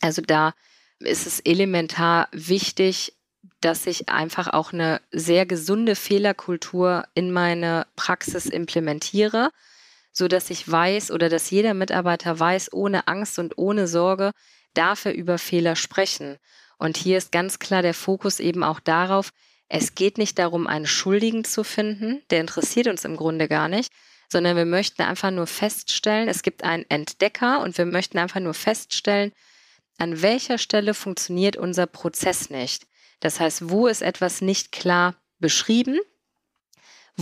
Also 0.00 0.22
da 0.22 0.54
ist 1.00 1.26
es 1.26 1.40
elementar 1.40 2.28
wichtig, 2.32 3.14
dass 3.60 3.86
ich 3.86 4.08
einfach 4.08 4.48
auch 4.48 4.72
eine 4.72 5.00
sehr 5.10 5.46
gesunde 5.46 5.94
Fehlerkultur 5.94 7.04
in 7.14 7.32
meine 7.32 7.86
Praxis 7.96 8.46
implementiere, 8.46 9.50
so 10.12 10.28
dass 10.28 10.50
ich 10.50 10.70
weiß 10.70 11.10
oder 11.10 11.28
dass 11.28 11.50
jeder 11.50 11.74
Mitarbeiter 11.74 12.38
weiß, 12.38 12.72
ohne 12.72 13.06
Angst 13.08 13.38
und 13.38 13.56
ohne 13.58 13.86
Sorge 13.86 14.32
darf 14.74 15.04
er 15.04 15.14
über 15.14 15.38
Fehler 15.38 15.76
sprechen. 15.76 16.38
Und 16.78 16.96
hier 16.96 17.18
ist 17.18 17.32
ganz 17.32 17.58
klar 17.58 17.82
der 17.82 17.94
Fokus 17.94 18.40
eben 18.40 18.62
auch 18.64 18.80
darauf, 18.80 19.30
es 19.68 19.94
geht 19.94 20.18
nicht 20.18 20.38
darum, 20.38 20.66
einen 20.66 20.86
Schuldigen 20.86 21.44
zu 21.44 21.62
finden, 21.62 22.22
der 22.30 22.40
interessiert 22.40 22.88
uns 22.88 23.04
im 23.04 23.16
Grunde 23.16 23.46
gar 23.46 23.68
nicht, 23.68 23.92
sondern 24.28 24.56
wir 24.56 24.64
möchten 24.64 25.02
einfach 25.02 25.30
nur 25.30 25.46
feststellen, 25.46 26.28
es 26.28 26.42
gibt 26.42 26.64
einen 26.64 26.84
Entdecker 26.88 27.60
und 27.60 27.78
wir 27.78 27.86
möchten 27.86 28.18
einfach 28.18 28.40
nur 28.40 28.54
feststellen, 28.54 29.32
an 29.98 30.22
welcher 30.22 30.58
Stelle 30.58 30.94
funktioniert 30.94 31.56
unser 31.56 31.86
Prozess 31.86 32.50
nicht. 32.50 32.86
Das 33.20 33.38
heißt, 33.38 33.68
wo 33.68 33.86
ist 33.86 34.02
etwas 34.02 34.40
nicht 34.40 34.72
klar 34.72 35.14
beschrieben? 35.38 35.98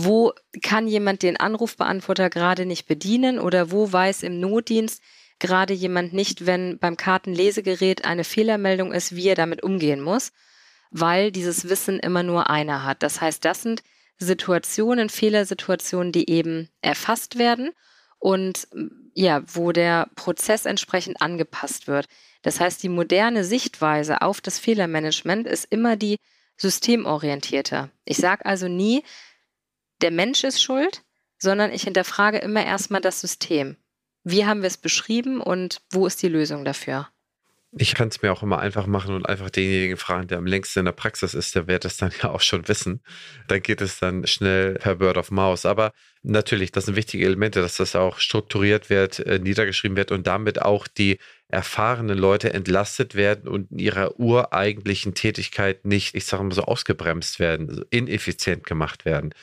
Wo 0.01 0.31
kann 0.61 0.87
jemand 0.87 1.23
den 1.23 1.37
Anrufbeantworter 1.37 2.29
gerade 2.29 2.65
nicht 2.65 2.87
bedienen 2.87 3.37
oder 3.37 3.69
wo 3.69 3.91
weiß 3.91 4.23
im 4.23 4.39
Notdienst 4.39 5.01
gerade 5.39 5.73
jemand 5.73 6.13
nicht, 6.13 6.45
wenn 6.45 6.79
beim 6.79 6.95
Kartenlesegerät 6.95 8.05
eine 8.05 8.23
Fehlermeldung 8.23 8.93
ist, 8.93 9.15
wie 9.15 9.27
er 9.27 9.35
damit 9.35 9.61
umgehen 9.61 10.01
muss, 10.01 10.31
weil 10.89 11.31
dieses 11.33 11.67
Wissen 11.67 11.99
immer 11.99 12.23
nur 12.23 12.49
einer 12.49 12.85
hat. 12.85 13.03
Das 13.03 13.19
heißt, 13.19 13.43
das 13.43 13.61
sind 13.63 13.83
Situationen, 14.17 15.09
Fehlersituationen, 15.09 16.13
die 16.13 16.29
eben 16.29 16.69
erfasst 16.81 17.37
werden 17.37 17.71
und 18.19 18.69
ja, 19.13 19.41
wo 19.47 19.73
der 19.73 20.09
Prozess 20.15 20.65
entsprechend 20.65 21.21
angepasst 21.21 21.87
wird. 21.87 22.07
Das 22.41 22.61
heißt, 22.61 22.81
die 22.83 22.89
moderne 22.89 23.43
Sichtweise 23.43 24.21
auf 24.21 24.39
das 24.39 24.59
Fehlermanagement 24.59 25.45
ist 25.45 25.65
immer 25.69 25.97
die 25.97 26.17
systemorientierte. 26.55 27.89
Ich 28.05 28.17
sage 28.17 28.45
also 28.45 28.67
nie, 28.67 29.03
der 30.01 30.11
Mensch 30.11 30.43
ist 30.43 30.61
schuld, 30.61 31.03
sondern 31.37 31.71
ich 31.71 31.83
hinterfrage 31.83 32.39
immer 32.39 32.65
erstmal 32.65 33.01
das 33.01 33.21
System. 33.21 33.77
Wie 34.23 34.45
haben 34.45 34.61
wir 34.61 34.67
es 34.67 34.77
beschrieben 34.77 35.41
und 35.41 35.81
wo 35.91 36.05
ist 36.05 36.21
die 36.21 36.27
Lösung 36.27 36.65
dafür? 36.65 37.07
Ich 37.77 37.93
kann 37.93 38.07
es 38.07 38.23
mir 38.23 38.31
auch 38.31 38.41
immer 38.41 38.57
einfach 38.57 38.87
machen 38.87 39.13
und 39.13 39.27
einfach 39.27 39.51
denjenigen 39.51 39.95
fragen, 39.95 40.27
der 40.27 40.39
am 40.39 40.47
längsten 40.47 40.79
in 40.79 40.85
der 40.85 40.91
Praxis 40.91 41.35
ist, 41.35 41.53
der 41.53 41.67
wird 41.67 41.85
es 41.85 41.97
dann 41.97 42.11
ja 42.23 42.31
auch 42.31 42.41
schon 42.41 42.67
wissen. 42.67 43.01
Dann 43.47 43.61
geht 43.61 43.79
es 43.81 43.99
dann 43.99 44.25
schnell 44.25 44.73
per 44.73 44.95
Bird 44.95 45.17
of 45.17 45.29
Mouse. 45.29 45.67
Aber 45.67 45.93
natürlich, 46.23 46.71
das 46.71 46.85
sind 46.85 46.95
wichtige 46.95 47.25
Elemente, 47.25 47.61
dass 47.61 47.77
das 47.77 47.95
auch 47.95 48.17
strukturiert 48.17 48.89
wird, 48.89 49.19
äh, 49.19 49.37
niedergeschrieben 49.37 49.97
wird 49.97 50.11
und 50.11 50.25
damit 50.25 50.61
auch 50.63 50.87
die 50.87 51.19
erfahrenen 51.47 52.17
Leute 52.17 52.53
entlastet 52.53 53.13
werden 53.13 53.47
und 53.47 53.71
in 53.71 53.79
ihrer 53.79 54.19
ureigentlichen 54.19 55.13
Tätigkeit 55.13 55.85
nicht, 55.85 56.15
ich 56.15 56.25
sage 56.25 56.43
mal 56.43 56.55
so, 56.55 56.63
ausgebremst 56.63 57.39
werden, 57.39 57.85
ineffizient 57.91 58.65
gemacht 58.65 59.05
werden. 59.05 59.33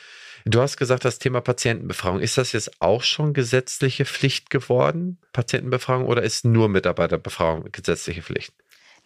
Du 0.49 0.61
hast 0.61 0.77
gesagt, 0.77 1.05
das 1.05 1.19
Thema 1.19 1.41
Patientenbefragung. 1.41 2.21
Ist 2.21 2.39
das 2.39 2.53
jetzt 2.53 2.81
auch 2.81 3.03
schon 3.03 3.35
gesetzliche 3.35 4.05
Pflicht 4.05 4.49
geworden, 4.49 5.19
Patientenbefragung, 5.33 6.07
oder 6.07 6.23
ist 6.23 6.45
nur 6.45 6.69
Mitarbeiterbefragung 6.69 7.73
gesetzliche 7.73 8.23
Pflicht? 8.23 8.55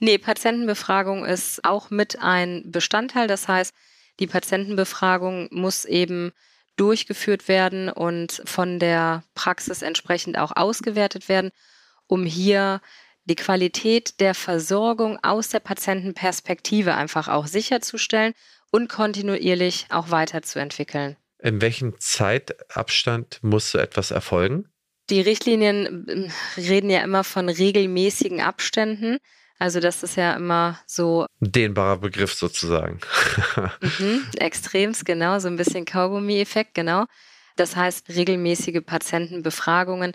Nee, 0.00 0.18
Patientenbefragung 0.18 1.24
ist 1.24 1.64
auch 1.64 1.88
mit 1.88 2.20
ein 2.20 2.70
Bestandteil. 2.70 3.26
Das 3.26 3.48
heißt, 3.48 3.74
die 4.18 4.26
Patientenbefragung 4.26 5.48
muss 5.50 5.86
eben 5.86 6.32
durchgeführt 6.76 7.48
werden 7.48 7.88
und 7.88 8.42
von 8.44 8.78
der 8.78 9.24
Praxis 9.34 9.80
entsprechend 9.80 10.36
auch 10.36 10.52
ausgewertet 10.54 11.30
werden, 11.30 11.52
um 12.06 12.24
hier 12.26 12.82
die 13.24 13.36
Qualität 13.36 14.20
der 14.20 14.34
Versorgung 14.34 15.18
aus 15.22 15.48
der 15.48 15.60
Patientenperspektive 15.60 16.94
einfach 16.94 17.28
auch 17.28 17.46
sicherzustellen 17.46 18.34
und 18.70 18.90
kontinuierlich 18.90 19.86
auch 19.88 20.10
weiterzuentwickeln. 20.10 21.16
In 21.42 21.60
welchem 21.60 21.98
Zeitabstand 21.98 23.40
muss 23.42 23.70
so 23.70 23.78
etwas 23.78 24.10
erfolgen? 24.10 24.68
Die 25.08 25.20
Richtlinien 25.20 26.06
ähm, 26.08 26.32
reden 26.56 26.90
ja 26.90 27.02
immer 27.02 27.24
von 27.24 27.48
regelmäßigen 27.48 28.40
Abständen. 28.40 29.18
Also 29.58 29.80
das 29.80 30.02
ist 30.02 30.16
ja 30.16 30.34
immer 30.34 30.80
so. 30.86 31.26
Dehnbarer 31.40 31.98
Begriff 31.98 32.32
sozusagen. 32.32 33.00
mhm, 33.80 34.26
extremst, 34.38 35.04
genau, 35.04 35.38
so 35.38 35.48
ein 35.48 35.56
bisschen 35.56 35.84
Kaugummi-Effekt, 35.84 36.74
genau. 36.74 37.04
Das 37.56 37.76
heißt 37.76 38.08
regelmäßige 38.08 38.80
Patientenbefragungen. 38.84 40.12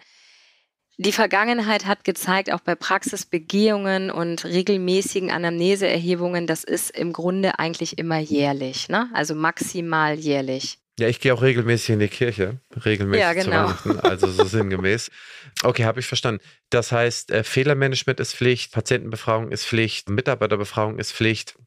Die 0.97 1.11
Vergangenheit 1.11 1.85
hat 1.85 2.05
gezeigt, 2.05 2.51
auch 2.51 2.61
bei 2.61 2.73
Praxisbegehungen 2.73 4.09
und 4.09 4.45
regelmäßigen 4.45 5.29
Anamneseerhebungen, 5.29 6.47
das 6.47 6.63
ist 6.63 6.89
im 6.91 7.11
Grunde 7.11 7.59
eigentlich 7.59 7.97
immer 7.97 8.17
jährlich, 8.17 8.87
ne? 8.87 9.09
also 9.13 9.35
maximal 9.35 10.15
jährlich. 10.17 10.79
Ja, 10.97 11.09
ich 11.09 11.19
gehe 11.19 11.33
auch 11.33 11.41
regelmäßig 11.41 11.89
in 11.89 11.99
die 11.99 12.07
Kirche, 12.07 12.61
regelmäßig 12.85 13.21
ja, 13.21 13.33
genau. 13.33 13.73
zu 13.73 13.89
Weihnachten, 13.89 13.99
also 13.99 14.27
so 14.27 14.45
sinngemäß. 14.45 15.11
Okay, 15.63 15.83
habe 15.83 15.99
ich 15.99 16.05
verstanden. 16.07 16.41
Das 16.69 16.93
heißt, 16.93 17.31
äh, 17.31 17.43
Fehlermanagement 17.43 18.21
ist 18.21 18.33
Pflicht, 18.33 18.71
Patientenbefragung 18.71 19.51
ist 19.51 19.65
Pflicht, 19.65 20.09
Mitarbeiterbefragung 20.09 20.97
ist 20.97 21.11
Pflicht. 21.11 21.57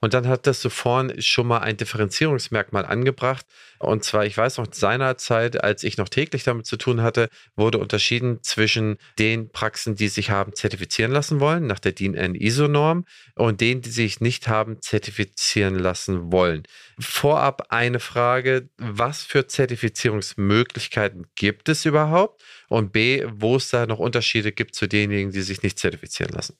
Und 0.00 0.14
dann 0.14 0.26
hat 0.26 0.46
das 0.46 0.62
so 0.62 0.70
vorn 0.70 1.20
schon 1.20 1.46
mal 1.46 1.58
ein 1.58 1.76
Differenzierungsmerkmal 1.76 2.86
angebracht. 2.86 3.44
Und 3.78 4.02
zwar, 4.02 4.24
ich 4.24 4.36
weiß 4.36 4.58
noch, 4.58 4.66
seinerzeit, 4.70 5.62
als 5.62 5.84
ich 5.84 5.98
noch 5.98 6.08
täglich 6.08 6.42
damit 6.42 6.66
zu 6.66 6.78
tun 6.78 7.02
hatte, 7.02 7.28
wurde 7.54 7.78
unterschieden 7.78 8.42
zwischen 8.42 8.96
den 9.18 9.50
Praxen, 9.50 9.96
die 9.96 10.08
sich 10.08 10.30
haben 10.30 10.54
zertifizieren 10.54 11.12
lassen 11.12 11.38
wollen, 11.40 11.66
nach 11.66 11.78
der 11.78 11.92
DIN-ISO-Norm, 11.92 13.04
und 13.34 13.60
denen, 13.60 13.82
die 13.82 13.90
sich 13.90 14.20
nicht 14.20 14.48
haben 14.48 14.80
zertifizieren 14.80 15.78
lassen 15.78 16.32
wollen. 16.32 16.62
Vorab 16.98 17.66
eine 17.70 18.00
Frage, 18.00 18.70
was 18.78 19.22
für 19.22 19.46
Zertifizierungsmöglichkeiten 19.46 21.26
gibt 21.34 21.68
es 21.68 21.84
überhaupt? 21.84 22.42
Und 22.68 22.92
B, 22.92 23.26
wo 23.32 23.56
es 23.56 23.68
da 23.70 23.86
noch 23.86 23.98
Unterschiede 23.98 24.52
gibt 24.52 24.74
zu 24.74 24.86
denjenigen, 24.86 25.32
die 25.32 25.42
sich 25.42 25.62
nicht 25.62 25.78
zertifizieren 25.78 26.32
lassen? 26.32 26.56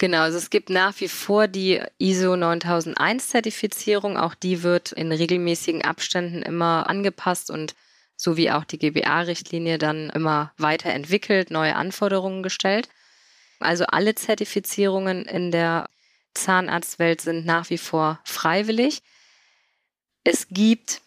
Genau, 0.00 0.22
also 0.22 0.38
es 0.38 0.48
gibt 0.48 0.70
nach 0.70 0.98
wie 1.00 1.08
vor 1.08 1.46
die 1.46 1.78
ISO 1.98 2.34
9001 2.34 3.28
Zertifizierung. 3.28 4.16
Auch 4.16 4.34
die 4.34 4.62
wird 4.62 4.92
in 4.92 5.12
regelmäßigen 5.12 5.82
Abständen 5.82 6.40
immer 6.40 6.88
angepasst 6.88 7.50
und 7.50 7.74
so 8.16 8.38
wie 8.38 8.50
auch 8.50 8.64
die 8.64 8.78
GBA-Richtlinie 8.78 9.76
dann 9.76 10.08
immer 10.08 10.54
weiterentwickelt, 10.56 11.50
neue 11.50 11.76
Anforderungen 11.76 12.42
gestellt. 12.42 12.88
Also 13.58 13.84
alle 13.84 14.14
Zertifizierungen 14.14 15.26
in 15.26 15.50
der 15.50 15.86
Zahnarztwelt 16.32 17.20
sind 17.20 17.44
nach 17.44 17.68
wie 17.68 17.76
vor 17.76 18.20
freiwillig. 18.24 19.02
Es 20.24 20.48
gibt 20.48 21.02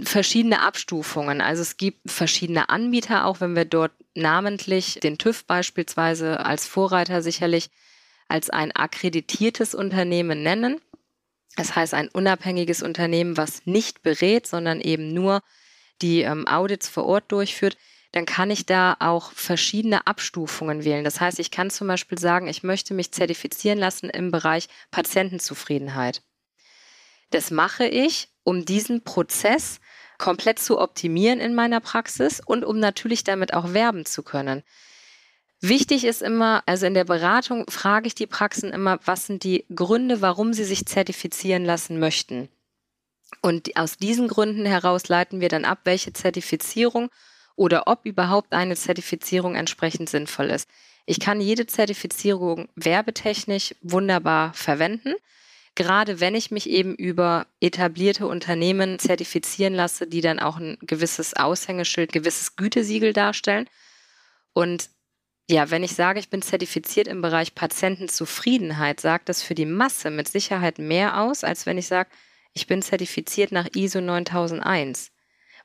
verschiedene 0.00 0.62
Abstufungen. 0.62 1.40
Also 1.40 1.62
es 1.62 1.76
gibt 1.76 2.08
verschiedene 2.08 2.68
Anbieter, 2.68 3.24
auch 3.24 3.40
wenn 3.40 3.56
wir 3.56 3.64
dort 3.64 3.90
namentlich 4.14 5.00
den 5.02 5.18
TÜV 5.18 5.44
beispielsweise 5.44 6.46
als 6.46 6.68
Vorreiter 6.68 7.20
sicherlich 7.20 7.70
als 8.28 8.50
ein 8.50 8.72
akkreditiertes 8.72 9.74
Unternehmen 9.74 10.42
nennen. 10.42 10.80
Das 11.56 11.74
heißt 11.74 11.94
ein 11.94 12.08
unabhängiges 12.08 12.82
Unternehmen, 12.82 13.36
was 13.36 13.66
nicht 13.66 14.02
berät, 14.02 14.46
sondern 14.46 14.80
eben 14.80 15.12
nur 15.12 15.42
die 16.02 16.22
ähm, 16.22 16.46
Audits 16.46 16.88
vor 16.88 17.06
Ort 17.06 17.32
durchführt, 17.32 17.76
dann 18.12 18.24
kann 18.24 18.50
ich 18.50 18.64
da 18.64 18.96
auch 19.00 19.32
verschiedene 19.32 20.06
Abstufungen 20.06 20.84
wählen. 20.84 21.04
Das 21.04 21.20
heißt, 21.20 21.38
ich 21.38 21.50
kann 21.50 21.70
zum 21.70 21.88
Beispiel 21.88 22.18
sagen, 22.18 22.46
ich 22.46 22.62
möchte 22.62 22.94
mich 22.94 23.12
zertifizieren 23.12 23.78
lassen 23.78 24.08
im 24.08 24.30
Bereich 24.30 24.68
Patientenzufriedenheit. 24.90 26.22
Das 27.30 27.50
mache 27.50 27.86
ich, 27.86 28.28
um 28.44 28.64
diesen 28.64 29.04
Prozess 29.04 29.80
komplett 30.16 30.58
zu 30.58 30.78
optimieren 30.78 31.38
in 31.38 31.54
meiner 31.54 31.80
Praxis 31.80 32.40
und 32.44 32.64
um 32.64 32.78
natürlich 32.78 33.24
damit 33.24 33.52
auch 33.52 33.74
werben 33.74 34.06
zu 34.06 34.22
können. 34.22 34.62
Wichtig 35.60 36.04
ist 36.04 36.22
immer, 36.22 36.62
also 36.66 36.86
in 36.86 36.94
der 36.94 37.04
Beratung 37.04 37.64
frage 37.68 38.06
ich 38.06 38.14
die 38.14 38.28
Praxen 38.28 38.72
immer, 38.72 39.00
was 39.04 39.26
sind 39.26 39.42
die 39.42 39.64
Gründe, 39.74 40.20
warum 40.20 40.52
sie 40.52 40.64
sich 40.64 40.86
zertifizieren 40.86 41.64
lassen 41.64 41.98
möchten. 41.98 42.48
Und 43.42 43.76
aus 43.76 43.96
diesen 43.96 44.28
Gründen 44.28 44.66
heraus 44.66 45.08
leiten 45.08 45.40
wir 45.40 45.48
dann 45.48 45.64
ab, 45.64 45.80
welche 45.84 46.12
Zertifizierung 46.12 47.10
oder 47.56 47.88
ob 47.88 48.06
überhaupt 48.06 48.52
eine 48.52 48.76
Zertifizierung 48.76 49.56
entsprechend 49.56 50.08
sinnvoll 50.08 50.50
ist. 50.50 50.68
Ich 51.06 51.18
kann 51.18 51.40
jede 51.40 51.66
Zertifizierung 51.66 52.68
werbetechnisch 52.76 53.74
wunderbar 53.82 54.54
verwenden, 54.54 55.14
gerade 55.74 56.20
wenn 56.20 56.36
ich 56.36 56.50
mich 56.52 56.68
eben 56.70 56.94
über 56.94 57.46
etablierte 57.60 58.26
Unternehmen 58.26 58.98
zertifizieren 58.98 59.74
lasse, 59.74 60.06
die 60.06 60.20
dann 60.20 60.38
auch 60.38 60.58
ein 60.58 60.78
gewisses 60.82 61.34
Aushängeschild, 61.34 62.12
gewisses 62.12 62.56
Gütesiegel 62.56 63.12
darstellen. 63.12 63.68
Und 64.52 64.90
ja, 65.50 65.70
wenn 65.70 65.82
ich 65.82 65.94
sage, 65.94 66.20
ich 66.20 66.28
bin 66.28 66.42
zertifiziert 66.42 67.08
im 67.08 67.22
Bereich 67.22 67.54
Patientenzufriedenheit, 67.54 69.00
sagt 69.00 69.28
das 69.30 69.42
für 69.42 69.54
die 69.54 69.64
Masse 69.64 70.10
mit 70.10 70.28
Sicherheit 70.28 70.78
mehr 70.78 71.20
aus, 71.20 71.42
als 71.42 71.64
wenn 71.64 71.78
ich 71.78 71.86
sage, 71.86 72.10
ich 72.52 72.66
bin 72.66 72.82
zertifiziert 72.82 73.50
nach 73.50 73.68
ISO 73.74 74.00
9001, 74.00 75.10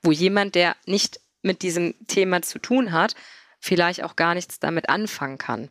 wo 0.02 0.12
jemand, 0.12 0.56
der 0.56 0.76
nicht 0.86 1.20
mit 1.42 1.64
diesem 1.64 1.96
Thema 2.08 2.42
zu 2.42 2.60
tun 2.60 2.94
hat, 2.94 3.16
vielleicht 3.60 4.04
auch 4.04 4.16
gar 4.16 4.36
nichts 4.36 4.60
damit 4.60 4.88
anfangen 4.88 5.38
kann. 5.38 5.70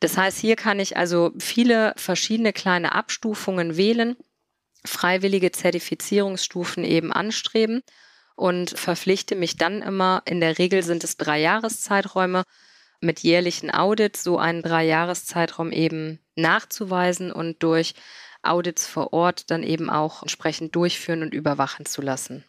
Das 0.00 0.18
heißt, 0.18 0.38
hier 0.38 0.56
kann 0.56 0.78
ich 0.78 0.98
also 0.98 1.32
viele 1.38 1.94
verschiedene 1.96 2.52
kleine 2.52 2.92
Abstufungen 2.92 3.78
wählen, 3.78 4.16
freiwillige 4.84 5.50
Zertifizierungsstufen 5.50 6.84
eben 6.84 7.10
anstreben 7.10 7.82
und 8.36 8.78
verpflichte 8.78 9.34
mich 9.34 9.56
dann 9.56 9.80
immer, 9.80 10.22
in 10.26 10.40
der 10.40 10.58
Regel 10.58 10.82
sind 10.82 11.04
es 11.04 11.16
drei 11.16 11.40
Jahreszeiträume, 11.40 12.44
mit 13.04 13.20
jährlichen 13.20 13.70
Audits 13.72 14.24
so 14.24 14.38
einen 14.38 14.62
Dreijahreszeitraum 14.62 15.70
eben 15.70 16.18
nachzuweisen 16.34 17.30
und 17.30 17.62
durch 17.62 17.94
Audits 18.42 18.86
vor 18.86 19.12
Ort 19.12 19.50
dann 19.50 19.62
eben 19.62 19.90
auch 19.90 20.22
entsprechend 20.22 20.74
durchführen 20.74 21.22
und 21.22 21.34
überwachen 21.34 21.86
zu 21.86 22.02
lassen. 22.02 22.44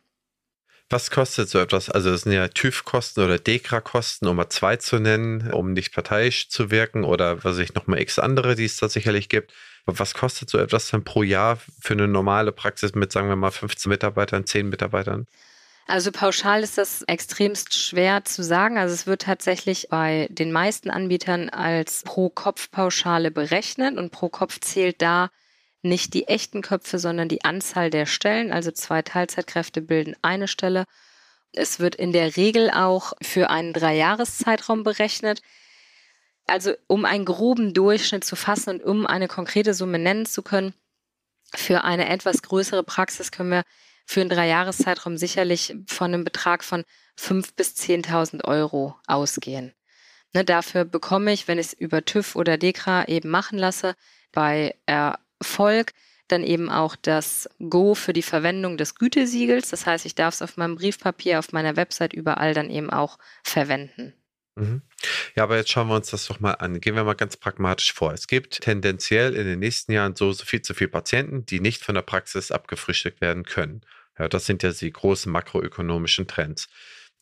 Was 0.89 1.09
kostet 1.09 1.49
so 1.49 1.57
etwas? 1.57 1.89
Also 1.89 2.11
es 2.11 2.21
sind 2.21 2.33
ja 2.33 2.47
TÜV-Kosten 2.47 3.23
oder 3.23 3.39
DEKRA-Kosten, 3.39 4.27
um 4.27 4.35
mal 4.35 4.49
zwei 4.49 4.75
zu 4.75 4.99
nennen, 4.99 5.51
um 5.51 5.73
nicht 5.73 5.93
parteiisch 5.93 6.49
zu 6.49 6.69
wirken 6.69 7.03
oder 7.03 7.43
was 7.43 7.57
ich 7.57 7.73
noch 7.73 7.87
mal 7.87 7.99
x 7.99 8.19
andere, 8.19 8.55
die 8.55 8.65
es 8.65 8.77
da 8.77 8.87
sicherlich 8.87 9.27
gibt. 9.27 9.51
Was 9.87 10.13
kostet 10.13 10.49
so 10.49 10.59
etwas 10.59 10.89
dann 10.89 11.03
pro 11.03 11.23
Jahr 11.23 11.57
für 11.79 11.93
eine 11.93 12.07
normale 12.07 12.51
Praxis 12.51 12.93
mit, 12.93 13.11
sagen 13.11 13.29
wir 13.29 13.35
mal, 13.35 13.51
15 13.51 13.89
Mitarbeitern, 13.89 14.45
10 14.45 14.69
Mitarbeitern? 14.69 15.25
Also 15.87 16.11
pauschal 16.11 16.63
ist 16.63 16.79
das 16.79 17.03
extremst 17.03 17.75
schwer 17.75 18.25
zu 18.25 18.43
sagen. 18.43 18.77
Also 18.77 18.93
es 18.93 19.05
wird 19.05 19.21
tatsächlich 19.23 19.87
bei 19.89 20.27
den 20.31 20.51
meisten 20.51 20.89
Anbietern 20.89 21.49
als 21.49 22.01
Pro-Kopf-Pauschale 22.03 23.29
berechnet 23.29 23.97
und 23.97 24.11
pro 24.11 24.29
Kopf 24.29 24.59
zählt 24.59 25.01
da 25.01 25.29
nicht 25.83 26.15
die 26.15 26.27
echten 26.27 26.63
Köpfe, 26.63 26.97
sondern 26.97 27.29
die 27.29 27.45
Anzahl 27.45 27.91
der 27.91 28.07
Stellen. 28.07 28.51
Also 28.51 28.71
zwei 28.71 29.03
Teilzeitkräfte 29.03 29.81
bilden 29.81 30.15
eine 30.23 30.47
Stelle. 30.47 30.85
Es 31.53 31.79
wird 31.79 31.95
in 31.95 32.11
der 32.11 32.35
Regel 32.35 32.71
auch 32.71 33.13
für 33.21 33.51
einen 33.51 33.71
Dreijahreszeitraum 33.71 34.83
berechnet. 34.83 35.43
Also 36.47 36.73
um 36.87 37.05
einen 37.05 37.25
groben 37.25 37.73
Durchschnitt 37.75 38.23
zu 38.23 38.35
fassen 38.35 38.81
und 38.81 38.83
um 38.83 39.05
eine 39.05 39.27
konkrete 39.27 39.75
Summe 39.75 39.99
nennen 39.99 40.25
zu 40.25 40.41
können, 40.41 40.73
für 41.53 41.83
eine 41.83 42.09
etwas 42.09 42.41
größere 42.41 42.83
Praxis 42.83 43.31
können 43.31 43.51
wir 43.51 43.63
für 44.05 44.21
einen 44.21 44.29
Dreijahreszeitraum 44.29 45.17
sicherlich 45.17 45.75
von 45.87 46.13
einem 46.13 46.23
Betrag 46.23 46.63
von 46.63 46.83
5.000 47.19 47.55
bis 47.55 47.75
10.000 47.75 48.45
Euro 48.45 48.95
ausgehen. 49.07 49.73
Ne, 50.33 50.43
dafür 50.43 50.85
bekomme 50.85 51.31
ich, 51.31 51.47
wenn 51.47 51.59
ich 51.59 51.67
es 51.67 51.73
über 51.73 52.03
TÜV 52.03 52.35
oder 52.35 52.57
DEKRA 52.57 53.05
eben 53.07 53.29
machen 53.29 53.57
lasse, 53.57 53.95
bei 54.31 54.75
Erfolg 54.85 55.93
dann 56.27 56.43
eben 56.43 56.69
auch 56.69 56.95
das 56.95 57.49
Go 57.69 57.95
für 57.95 58.13
die 58.13 58.21
Verwendung 58.21 58.77
des 58.77 58.95
Gütesiegels. 58.95 59.69
Das 59.69 59.85
heißt, 59.85 60.05
ich 60.05 60.15
darf 60.15 60.33
es 60.33 60.41
auf 60.41 60.57
meinem 60.57 60.75
Briefpapier, 60.75 61.39
auf 61.39 61.51
meiner 61.51 61.75
Website 61.75 62.13
überall 62.13 62.53
dann 62.53 62.69
eben 62.69 62.89
auch 62.89 63.17
verwenden. 63.43 64.13
Mhm. 64.55 64.81
Ja, 65.35 65.43
aber 65.43 65.57
jetzt 65.57 65.69
schauen 65.69 65.87
wir 65.89 65.95
uns 65.95 66.09
das 66.09 66.27
doch 66.27 66.39
mal 66.39 66.53
an. 66.53 66.79
Gehen 66.79 66.95
wir 66.95 67.03
mal 67.03 67.13
ganz 67.13 67.37
pragmatisch 67.37 67.93
vor. 67.93 68.13
Es 68.13 68.27
gibt 68.27 68.61
tendenziell 68.61 69.35
in 69.35 69.45
den 69.45 69.59
nächsten 69.59 69.91
Jahren 69.91 70.15
so, 70.15 70.31
so 70.31 70.45
viel 70.45 70.61
zu 70.61 70.73
viele 70.73 70.89
Patienten, 70.89 71.45
die 71.45 71.59
nicht 71.59 71.83
von 71.83 71.95
der 71.95 72.01
Praxis 72.01 72.51
abgefrühstückt 72.51 73.21
werden 73.21 73.43
können. 73.43 73.81
Ja, 74.17 74.27
das 74.29 74.45
sind 74.45 74.63
ja 74.63 74.71
die 74.71 74.91
großen 74.91 75.31
makroökonomischen 75.31 76.27
Trends. 76.27 76.67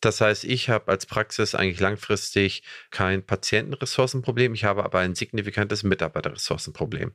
Das 0.02 0.20
heißt, 0.22 0.44
ich 0.44 0.70
habe 0.70 0.92
als 0.92 1.06
Praxis 1.06 1.56
eigentlich 1.56 1.80
langfristig 1.80 2.64
kein 2.92 3.26
Patientenressourcenproblem, 3.26 4.54
ich 4.54 4.66
habe 4.66 4.84
aber 4.84 5.00
ein 5.00 5.16
signifikantes 5.16 5.84
Mitarbeiterressourcenproblem. 5.84 7.14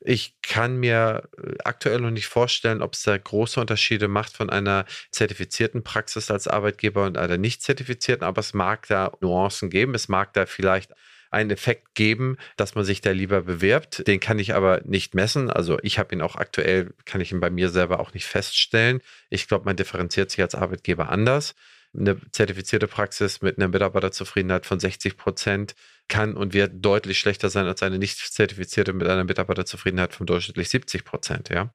Ich 0.00 0.36
kann 0.42 0.76
mir 0.76 1.28
äh, 1.38 1.54
aktuell 1.64 2.00
noch 2.00 2.10
nicht 2.10 2.26
vorstellen, 2.28 2.82
ob 2.82 2.94
es 2.94 3.02
da 3.02 3.16
große 3.18 3.60
Unterschiede 3.60 4.08
macht 4.08 4.36
von 4.36 4.50
einer 4.50 4.84
zertifizierten 5.10 5.82
Praxis 5.82 6.30
als 6.30 6.46
Arbeitgeber 6.46 7.04
und 7.06 7.18
einer 7.18 7.38
nicht 7.38 7.62
zertifizierten, 7.62 8.24
aber 8.24 8.40
es 8.40 8.54
mag 8.54 8.86
da 8.88 9.12
Nuancen 9.20 9.70
geben. 9.70 9.94
Es 9.94 10.08
mag 10.08 10.32
da 10.34 10.46
vielleicht 10.46 10.92
einen 11.30 11.50
Effekt 11.50 11.94
geben, 11.94 12.36
dass 12.56 12.74
man 12.74 12.84
sich 12.84 13.00
da 13.00 13.10
lieber 13.10 13.42
bewirbt. 13.42 14.06
Den 14.06 14.20
kann 14.20 14.38
ich 14.38 14.54
aber 14.54 14.80
nicht 14.84 15.14
messen. 15.14 15.50
Also 15.50 15.78
ich 15.82 15.98
habe 15.98 16.14
ihn 16.14 16.22
auch 16.22 16.36
aktuell, 16.36 16.94
kann 17.04 17.20
ich 17.20 17.32
ihn 17.32 17.40
bei 17.40 17.50
mir 17.50 17.70
selber 17.70 18.00
auch 18.00 18.14
nicht 18.14 18.26
feststellen. 18.26 19.00
Ich 19.30 19.48
glaube, 19.48 19.64
man 19.64 19.76
differenziert 19.76 20.30
sich 20.30 20.40
als 20.40 20.54
Arbeitgeber 20.54 21.10
anders. 21.10 21.54
Eine 21.98 22.18
zertifizierte 22.32 22.86
Praxis 22.86 23.40
mit 23.40 23.58
einer 23.58 23.68
Mitarbeiterzufriedenheit 23.68 24.66
von 24.66 24.78
60 24.78 25.16
Prozent 25.16 25.74
kann 26.06 26.34
und 26.34 26.54
wird 26.54 26.72
deutlich 26.76 27.18
schlechter 27.18 27.50
sein 27.50 27.66
als 27.66 27.82
eine 27.82 27.98
nicht 27.98 28.18
zertifizierte 28.18 28.92
mit 28.92 29.06
einer 29.06 29.24
Mitarbeiterzufriedenheit 29.24 30.14
von 30.14 30.26
durchschnittlich 30.26 30.68
70 30.68 31.04
Prozent. 31.04 31.48
Ja? 31.50 31.72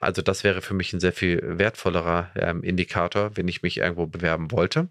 Also 0.00 0.22
das 0.22 0.44
wäre 0.44 0.62
für 0.62 0.74
mich 0.74 0.92
ein 0.92 1.00
sehr 1.00 1.12
viel 1.12 1.40
wertvollerer 1.58 2.30
ähm, 2.36 2.62
Indikator, 2.62 3.36
wenn 3.36 3.48
ich 3.48 3.62
mich 3.62 3.78
irgendwo 3.78 4.06
bewerben 4.06 4.50
wollte. 4.50 4.88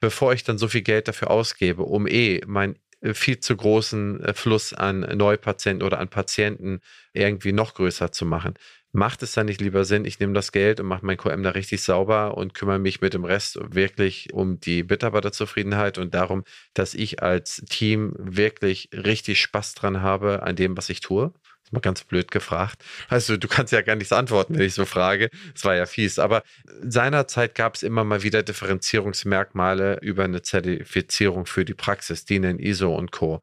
Bevor 0.00 0.32
ich 0.32 0.44
dann 0.44 0.58
so 0.58 0.68
viel 0.68 0.82
Geld 0.82 1.08
dafür 1.08 1.30
ausgebe, 1.30 1.82
um 1.82 2.06
eh 2.06 2.40
mein 2.46 2.76
viel 3.14 3.40
zu 3.40 3.56
großen 3.56 4.22
äh, 4.24 4.34
Fluss 4.34 4.72
an 4.74 5.00
Neupatienten 5.00 5.86
oder 5.86 5.98
an 6.00 6.08
Patienten 6.08 6.80
irgendwie 7.12 7.52
noch 7.52 7.74
größer 7.74 8.12
zu 8.12 8.24
machen. 8.26 8.54
Macht 8.92 9.22
es 9.22 9.32
dann 9.32 9.46
nicht 9.46 9.60
lieber 9.60 9.84
Sinn, 9.84 10.04
ich 10.04 10.18
nehme 10.18 10.32
das 10.32 10.50
Geld 10.50 10.80
und 10.80 10.86
mache 10.86 11.06
mein 11.06 11.16
QM 11.16 11.42
da 11.44 11.50
richtig 11.50 11.82
sauber 11.82 12.36
und 12.36 12.54
kümmere 12.54 12.80
mich 12.80 13.00
mit 13.00 13.14
dem 13.14 13.24
Rest 13.24 13.58
wirklich 13.74 14.32
um 14.32 14.58
die 14.58 14.82
Mitarbeiterzufriedenheit 14.82 15.96
und 15.98 16.12
darum, 16.12 16.42
dass 16.74 16.94
ich 16.94 17.22
als 17.22 17.62
Team 17.68 18.14
wirklich 18.18 18.88
richtig 18.92 19.40
Spaß 19.40 19.74
dran 19.74 20.02
habe 20.02 20.42
an 20.42 20.56
dem, 20.56 20.76
was 20.76 20.90
ich 20.90 21.00
tue? 21.00 21.32
Mal 21.70 21.80
ganz 21.80 22.04
blöd 22.04 22.30
gefragt. 22.30 22.82
Also 23.08 23.36
du 23.36 23.48
kannst 23.48 23.72
ja 23.72 23.82
gar 23.82 23.96
nichts 23.96 24.12
antworten, 24.12 24.58
wenn 24.58 24.66
ich 24.66 24.74
so 24.74 24.84
frage. 24.84 25.30
Es 25.54 25.64
war 25.64 25.74
ja 25.74 25.86
fies. 25.86 26.18
Aber 26.18 26.42
seinerzeit 26.82 27.54
gab 27.54 27.74
es 27.74 27.82
immer 27.82 28.04
mal 28.04 28.22
wieder 28.22 28.42
Differenzierungsmerkmale 28.42 29.98
über 30.00 30.24
eine 30.24 30.42
Zertifizierung 30.42 31.46
für 31.46 31.64
die 31.64 31.74
Praxis, 31.74 32.24
DIN, 32.24 32.58
ISO 32.58 32.94
und 32.94 33.12
Co. 33.12 33.40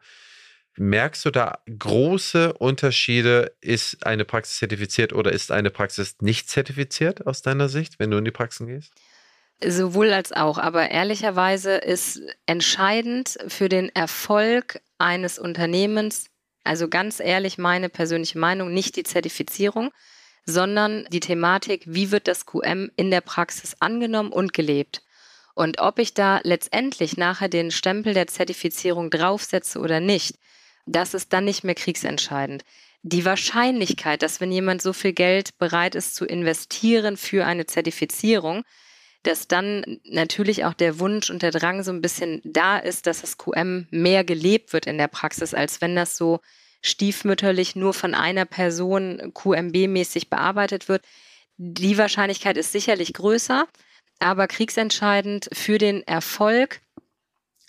Merkst 0.79 1.25
du 1.25 1.31
da 1.31 1.59
große 1.79 2.53
Unterschiede? 2.53 3.51
Ist 3.61 4.05
eine 4.05 4.25
Praxis 4.25 4.59
zertifiziert 4.59 5.11
oder 5.11 5.31
ist 5.31 5.51
eine 5.51 5.71
Praxis 5.71 6.17
nicht 6.21 6.49
zertifiziert 6.49 7.25
aus 7.25 7.41
deiner 7.41 7.67
Sicht, 7.67 7.97
wenn 7.97 8.11
du 8.11 8.17
in 8.17 8.25
die 8.25 8.31
Praxen 8.31 8.67
gehst? 8.67 8.93
Sowohl 9.65 10.13
als 10.13 10.31
auch. 10.33 10.59
Aber 10.59 10.91
ehrlicherweise 10.91 11.77
ist 11.77 12.21
entscheidend 12.45 13.37
für 13.47 13.69
den 13.69 13.89
Erfolg 13.95 14.81
eines 14.99 15.39
Unternehmens 15.39 16.29
also 16.67 16.87
ganz 16.87 17.19
ehrlich, 17.19 17.57
meine 17.57 17.89
persönliche 17.89 18.37
Meinung, 18.37 18.73
nicht 18.73 18.95
die 18.95 19.03
Zertifizierung, 19.03 19.91
sondern 20.45 21.05
die 21.11 21.19
Thematik, 21.19 21.83
wie 21.85 22.11
wird 22.11 22.27
das 22.27 22.45
QM 22.45 22.91
in 22.95 23.11
der 23.11 23.21
Praxis 23.21 23.75
angenommen 23.79 24.31
und 24.31 24.53
gelebt. 24.53 25.03
Und 25.55 25.79
ob 25.79 25.97
ich 25.97 26.13
da 26.13 26.39
letztendlich 26.43 27.17
nachher 27.17 27.49
den 27.49 27.71
Stempel 27.71 28.13
der 28.13 28.27
Zertifizierung 28.27 29.09
draufsetze 29.09 29.79
oder 29.79 29.99
nicht, 29.99 30.37
das 30.85 31.13
ist 31.13 31.33
dann 31.33 31.45
nicht 31.45 31.63
mehr 31.63 31.75
kriegsentscheidend. 31.75 32.63
Die 33.01 33.25
Wahrscheinlichkeit, 33.25 34.21
dass 34.21 34.39
wenn 34.39 34.51
jemand 34.51 34.81
so 34.81 34.93
viel 34.93 35.13
Geld 35.13 35.57
bereit 35.57 35.95
ist 35.95 36.15
zu 36.15 36.25
investieren 36.25 37.17
für 37.17 37.45
eine 37.45 37.65
Zertifizierung, 37.65 38.63
dass 39.27 39.47
dann 39.47 39.99
natürlich 40.05 40.63
auch 40.63 40.73
der 40.73 40.99
Wunsch 40.99 41.29
und 41.29 41.41
der 41.41 41.51
Drang 41.51 41.83
so 41.83 41.91
ein 41.91 42.01
bisschen 42.01 42.41
da 42.45 42.77
ist, 42.77 43.07
dass 43.07 43.21
das 43.21 43.37
QM 43.37 43.87
mehr 43.91 44.23
gelebt 44.23 44.71
wird 44.71 44.87
in 44.87 44.97
der 44.97 45.09
Praxis, 45.09 45.53
als 45.53 45.81
wenn 45.81 45.95
das 45.95 46.15
so 46.15 46.39
stiefmütterlich 46.81 47.75
nur 47.75 47.93
von 47.93 48.13
einer 48.13 48.45
Person 48.45 49.33
QMB-mäßig 49.33 50.29
bearbeitet 50.29 50.87
wird. 50.87 51.03
Die 51.57 51.97
Wahrscheinlichkeit 51.97 52.55
ist 52.55 52.71
sicherlich 52.71 53.13
größer, 53.13 53.67
aber 54.19 54.47
kriegsentscheidend 54.47 55.49
für 55.51 55.77
den 55.77 56.07
Erfolg 56.07 56.79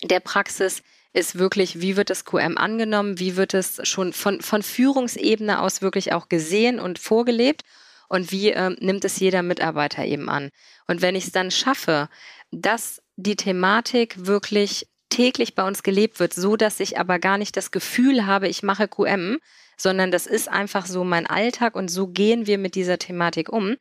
der 0.05 0.21
Praxis 0.21 0.83
ist 1.13 1.39
wirklich, 1.39 1.81
wie 1.81 1.97
wird 1.97 2.11
das 2.11 2.25
QM 2.25 2.57
angenommen, 2.57 3.19
wie 3.19 3.37
wird 3.37 3.55
es 3.55 3.81
schon 3.83 4.13
von, 4.13 4.41
von 4.43 4.63
Führungsebene 4.63 5.61
aus 5.61 5.83
wirklich 5.83 6.13
auch 6.13 6.29
gesehen 6.29 6.79
und 6.79 7.01
vorgelebt 7.01 7.65
und 8.09 8.33
wie 8.33 8.51
äh, 8.51 8.71
nimmt 8.81 9.05
es 9.05 9.19
jeder 9.21 9.43
Mitarbeiter 9.43 10.05
eben 10.05 10.29
an. 10.29 10.51
Und 10.87 11.03
wenn 11.03 11.15
ich 11.15 11.27
es 11.27 11.33
dann 11.33 11.51
schaffe, 11.51 12.09
dass 12.51 13.03
die 13.17 13.37
Thematik 13.37 14.27
wirklich 14.27 14.89
täglich 15.11 15.55
bei 15.55 15.67
uns 15.67 15.83
gelebt 15.83 16.21
wird, 16.21 16.35
so 16.35 16.57
dass 16.57 16.81
ich 16.81 16.99
aber 16.99 17.19
gar 17.19 17.39
nicht 17.39 17.57
das 17.57 17.71
Gefühl 17.71 18.27
habe, 18.27 18.49
ich 18.49 18.63
mache 18.63 18.89
QM, 18.89 19.39
sondern 19.77 20.11
das 20.11 20.27
ist 20.27 20.49
einfach 20.49 20.87
so 20.87 21.05
mein 21.05 21.27
Alltag 21.27 21.77
und 21.77 21.89
so 21.89 22.09
gehen 22.09 22.47
wir 22.47 22.59
mit 22.59 22.75
dieser 22.75 22.99
Thematik 22.99 23.49
um, 23.51 23.77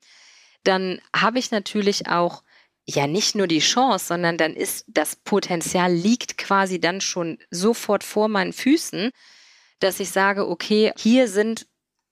dann 0.63 1.01
habe 1.15 1.39
ich 1.39 1.51
natürlich 1.51 2.07
auch 2.07 2.43
ja 2.86 3.07
nicht 3.07 3.36
nur 3.36 3.47
die 3.47 3.59
Chance, 3.59 4.05
sondern 4.05 4.38
dann 4.38 4.53
ist 4.55 4.86
das 4.88 5.15
Potenzial 5.15 5.93
liegt 5.93 6.38
quasi 6.38 6.80
dann 6.80 7.01
schon 7.01 7.38
sofort 7.51 8.03
vor 8.03 8.30
meinen 8.30 8.53
Füßen, 8.53 9.11
dass 9.80 9.99
ich 9.99 10.09
sage, 10.09 10.47
okay, 10.47 10.93
hier 10.97 11.28
sind 11.28 11.67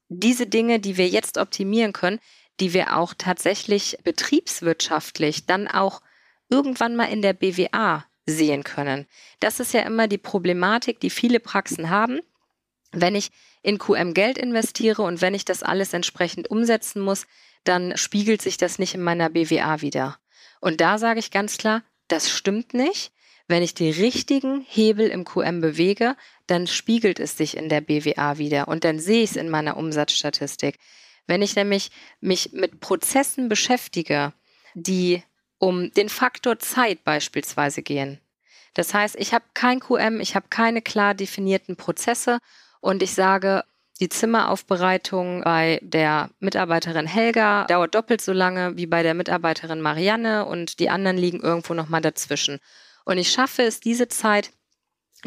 diese 0.10 0.48
Dinge, 0.48 0.80
die 0.80 0.98
wir 0.98 1.08
jetzt 1.08 1.38
optimieren 1.38 1.94
können, 1.94 2.20
die 2.60 2.74
wir 2.74 2.98
auch 2.98 3.14
tatsächlich 3.18 3.98
betriebswirtschaftlich 4.04 5.46
dann 5.46 5.68
auch 5.68 6.02
irgendwann 6.50 6.96
mal 6.96 7.06
in 7.06 7.22
der 7.22 7.34
BWA 7.34 8.06
sehen 8.26 8.64
können. 8.64 9.08
Das 9.40 9.60
ist 9.60 9.74
ja 9.74 9.82
immer 9.82 10.08
die 10.08 10.18
Problematik, 10.18 11.00
die 11.00 11.10
viele 11.10 11.40
Praxen 11.40 11.90
haben. 11.90 12.20
Wenn 12.92 13.16
ich 13.16 13.32
in 13.62 13.78
QM 13.78 14.14
Geld 14.14 14.38
investiere 14.38 15.02
und 15.02 15.22
wenn 15.22 15.34
ich 15.34 15.46
das 15.46 15.64
alles 15.64 15.94
entsprechend 15.94 16.50
umsetzen 16.50 17.02
muss, 17.02 17.26
dann 17.64 17.98
spiegelt 17.98 18.42
sich 18.42 18.58
das 18.58 18.80
nicht 18.80 18.94
in 18.94 19.02
meiner 19.02 19.30
BWA 19.30 19.82
wieder. 19.82 20.18
Und 20.62 20.82
da 20.82 20.98
sage 20.98 21.20
ich 21.20 21.32
ganz 21.32 21.58
klar, 21.58 21.84
das 22.08 22.30
stimmt 22.30 22.74
nicht. 22.74 23.12
Wenn 23.48 23.62
ich 23.62 23.76
die 23.76 23.92
richtigen 23.92 24.66
Hebel 24.68 25.08
im 25.08 25.24
QM 25.24 25.62
bewege, 25.62 26.16
dann 26.48 26.66
spiegelt 26.66 27.20
es 27.20 27.38
sich 27.38 27.56
in 27.56 27.70
der 27.70 27.82
BWA 27.82 28.38
wieder 28.38 28.68
und 28.68 28.84
dann 28.84 29.00
sehe 29.00 29.24
ich 29.24 29.32
es 29.32 29.36
in 29.36 29.50
meiner 29.50 29.78
Umsatzstatistik. 29.78 30.80
Wenn 31.28 31.42
ich 31.42 31.56
nämlich 31.56 31.92
mich 32.22 32.54
mit 32.54 32.80
Prozessen 32.80 33.48
beschäftige, 33.50 34.34
die 34.74 35.24
um 35.58 35.92
den 35.92 36.10
Faktor 36.10 36.60
Zeit 36.60 37.04
beispielsweise 37.04 37.82
gehen. 37.82 38.20
Das 38.74 38.94
heißt, 38.94 39.16
ich 39.18 39.34
habe 39.34 39.46
kein 39.54 39.80
QM, 39.80 40.20
ich 40.20 40.36
habe 40.36 40.48
keine 40.50 40.82
klar 40.82 41.14
definierten 41.14 41.78
Prozesse 41.78 42.40
und 42.82 43.02
ich 43.02 43.14
sage, 43.14 43.64
die 44.02 44.10
Zimmeraufbereitung 44.10 45.44
bei 45.44 45.80
der 45.82 46.30
Mitarbeiterin 46.40 47.08
Helga 47.08 47.64
dauert 47.66 47.96
doppelt 47.96 48.20
so 48.20 48.34
lange 48.34 48.76
wie 48.76 48.86
bei 48.86 49.04
der 49.04 49.14
Mitarbeiterin 49.14 49.80
Marianne 49.80 50.46
und 50.46 50.80
die 50.80 50.90
anderen 50.90 51.16
liegen 51.16 51.40
irgendwo 51.40 51.74
nochmal 51.74 52.02
dazwischen. 52.02 52.60
Und 53.06 53.18
ich 53.18 53.32
schaffe 53.32 53.64
es, 53.64 53.80
diese 53.80 54.08
Zeit 54.08 54.52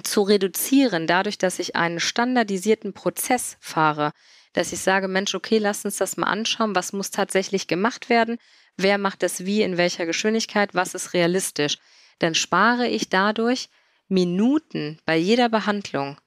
zu 0.02 0.22
reduzieren, 0.22 1.06
dadurch, 1.06 1.38
dass 1.38 1.58
ich 1.58 1.74
einen 1.74 2.00
standardisierten 2.00 2.92
Prozess 2.92 3.56
fahre, 3.60 4.12
dass 4.52 4.72
ich 4.72 4.80
sage, 4.80 5.08
Mensch, 5.08 5.34
okay, 5.34 5.58
lass 5.58 5.84
uns 5.84 5.96
das 5.96 6.16
mal 6.16 6.26
anschauen, 6.26 6.74
was 6.74 6.92
muss 6.92 7.10
tatsächlich 7.10 7.66
gemacht 7.66 8.08
werden, 8.08 8.38
wer 8.76 8.98
macht 8.98 9.22
das 9.22 9.44
wie, 9.44 9.62
in 9.62 9.76
welcher 9.76 10.06
Geschwindigkeit, 10.06 10.74
was 10.74 10.94
ist 10.94 11.14
realistisch, 11.14 11.78
dann 12.18 12.34
spare 12.34 12.88
ich 12.88 13.08
dadurch 13.08 13.68
Minuten 14.08 14.98
bei 15.04 15.16
jeder 15.16 15.48
Behandlung. 15.48 16.18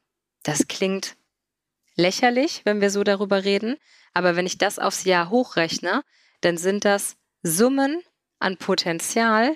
Das 0.44 0.68
klingt 0.68 1.16
lächerlich, 1.96 2.62
wenn 2.64 2.82
wir 2.82 2.90
so 2.90 3.04
darüber 3.04 3.44
reden, 3.44 3.78
aber 4.14 4.36
wenn 4.36 4.46
ich 4.46 4.58
das 4.58 4.80
aufs 4.80 5.04
Jahr 5.04 5.30
hochrechne, 5.30 6.04
dann 6.42 6.58
sind 6.58 6.86
das 6.86 7.16
Summen 7.44 8.02
an 8.40 8.58
Potenzial, 8.58 9.56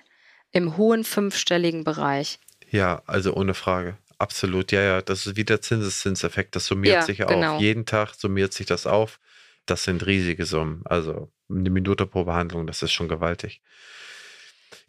im 0.55 0.77
hohen 0.77 1.03
fünfstelligen 1.03 1.83
Bereich. 1.83 2.39
Ja, 2.71 3.03
also 3.05 3.35
ohne 3.35 3.53
Frage. 3.53 3.97
Absolut, 4.17 4.71
ja, 4.71 4.81
ja. 4.81 5.01
Das 5.01 5.27
ist 5.27 5.35
wie 5.35 5.43
der 5.43 5.61
Zinseszinseffekt. 5.61 6.55
Das 6.55 6.65
summiert 6.65 6.95
ja, 6.95 7.01
sich 7.01 7.17
genau. 7.17 7.55
auf. 7.55 7.61
Jeden 7.61 7.85
Tag 7.85 8.13
summiert 8.13 8.53
sich 8.53 8.65
das 8.65 8.87
auf. 8.87 9.19
Das 9.65 9.83
sind 9.83 10.05
riesige 10.05 10.45
Summen. 10.45 10.81
Also 10.85 11.29
eine 11.49 11.69
Minute 11.69 12.05
pro 12.05 12.23
Behandlung, 12.23 12.65
das 12.67 12.81
ist 12.81 12.93
schon 12.93 13.09
gewaltig. 13.09 13.61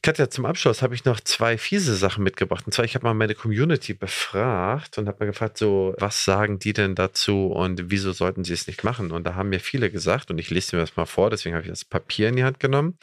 Katja, 0.02 0.30
zum 0.30 0.46
Abschluss 0.46 0.82
habe 0.82 0.94
ich 0.94 1.04
noch 1.04 1.18
zwei 1.18 1.58
fiese 1.58 1.96
Sachen 1.96 2.22
mitgebracht. 2.22 2.64
Und 2.64 2.72
zwar, 2.72 2.84
ich 2.84 2.94
habe 2.94 3.04
mal 3.04 3.14
meine 3.14 3.34
Community 3.34 3.92
befragt 3.92 4.98
und 4.98 5.08
habe 5.08 5.18
mal 5.18 5.26
gefragt, 5.26 5.58
so, 5.58 5.96
was 5.98 6.24
sagen 6.24 6.60
die 6.60 6.74
denn 6.74 6.94
dazu 6.94 7.48
und 7.48 7.90
wieso 7.90 8.12
sollten 8.12 8.44
sie 8.44 8.52
es 8.52 8.68
nicht 8.68 8.84
machen? 8.84 9.10
Und 9.10 9.26
da 9.26 9.34
haben 9.34 9.48
mir 9.48 9.58
viele 9.58 9.90
gesagt, 9.90 10.30
und 10.30 10.38
ich 10.38 10.50
lese 10.50 10.76
mir 10.76 10.82
das 10.82 10.94
mal 10.94 11.06
vor, 11.06 11.30
deswegen 11.30 11.56
habe 11.56 11.64
ich 11.64 11.70
das 11.70 11.84
Papier 11.84 12.28
in 12.28 12.36
die 12.36 12.44
Hand 12.44 12.60
genommen. 12.60 12.98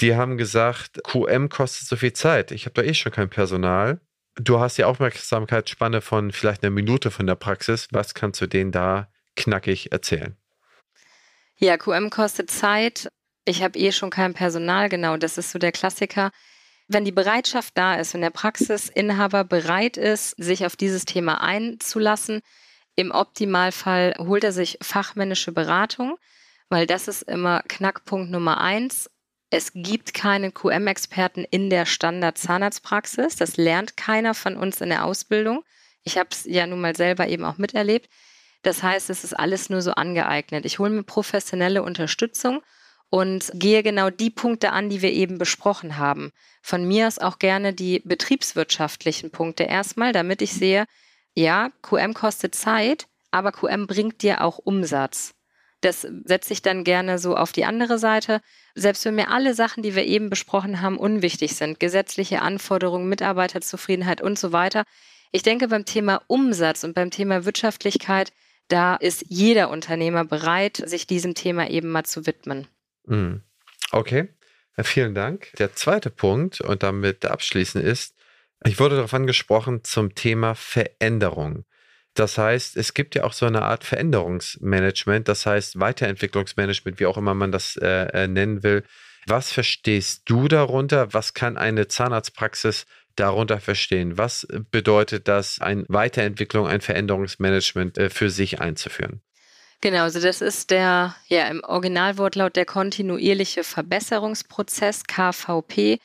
Die 0.00 0.16
haben 0.16 0.38
gesagt, 0.38 1.02
QM 1.04 1.48
kostet 1.48 1.86
so 1.86 1.96
viel 1.96 2.14
Zeit. 2.14 2.52
Ich 2.52 2.64
habe 2.64 2.74
da 2.74 2.82
eh 2.82 2.94
schon 2.94 3.12
kein 3.12 3.28
Personal. 3.28 4.00
Du 4.36 4.58
hast 4.58 4.78
die 4.78 4.84
Aufmerksamkeitsspanne 4.84 6.00
von 6.00 6.32
vielleicht 6.32 6.62
einer 6.62 6.70
Minute 6.70 7.10
von 7.10 7.26
der 7.26 7.34
Praxis. 7.34 7.88
Was 7.90 8.14
kannst 8.14 8.40
du 8.40 8.46
denen 8.46 8.72
da 8.72 9.08
knackig 9.36 9.92
erzählen? 9.92 10.36
Ja, 11.56 11.76
QM 11.76 12.08
kostet 12.08 12.50
Zeit. 12.50 13.08
Ich 13.44 13.62
habe 13.62 13.78
eh 13.78 13.92
schon 13.92 14.10
kein 14.10 14.32
Personal. 14.32 14.88
Genau, 14.88 15.18
das 15.18 15.36
ist 15.36 15.50
so 15.50 15.58
der 15.58 15.72
Klassiker. 15.72 16.30
Wenn 16.88 17.04
die 17.04 17.12
Bereitschaft 17.12 17.76
da 17.76 17.96
ist, 17.96 18.14
wenn 18.14 18.22
der 18.22 18.30
Praxisinhaber 18.30 19.44
bereit 19.44 19.96
ist, 19.96 20.30
sich 20.42 20.64
auf 20.64 20.76
dieses 20.76 21.04
Thema 21.04 21.42
einzulassen, 21.42 22.40
im 22.96 23.10
Optimalfall 23.10 24.14
holt 24.18 24.44
er 24.44 24.52
sich 24.52 24.78
fachmännische 24.82 25.52
Beratung, 25.52 26.16
weil 26.68 26.86
das 26.86 27.08
ist 27.08 27.22
immer 27.22 27.62
Knackpunkt 27.68 28.30
Nummer 28.30 28.60
eins. 28.60 29.10
Es 29.50 29.72
gibt 29.74 30.14
keinen 30.14 30.54
QM-Experten 30.54 31.44
in 31.44 31.70
der 31.70 31.84
Standard-Zahnarztpraxis. 31.84 33.34
Das 33.34 33.56
lernt 33.56 33.96
keiner 33.96 34.34
von 34.34 34.56
uns 34.56 34.80
in 34.80 34.90
der 34.90 35.04
Ausbildung. 35.04 35.64
Ich 36.04 36.16
habe 36.18 36.28
es 36.30 36.44
ja 36.44 36.68
nun 36.68 36.80
mal 36.80 36.94
selber 36.94 37.26
eben 37.26 37.44
auch 37.44 37.58
miterlebt. 37.58 38.08
Das 38.62 38.84
heißt, 38.84 39.10
es 39.10 39.24
ist 39.24 39.34
alles 39.34 39.68
nur 39.68 39.82
so 39.82 39.92
angeeignet. 39.92 40.64
Ich 40.66 40.78
hole 40.78 40.90
mir 40.90 41.02
professionelle 41.02 41.82
Unterstützung 41.82 42.62
und 43.08 43.50
gehe 43.54 43.82
genau 43.82 44.08
die 44.08 44.30
Punkte 44.30 44.70
an, 44.70 44.88
die 44.88 45.02
wir 45.02 45.12
eben 45.12 45.38
besprochen 45.38 45.96
haben. 45.96 46.30
Von 46.62 46.86
mir 46.86 47.08
aus 47.08 47.18
auch 47.18 47.40
gerne 47.40 47.74
die 47.74 48.00
betriebswirtschaftlichen 48.04 49.32
Punkte 49.32 49.64
erstmal, 49.64 50.12
damit 50.12 50.42
ich 50.42 50.52
sehe, 50.52 50.84
ja, 51.34 51.70
QM 51.82 52.14
kostet 52.14 52.54
Zeit, 52.54 53.08
aber 53.32 53.50
QM 53.50 53.88
bringt 53.88 54.22
dir 54.22 54.42
auch 54.42 54.58
Umsatz. 54.58 55.34
Das 55.80 56.02
setze 56.02 56.52
ich 56.52 56.62
dann 56.62 56.84
gerne 56.84 57.18
so 57.18 57.36
auf 57.36 57.52
die 57.52 57.64
andere 57.64 57.98
Seite. 57.98 58.42
Selbst 58.74 59.04
wenn 59.04 59.14
mir 59.14 59.30
alle 59.30 59.54
Sachen, 59.54 59.82
die 59.82 59.94
wir 59.94 60.04
eben 60.04 60.28
besprochen 60.28 60.80
haben, 60.80 60.98
unwichtig 60.98 61.54
sind, 61.54 61.80
gesetzliche 61.80 62.42
Anforderungen, 62.42 63.08
Mitarbeiterzufriedenheit 63.08 64.20
und 64.20 64.38
so 64.38 64.52
weiter. 64.52 64.84
Ich 65.32 65.42
denke, 65.42 65.68
beim 65.68 65.84
Thema 65.84 66.22
Umsatz 66.26 66.84
und 66.84 66.94
beim 66.94 67.10
Thema 67.10 67.44
Wirtschaftlichkeit, 67.44 68.32
da 68.68 68.96
ist 68.96 69.24
jeder 69.28 69.70
Unternehmer 69.70 70.24
bereit, 70.24 70.82
sich 70.84 71.06
diesem 71.06 71.34
Thema 71.34 71.70
eben 71.70 71.90
mal 71.90 72.04
zu 72.04 72.26
widmen. 72.26 72.66
Mhm. 73.06 73.42
Okay, 73.90 74.28
vielen 74.82 75.14
Dank. 75.14 75.52
Der 75.58 75.74
zweite 75.74 76.10
Punkt 76.10 76.60
und 76.60 76.82
damit 76.82 77.24
abschließend 77.24 77.84
ist, 77.84 78.14
ich 78.64 78.78
wurde 78.78 78.96
darauf 78.96 79.14
angesprochen 79.14 79.82
zum 79.84 80.14
Thema 80.14 80.54
Veränderung. 80.54 81.64
Das 82.14 82.38
heißt, 82.38 82.76
es 82.76 82.94
gibt 82.94 83.14
ja 83.14 83.24
auch 83.24 83.32
so 83.32 83.46
eine 83.46 83.62
Art 83.62 83.84
Veränderungsmanagement, 83.84 85.28
das 85.28 85.46
heißt 85.46 85.78
Weiterentwicklungsmanagement, 85.78 86.98
wie 86.98 87.06
auch 87.06 87.16
immer 87.16 87.34
man 87.34 87.52
das 87.52 87.76
äh, 87.76 88.24
äh, 88.24 88.28
nennen 88.28 88.62
will. 88.62 88.84
Was 89.26 89.52
verstehst 89.52 90.22
du 90.24 90.48
darunter? 90.48 91.12
Was 91.12 91.34
kann 91.34 91.56
eine 91.56 91.86
Zahnarztpraxis 91.86 92.86
darunter 93.16 93.60
verstehen? 93.60 94.18
Was 94.18 94.46
bedeutet 94.70 95.28
das, 95.28 95.60
eine 95.60 95.84
Weiterentwicklung, 95.88 96.66
ein 96.66 96.80
Veränderungsmanagement 96.80 97.98
äh, 97.98 98.10
für 98.10 98.30
sich 98.30 98.60
einzuführen? 98.60 99.22
Genau, 99.82 100.02
also 100.02 100.20
das 100.20 100.42
ist 100.42 100.70
der, 100.70 101.14
ja, 101.28 101.48
im 101.48 101.62
Originalwortlaut 101.64 102.54
der 102.56 102.66
kontinuierliche 102.66 103.64
Verbesserungsprozess, 103.64 105.04
KVP. 105.04 105.98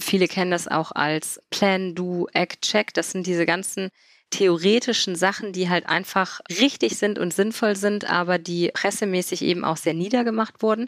Viele 0.00 0.26
kennen 0.26 0.50
das 0.50 0.66
auch 0.66 0.90
als 0.92 1.40
Plan, 1.50 1.94
Do, 1.94 2.26
Act, 2.32 2.62
Check. 2.62 2.92
Das 2.94 3.12
sind 3.12 3.26
diese 3.26 3.46
ganzen 3.46 3.90
theoretischen 4.30 5.16
Sachen, 5.16 5.52
die 5.52 5.68
halt 5.68 5.88
einfach 5.88 6.40
richtig 6.48 6.96
sind 6.96 7.18
und 7.18 7.34
sinnvoll 7.34 7.76
sind, 7.76 8.08
aber 8.08 8.38
die 8.38 8.70
pressemäßig 8.72 9.42
eben 9.42 9.64
auch 9.64 9.76
sehr 9.76 9.94
niedergemacht 9.94 10.62
wurden. 10.62 10.86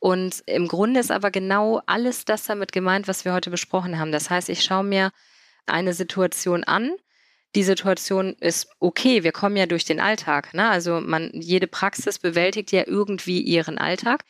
Und 0.00 0.42
im 0.46 0.68
Grunde 0.68 1.00
ist 1.00 1.10
aber 1.10 1.30
genau 1.30 1.82
alles 1.86 2.24
das 2.24 2.44
damit 2.44 2.72
gemeint, 2.72 3.08
was 3.08 3.24
wir 3.24 3.32
heute 3.32 3.50
besprochen 3.50 3.98
haben. 3.98 4.12
Das 4.12 4.30
heißt, 4.30 4.48
ich 4.48 4.62
schaue 4.62 4.84
mir 4.84 5.10
eine 5.66 5.92
Situation 5.92 6.64
an. 6.64 6.92
Die 7.56 7.64
Situation 7.64 8.34
ist 8.40 8.68
okay, 8.78 9.24
wir 9.24 9.32
kommen 9.32 9.56
ja 9.56 9.66
durch 9.66 9.84
den 9.84 10.00
Alltag. 10.00 10.54
Ne? 10.54 10.68
Also 10.68 11.00
man, 11.00 11.30
jede 11.32 11.66
Praxis 11.66 12.18
bewältigt 12.18 12.70
ja 12.70 12.84
irgendwie 12.86 13.40
ihren 13.40 13.78
Alltag. 13.78 14.24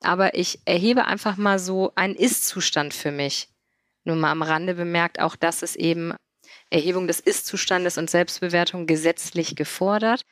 Aber 0.00 0.34
ich 0.34 0.58
erhebe 0.66 1.06
einfach 1.06 1.36
mal 1.36 1.58
so 1.58 1.92
einen 1.94 2.14
Ist-Zustand 2.14 2.92
für 2.92 3.10
mich. 3.10 3.48
Nur 4.02 4.16
mal 4.16 4.32
am 4.32 4.42
Rande 4.42 4.74
bemerkt, 4.74 5.18
auch 5.20 5.36
das 5.36 5.62
ist 5.62 5.76
eben 5.76 6.12
Erhebung 6.70 7.06
des 7.06 7.20
Ist-Zustandes 7.20 7.98
und 7.98 8.10
Selbstbewertung 8.10 8.86
gesetzlich 8.86 9.56
gefordert. 9.56 10.24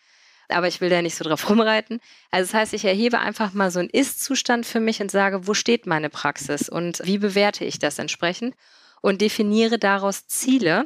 Aber 0.49 0.68
ich 0.68 0.80
will 0.80 0.91
da 0.91 1.01
nicht 1.01 1.14
so 1.14 1.24
drauf 1.24 1.49
rumreiten. 1.49 2.01
Also 2.30 2.51
das 2.51 2.55
heißt, 2.55 2.74
ich 2.74 2.85
erhebe 2.85 3.18
einfach 3.18 3.53
mal 3.53 3.70
so 3.70 3.78
einen 3.78 3.91
Ist-Zustand 3.91 4.66
für 4.66 4.80
mich 4.80 5.01
und 5.01 5.11
sage, 5.11 5.47
wo 5.47 5.55
steht 5.55 5.87
meine 5.87 6.11
Praxis 6.11 6.68
und 6.68 7.01
wie 7.05 7.18
bewerte 7.18 7.64
ich 7.64 7.78
das 7.78 7.99
entsprechend 7.99 8.55
und 9.01 9.20
definiere 9.20 9.78
daraus 9.78 10.26
Ziele, 10.26 10.85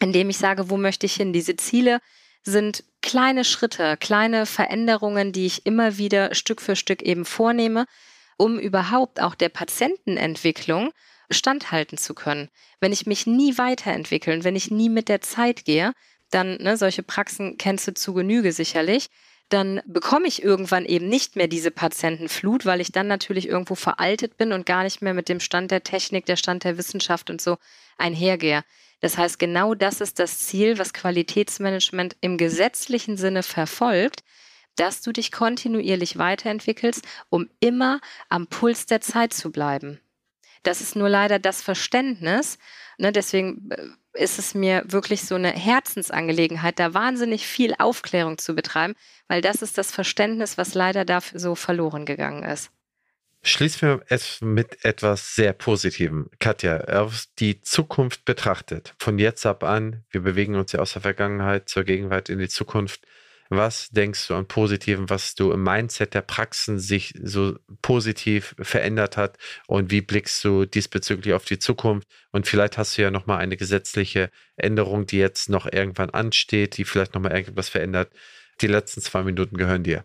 indem 0.00 0.30
ich 0.30 0.38
sage, 0.38 0.70
wo 0.70 0.76
möchte 0.76 1.06
ich 1.06 1.14
hin. 1.14 1.32
Diese 1.32 1.56
Ziele 1.56 2.00
sind 2.42 2.84
kleine 3.02 3.44
Schritte, 3.44 3.96
kleine 3.98 4.46
Veränderungen, 4.46 5.32
die 5.32 5.46
ich 5.46 5.66
immer 5.66 5.98
wieder 5.98 6.34
Stück 6.34 6.60
für 6.60 6.76
Stück 6.76 7.02
eben 7.02 7.24
vornehme, 7.24 7.86
um 8.36 8.58
überhaupt 8.58 9.20
auch 9.20 9.34
der 9.34 9.50
Patientenentwicklung 9.50 10.92
standhalten 11.30 11.98
zu 11.98 12.14
können. 12.14 12.48
Wenn 12.80 12.92
ich 12.92 13.06
mich 13.06 13.26
nie 13.26 13.58
weiterentwickeln, 13.58 14.44
wenn 14.44 14.56
ich 14.56 14.70
nie 14.70 14.88
mit 14.88 15.08
der 15.08 15.20
Zeit 15.20 15.64
gehe, 15.64 15.92
dann, 16.30 16.56
ne, 16.56 16.76
solche 16.76 17.02
Praxen 17.02 17.58
kennst 17.58 17.88
du 17.88 17.94
zu 17.94 18.14
Genüge 18.14 18.52
sicherlich, 18.52 19.08
dann 19.48 19.80
bekomme 19.84 20.28
ich 20.28 20.42
irgendwann 20.42 20.84
eben 20.84 21.08
nicht 21.08 21.34
mehr 21.34 21.48
diese 21.48 21.72
Patientenflut, 21.72 22.64
weil 22.64 22.80
ich 22.80 22.92
dann 22.92 23.08
natürlich 23.08 23.48
irgendwo 23.48 23.74
veraltet 23.74 24.36
bin 24.36 24.52
und 24.52 24.64
gar 24.64 24.84
nicht 24.84 25.02
mehr 25.02 25.12
mit 25.12 25.28
dem 25.28 25.40
Stand 25.40 25.72
der 25.72 25.82
Technik, 25.82 26.24
der 26.26 26.36
Stand 26.36 26.62
der 26.62 26.78
Wissenschaft 26.78 27.30
und 27.30 27.40
so 27.40 27.58
einhergehe. 27.98 28.62
Das 29.00 29.18
heißt, 29.18 29.38
genau 29.38 29.74
das 29.74 30.00
ist 30.00 30.20
das 30.20 30.38
Ziel, 30.38 30.78
was 30.78 30.92
Qualitätsmanagement 30.92 32.16
im 32.20 32.38
gesetzlichen 32.38 33.16
Sinne 33.16 33.42
verfolgt, 33.42 34.22
dass 34.76 35.02
du 35.02 35.12
dich 35.12 35.32
kontinuierlich 35.32 36.16
weiterentwickelst, 36.16 37.04
um 37.28 37.48
immer 37.58 38.00
am 38.28 38.46
Puls 38.46 38.86
der 38.86 39.00
Zeit 39.00 39.32
zu 39.32 39.50
bleiben. 39.50 40.00
Das 40.62 40.80
ist 40.80 40.96
nur 40.96 41.08
leider 41.08 41.38
das 41.38 41.62
Verständnis. 41.62 42.58
Ne, 42.98 43.12
deswegen 43.12 43.70
äh, 43.70 44.22
ist 44.22 44.38
es 44.38 44.54
mir 44.54 44.82
wirklich 44.86 45.22
so 45.22 45.36
eine 45.36 45.50
Herzensangelegenheit, 45.50 46.78
da 46.78 46.92
wahnsinnig 46.92 47.46
viel 47.46 47.74
Aufklärung 47.78 48.38
zu 48.38 48.54
betreiben, 48.54 48.94
weil 49.28 49.40
das 49.40 49.62
ist 49.62 49.78
das 49.78 49.90
Verständnis, 49.90 50.58
was 50.58 50.74
leider 50.74 51.04
dafür 51.04 51.40
so 51.40 51.54
verloren 51.54 52.04
gegangen 52.04 52.42
ist. 52.42 52.70
Schließen 53.42 53.88
wir 53.88 54.02
es 54.08 54.42
mit 54.42 54.84
etwas 54.84 55.34
sehr 55.34 55.54
Positivem. 55.54 56.28
Katja, 56.40 56.84
auf 56.84 57.24
die 57.38 57.62
Zukunft 57.62 58.26
betrachtet, 58.26 58.94
von 58.98 59.18
jetzt 59.18 59.46
ab 59.46 59.64
an, 59.64 60.04
wir 60.10 60.20
bewegen 60.20 60.56
uns 60.56 60.72
ja 60.72 60.80
aus 60.80 60.92
der 60.92 61.00
Vergangenheit 61.00 61.70
zur 61.70 61.84
Gegenwart 61.84 62.28
in 62.28 62.38
die 62.38 62.50
Zukunft. 62.50 63.06
Was 63.52 63.88
denkst 63.90 64.28
du 64.28 64.34
an 64.34 64.46
Positiven, 64.46 65.10
was 65.10 65.34
du 65.34 65.50
im 65.50 65.64
Mindset 65.64 66.14
der 66.14 66.22
Praxen 66.22 66.78
sich 66.78 67.12
so 67.20 67.58
positiv 67.82 68.54
verändert 68.60 69.16
hat 69.16 69.38
und 69.66 69.90
wie 69.90 70.02
blickst 70.02 70.44
du 70.44 70.66
diesbezüglich 70.66 71.34
auf 71.34 71.44
die 71.44 71.58
Zukunft? 71.58 72.06
Und 72.30 72.46
vielleicht 72.46 72.78
hast 72.78 72.96
du 72.96 73.02
ja 73.02 73.10
nochmal 73.10 73.38
eine 73.38 73.56
gesetzliche 73.56 74.30
Änderung, 74.54 75.04
die 75.04 75.18
jetzt 75.18 75.48
noch 75.48 75.66
irgendwann 75.66 76.10
ansteht, 76.10 76.76
die 76.76 76.84
vielleicht 76.84 77.14
nochmal 77.14 77.32
irgendwas 77.32 77.68
verändert. 77.68 78.12
Die 78.60 78.68
letzten 78.68 79.00
zwei 79.00 79.24
Minuten 79.24 79.56
gehören 79.56 79.82
dir. 79.82 80.04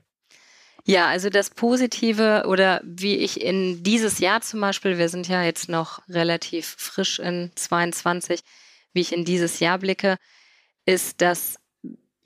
Ja, 0.84 1.08
also 1.08 1.30
das 1.30 1.52
Positive 1.52 2.46
oder 2.48 2.82
wie 2.84 3.18
ich 3.18 3.42
in 3.42 3.84
dieses 3.84 4.18
Jahr 4.18 4.42
zum 4.42 4.60
Beispiel, 4.60 4.98
wir 4.98 5.10
sind 5.10 5.28
ja 5.28 5.44
jetzt 5.44 5.70
noch 5.70 6.02
relativ 6.10 6.76
frisch 6.80 7.20
in 7.20 7.52
22, 7.54 8.40
wie 8.94 9.02
ich 9.02 9.14
in 9.14 9.24
dieses 9.24 9.60
Jahr 9.60 9.78
blicke, 9.78 10.18
ist, 10.88 11.22
dass 11.22 11.58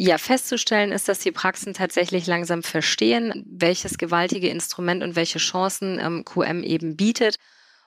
ja, 0.02 0.18
festzustellen 0.18 0.94
ist, 0.94 1.10
dass 1.10 1.20
die 1.20 1.34
Praxen 1.34 1.74
tatsächlich 1.74 2.26
langsam 2.26 2.64
verstehen, 2.64 3.46
welches 3.46 3.98
gewaltige 3.98 4.48
Instrument 4.48 5.04
und 5.04 5.18
welche 5.18 5.40
Chancen 5.40 6.00
ähm, 6.00 6.24
QM 6.24 6.64
eben 6.64 6.96
bietet 6.96 7.36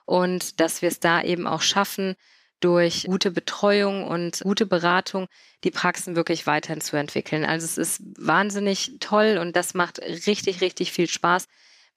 und 0.05 0.59
dass 0.59 0.83
wir 0.83 0.89
es 0.89 0.99
da 0.99 1.23
eben 1.23 1.47
auch 1.47 1.61
schaffen, 1.61 2.15
durch 2.59 3.05
gute 3.05 3.31
Betreuung 3.31 4.07
und 4.07 4.39
gute 4.41 4.65
Beratung 4.65 5.27
die 5.65 5.71
Praxen 5.71 6.15
wirklich 6.15 6.47
weiterhin 6.47 6.79
zu 6.79 6.95
entwickeln. 6.95 7.43
Also 7.43 7.65
es 7.65 7.77
ist 7.77 8.01
wahnsinnig 8.17 8.93
toll 9.01 9.37
und 9.37 9.55
das 9.55 9.73
macht 9.73 9.99
richtig, 9.99 10.61
richtig 10.61 10.93
viel 10.93 11.07
Spaß, 11.07 11.47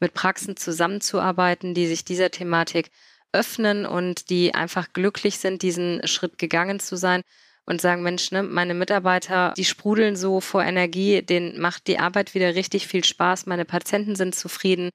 mit 0.01 0.13
Praxen 0.13 0.57
zusammenzuarbeiten, 0.57 1.73
die 1.73 1.87
sich 1.87 2.05
dieser 2.05 2.31
Thematik 2.31 2.91
öffnen 3.33 3.87
und 3.87 4.29
die 4.31 4.55
einfach 4.55 4.93
glücklich 4.93 5.39
sind, 5.39 5.63
diesen 5.63 6.05
Schritt 6.07 6.39
gegangen 6.39 6.81
zu 6.81 6.97
sein 6.97 7.23
und 7.67 7.81
sagen, 7.81 8.03
Mensch, 8.03 8.31
ne, 8.31 8.43
meine 8.43 8.75
Mitarbeiter, 8.75 9.53
die 9.57 9.65
sprudeln 9.65 10.17
so 10.17 10.41
vor 10.41 10.63
Energie, 10.63 11.23
denen 11.23 11.61
macht 11.61 11.89
die 11.89 11.99
Arbeit 11.99 12.35
wieder 12.35 12.55
richtig 12.55 12.87
viel 12.87 13.05
Spaß, 13.05 13.47
meine 13.47 13.65
Patienten 13.65 14.15
sind 14.17 14.35
zufrieden 14.35 14.91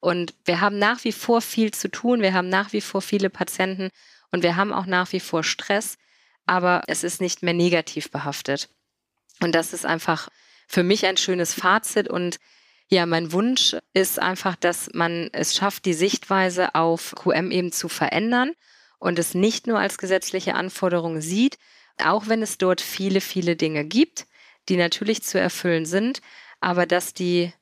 und 0.00 0.34
wir 0.44 0.60
haben 0.60 0.78
nach 0.78 1.04
wie 1.04 1.12
vor 1.12 1.40
viel 1.40 1.72
zu 1.72 1.90
tun, 1.90 2.22
wir 2.22 2.32
haben 2.32 2.48
nach 2.48 2.72
wie 2.72 2.80
vor 2.80 3.02
viele 3.02 3.28
Patienten 3.28 3.90
und 4.30 4.42
wir 4.42 4.56
haben 4.56 4.72
auch 4.72 4.86
nach 4.86 5.12
wie 5.12 5.20
vor 5.20 5.42
Stress, 5.42 5.98
aber 6.46 6.82
es 6.86 7.04
ist 7.04 7.20
nicht 7.20 7.42
mehr 7.42 7.54
negativ 7.54 8.10
behaftet. 8.10 8.68
Und 9.40 9.54
das 9.54 9.72
ist 9.72 9.84
einfach 9.84 10.28
für 10.68 10.82
mich 10.82 11.04
ein 11.06 11.16
schönes 11.16 11.54
Fazit 11.54 12.08
und 12.08 12.38
ja, 12.88 13.06
mein 13.06 13.32
Wunsch 13.32 13.74
ist 13.94 14.18
einfach, 14.18 14.54
dass 14.54 14.90
man 14.92 15.30
es 15.32 15.54
schafft, 15.54 15.86
die 15.86 15.94
Sichtweise 15.94 16.74
auf 16.74 17.14
QM 17.16 17.50
eben 17.50 17.72
zu 17.72 17.88
verändern 17.88 18.52
und 18.98 19.18
es 19.18 19.34
nicht 19.34 19.66
nur 19.66 19.78
als 19.78 19.98
gesetzliche 19.98 20.54
Anforderung 20.54 21.20
sieht, 21.20 21.56
auch 22.02 22.28
wenn 22.28 22.42
es 22.42 22.58
dort 22.58 22.80
viele, 22.80 23.20
viele 23.20 23.56
Dinge 23.56 23.84
gibt, 23.84 24.26
die 24.68 24.76
natürlich 24.76 25.22
zu 25.22 25.38
erfüllen 25.38 25.86
sind, 25.86 26.20
aber 26.60 26.86
dass 26.86 27.14
die 27.14 27.52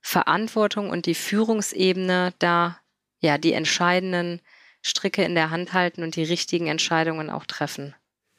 Verantwortung 0.00 0.90
und 0.90 1.06
die 1.06 1.14
Führungsebene 1.14 2.34
da 2.38 2.78
ja 3.20 3.38
die 3.38 3.52
entscheidenden 3.52 4.40
Stricke 4.82 5.24
in 5.24 5.34
der 5.34 5.50
Hand 5.50 5.72
halten 5.72 6.02
und 6.02 6.16
die 6.16 6.24
richtigen 6.24 6.66
Entscheidungen 6.66 7.30
auch 7.30 7.46
treffen. 7.46 7.94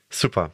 Super. 0.10 0.52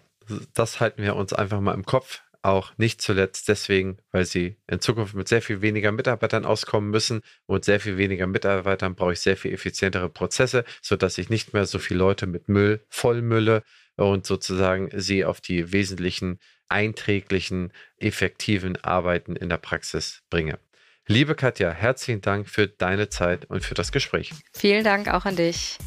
Das 0.54 0.80
halten 0.80 1.04
wir 1.04 1.16
uns 1.16 1.34
einfach 1.34 1.62
mal 1.62 1.74
im 1.74 1.86
Kopf. 1.86 2.22
Auch 2.42 2.78
nicht 2.78 3.02
zuletzt 3.02 3.48
deswegen, 3.48 3.98
weil 4.12 4.26
sie 4.26 4.58
in 4.68 4.80
Zukunft 4.80 5.16
mit 5.16 5.28
sehr 5.28 5.42
viel 5.42 5.62
weniger 5.62 5.92
Mitarbeitern 5.92 6.46
auskommen 6.46 6.92
müssen. 6.92 7.22
Und 7.48 7.66
sehr 7.66 7.80
viel 7.80 7.98
weniger 7.98 8.28
Mitarbeitern 8.28 8.94
brauche 8.94 9.14
ich 9.14 9.20
sehr 9.20 9.38
viel 9.38 9.52
effizientere 9.52 10.10
Prozesse, 10.10 10.64
sodass 10.82 11.18
ich 11.18 11.30
nicht 11.30 11.54
mehr 11.54 11.66
so 11.66 11.80
viele 11.80 12.00
Leute 12.00 12.28
mit 12.28 12.48
Müll 12.48 12.86
vollmülle 12.90 13.64
und 13.96 14.26
sozusagen 14.26 14.90
sie 14.94 15.26
auf 15.26 15.42
die 15.42 15.72
wesentlichen 15.72 16.40
einträglichen, 16.68 17.72
effektiven 17.98 18.78
Arbeiten 18.84 19.36
in 19.36 19.50
der 19.50 19.58
Praxis 19.58 20.24
bringe. 20.30 20.60
Liebe 21.08 21.36
Katja, 21.36 21.72
herzlichen 21.72 22.22
Dank 22.22 22.50
für 22.50 22.68
deine 22.68 23.10
Zeit 23.10 23.46
und 23.46 23.64
für 23.64 23.76
das 23.76 23.92
Gespräch. 23.92 24.32
Vielen 24.54 24.84
Dank 24.84 25.08
auch 25.08 25.26
an 25.26 25.36
dich. 25.36 25.78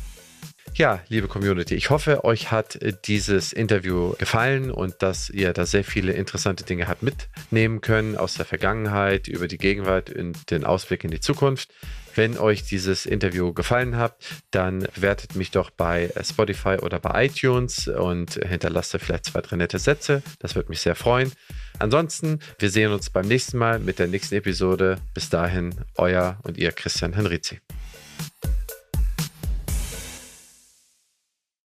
Ja, 0.74 1.00
liebe 1.08 1.26
Community, 1.26 1.74
ich 1.74 1.90
hoffe, 1.90 2.24
euch 2.24 2.52
hat 2.52 2.76
äh, 2.76 2.92
dieses 3.04 3.52
Interview 3.52 4.14
gefallen 4.18 4.70
und 4.70 5.02
dass 5.02 5.28
ihr 5.28 5.52
da 5.52 5.66
sehr 5.66 5.82
viele 5.82 6.12
interessante 6.12 6.62
Dinge 6.62 6.86
habt 6.86 7.02
mitnehmen 7.02 7.80
können 7.80 8.16
aus 8.16 8.34
der 8.34 8.44
Vergangenheit, 8.44 9.26
über 9.26 9.48
die 9.48 9.58
Gegenwart 9.58 10.10
und 10.10 10.50
den 10.50 10.64
Ausblick 10.64 11.02
in 11.02 11.10
die 11.10 11.20
Zukunft. 11.20 11.70
Wenn 12.18 12.36
euch 12.36 12.64
dieses 12.64 13.06
Interview 13.06 13.52
gefallen 13.52 13.96
hat, 13.96 14.16
dann 14.50 14.80
bewertet 14.92 15.36
mich 15.36 15.52
doch 15.52 15.70
bei 15.70 16.12
Spotify 16.20 16.78
oder 16.82 16.98
bei 16.98 17.26
iTunes 17.26 17.86
und 17.86 18.40
hinterlasst 18.44 18.96
vielleicht 18.98 19.26
zwei, 19.26 19.40
drei 19.40 19.54
nette 19.54 19.78
Sätze. 19.78 20.24
Das 20.40 20.56
würde 20.56 20.68
mich 20.68 20.80
sehr 20.80 20.96
freuen. 20.96 21.30
Ansonsten, 21.78 22.40
wir 22.58 22.70
sehen 22.70 22.90
uns 22.90 23.10
beim 23.10 23.28
nächsten 23.28 23.56
Mal 23.56 23.78
mit 23.78 24.00
der 24.00 24.08
nächsten 24.08 24.34
Episode. 24.34 24.98
Bis 25.14 25.30
dahin, 25.30 25.76
euer 25.94 26.40
und 26.42 26.58
ihr 26.58 26.72
Christian 26.72 27.12
Henrizi. 27.12 27.60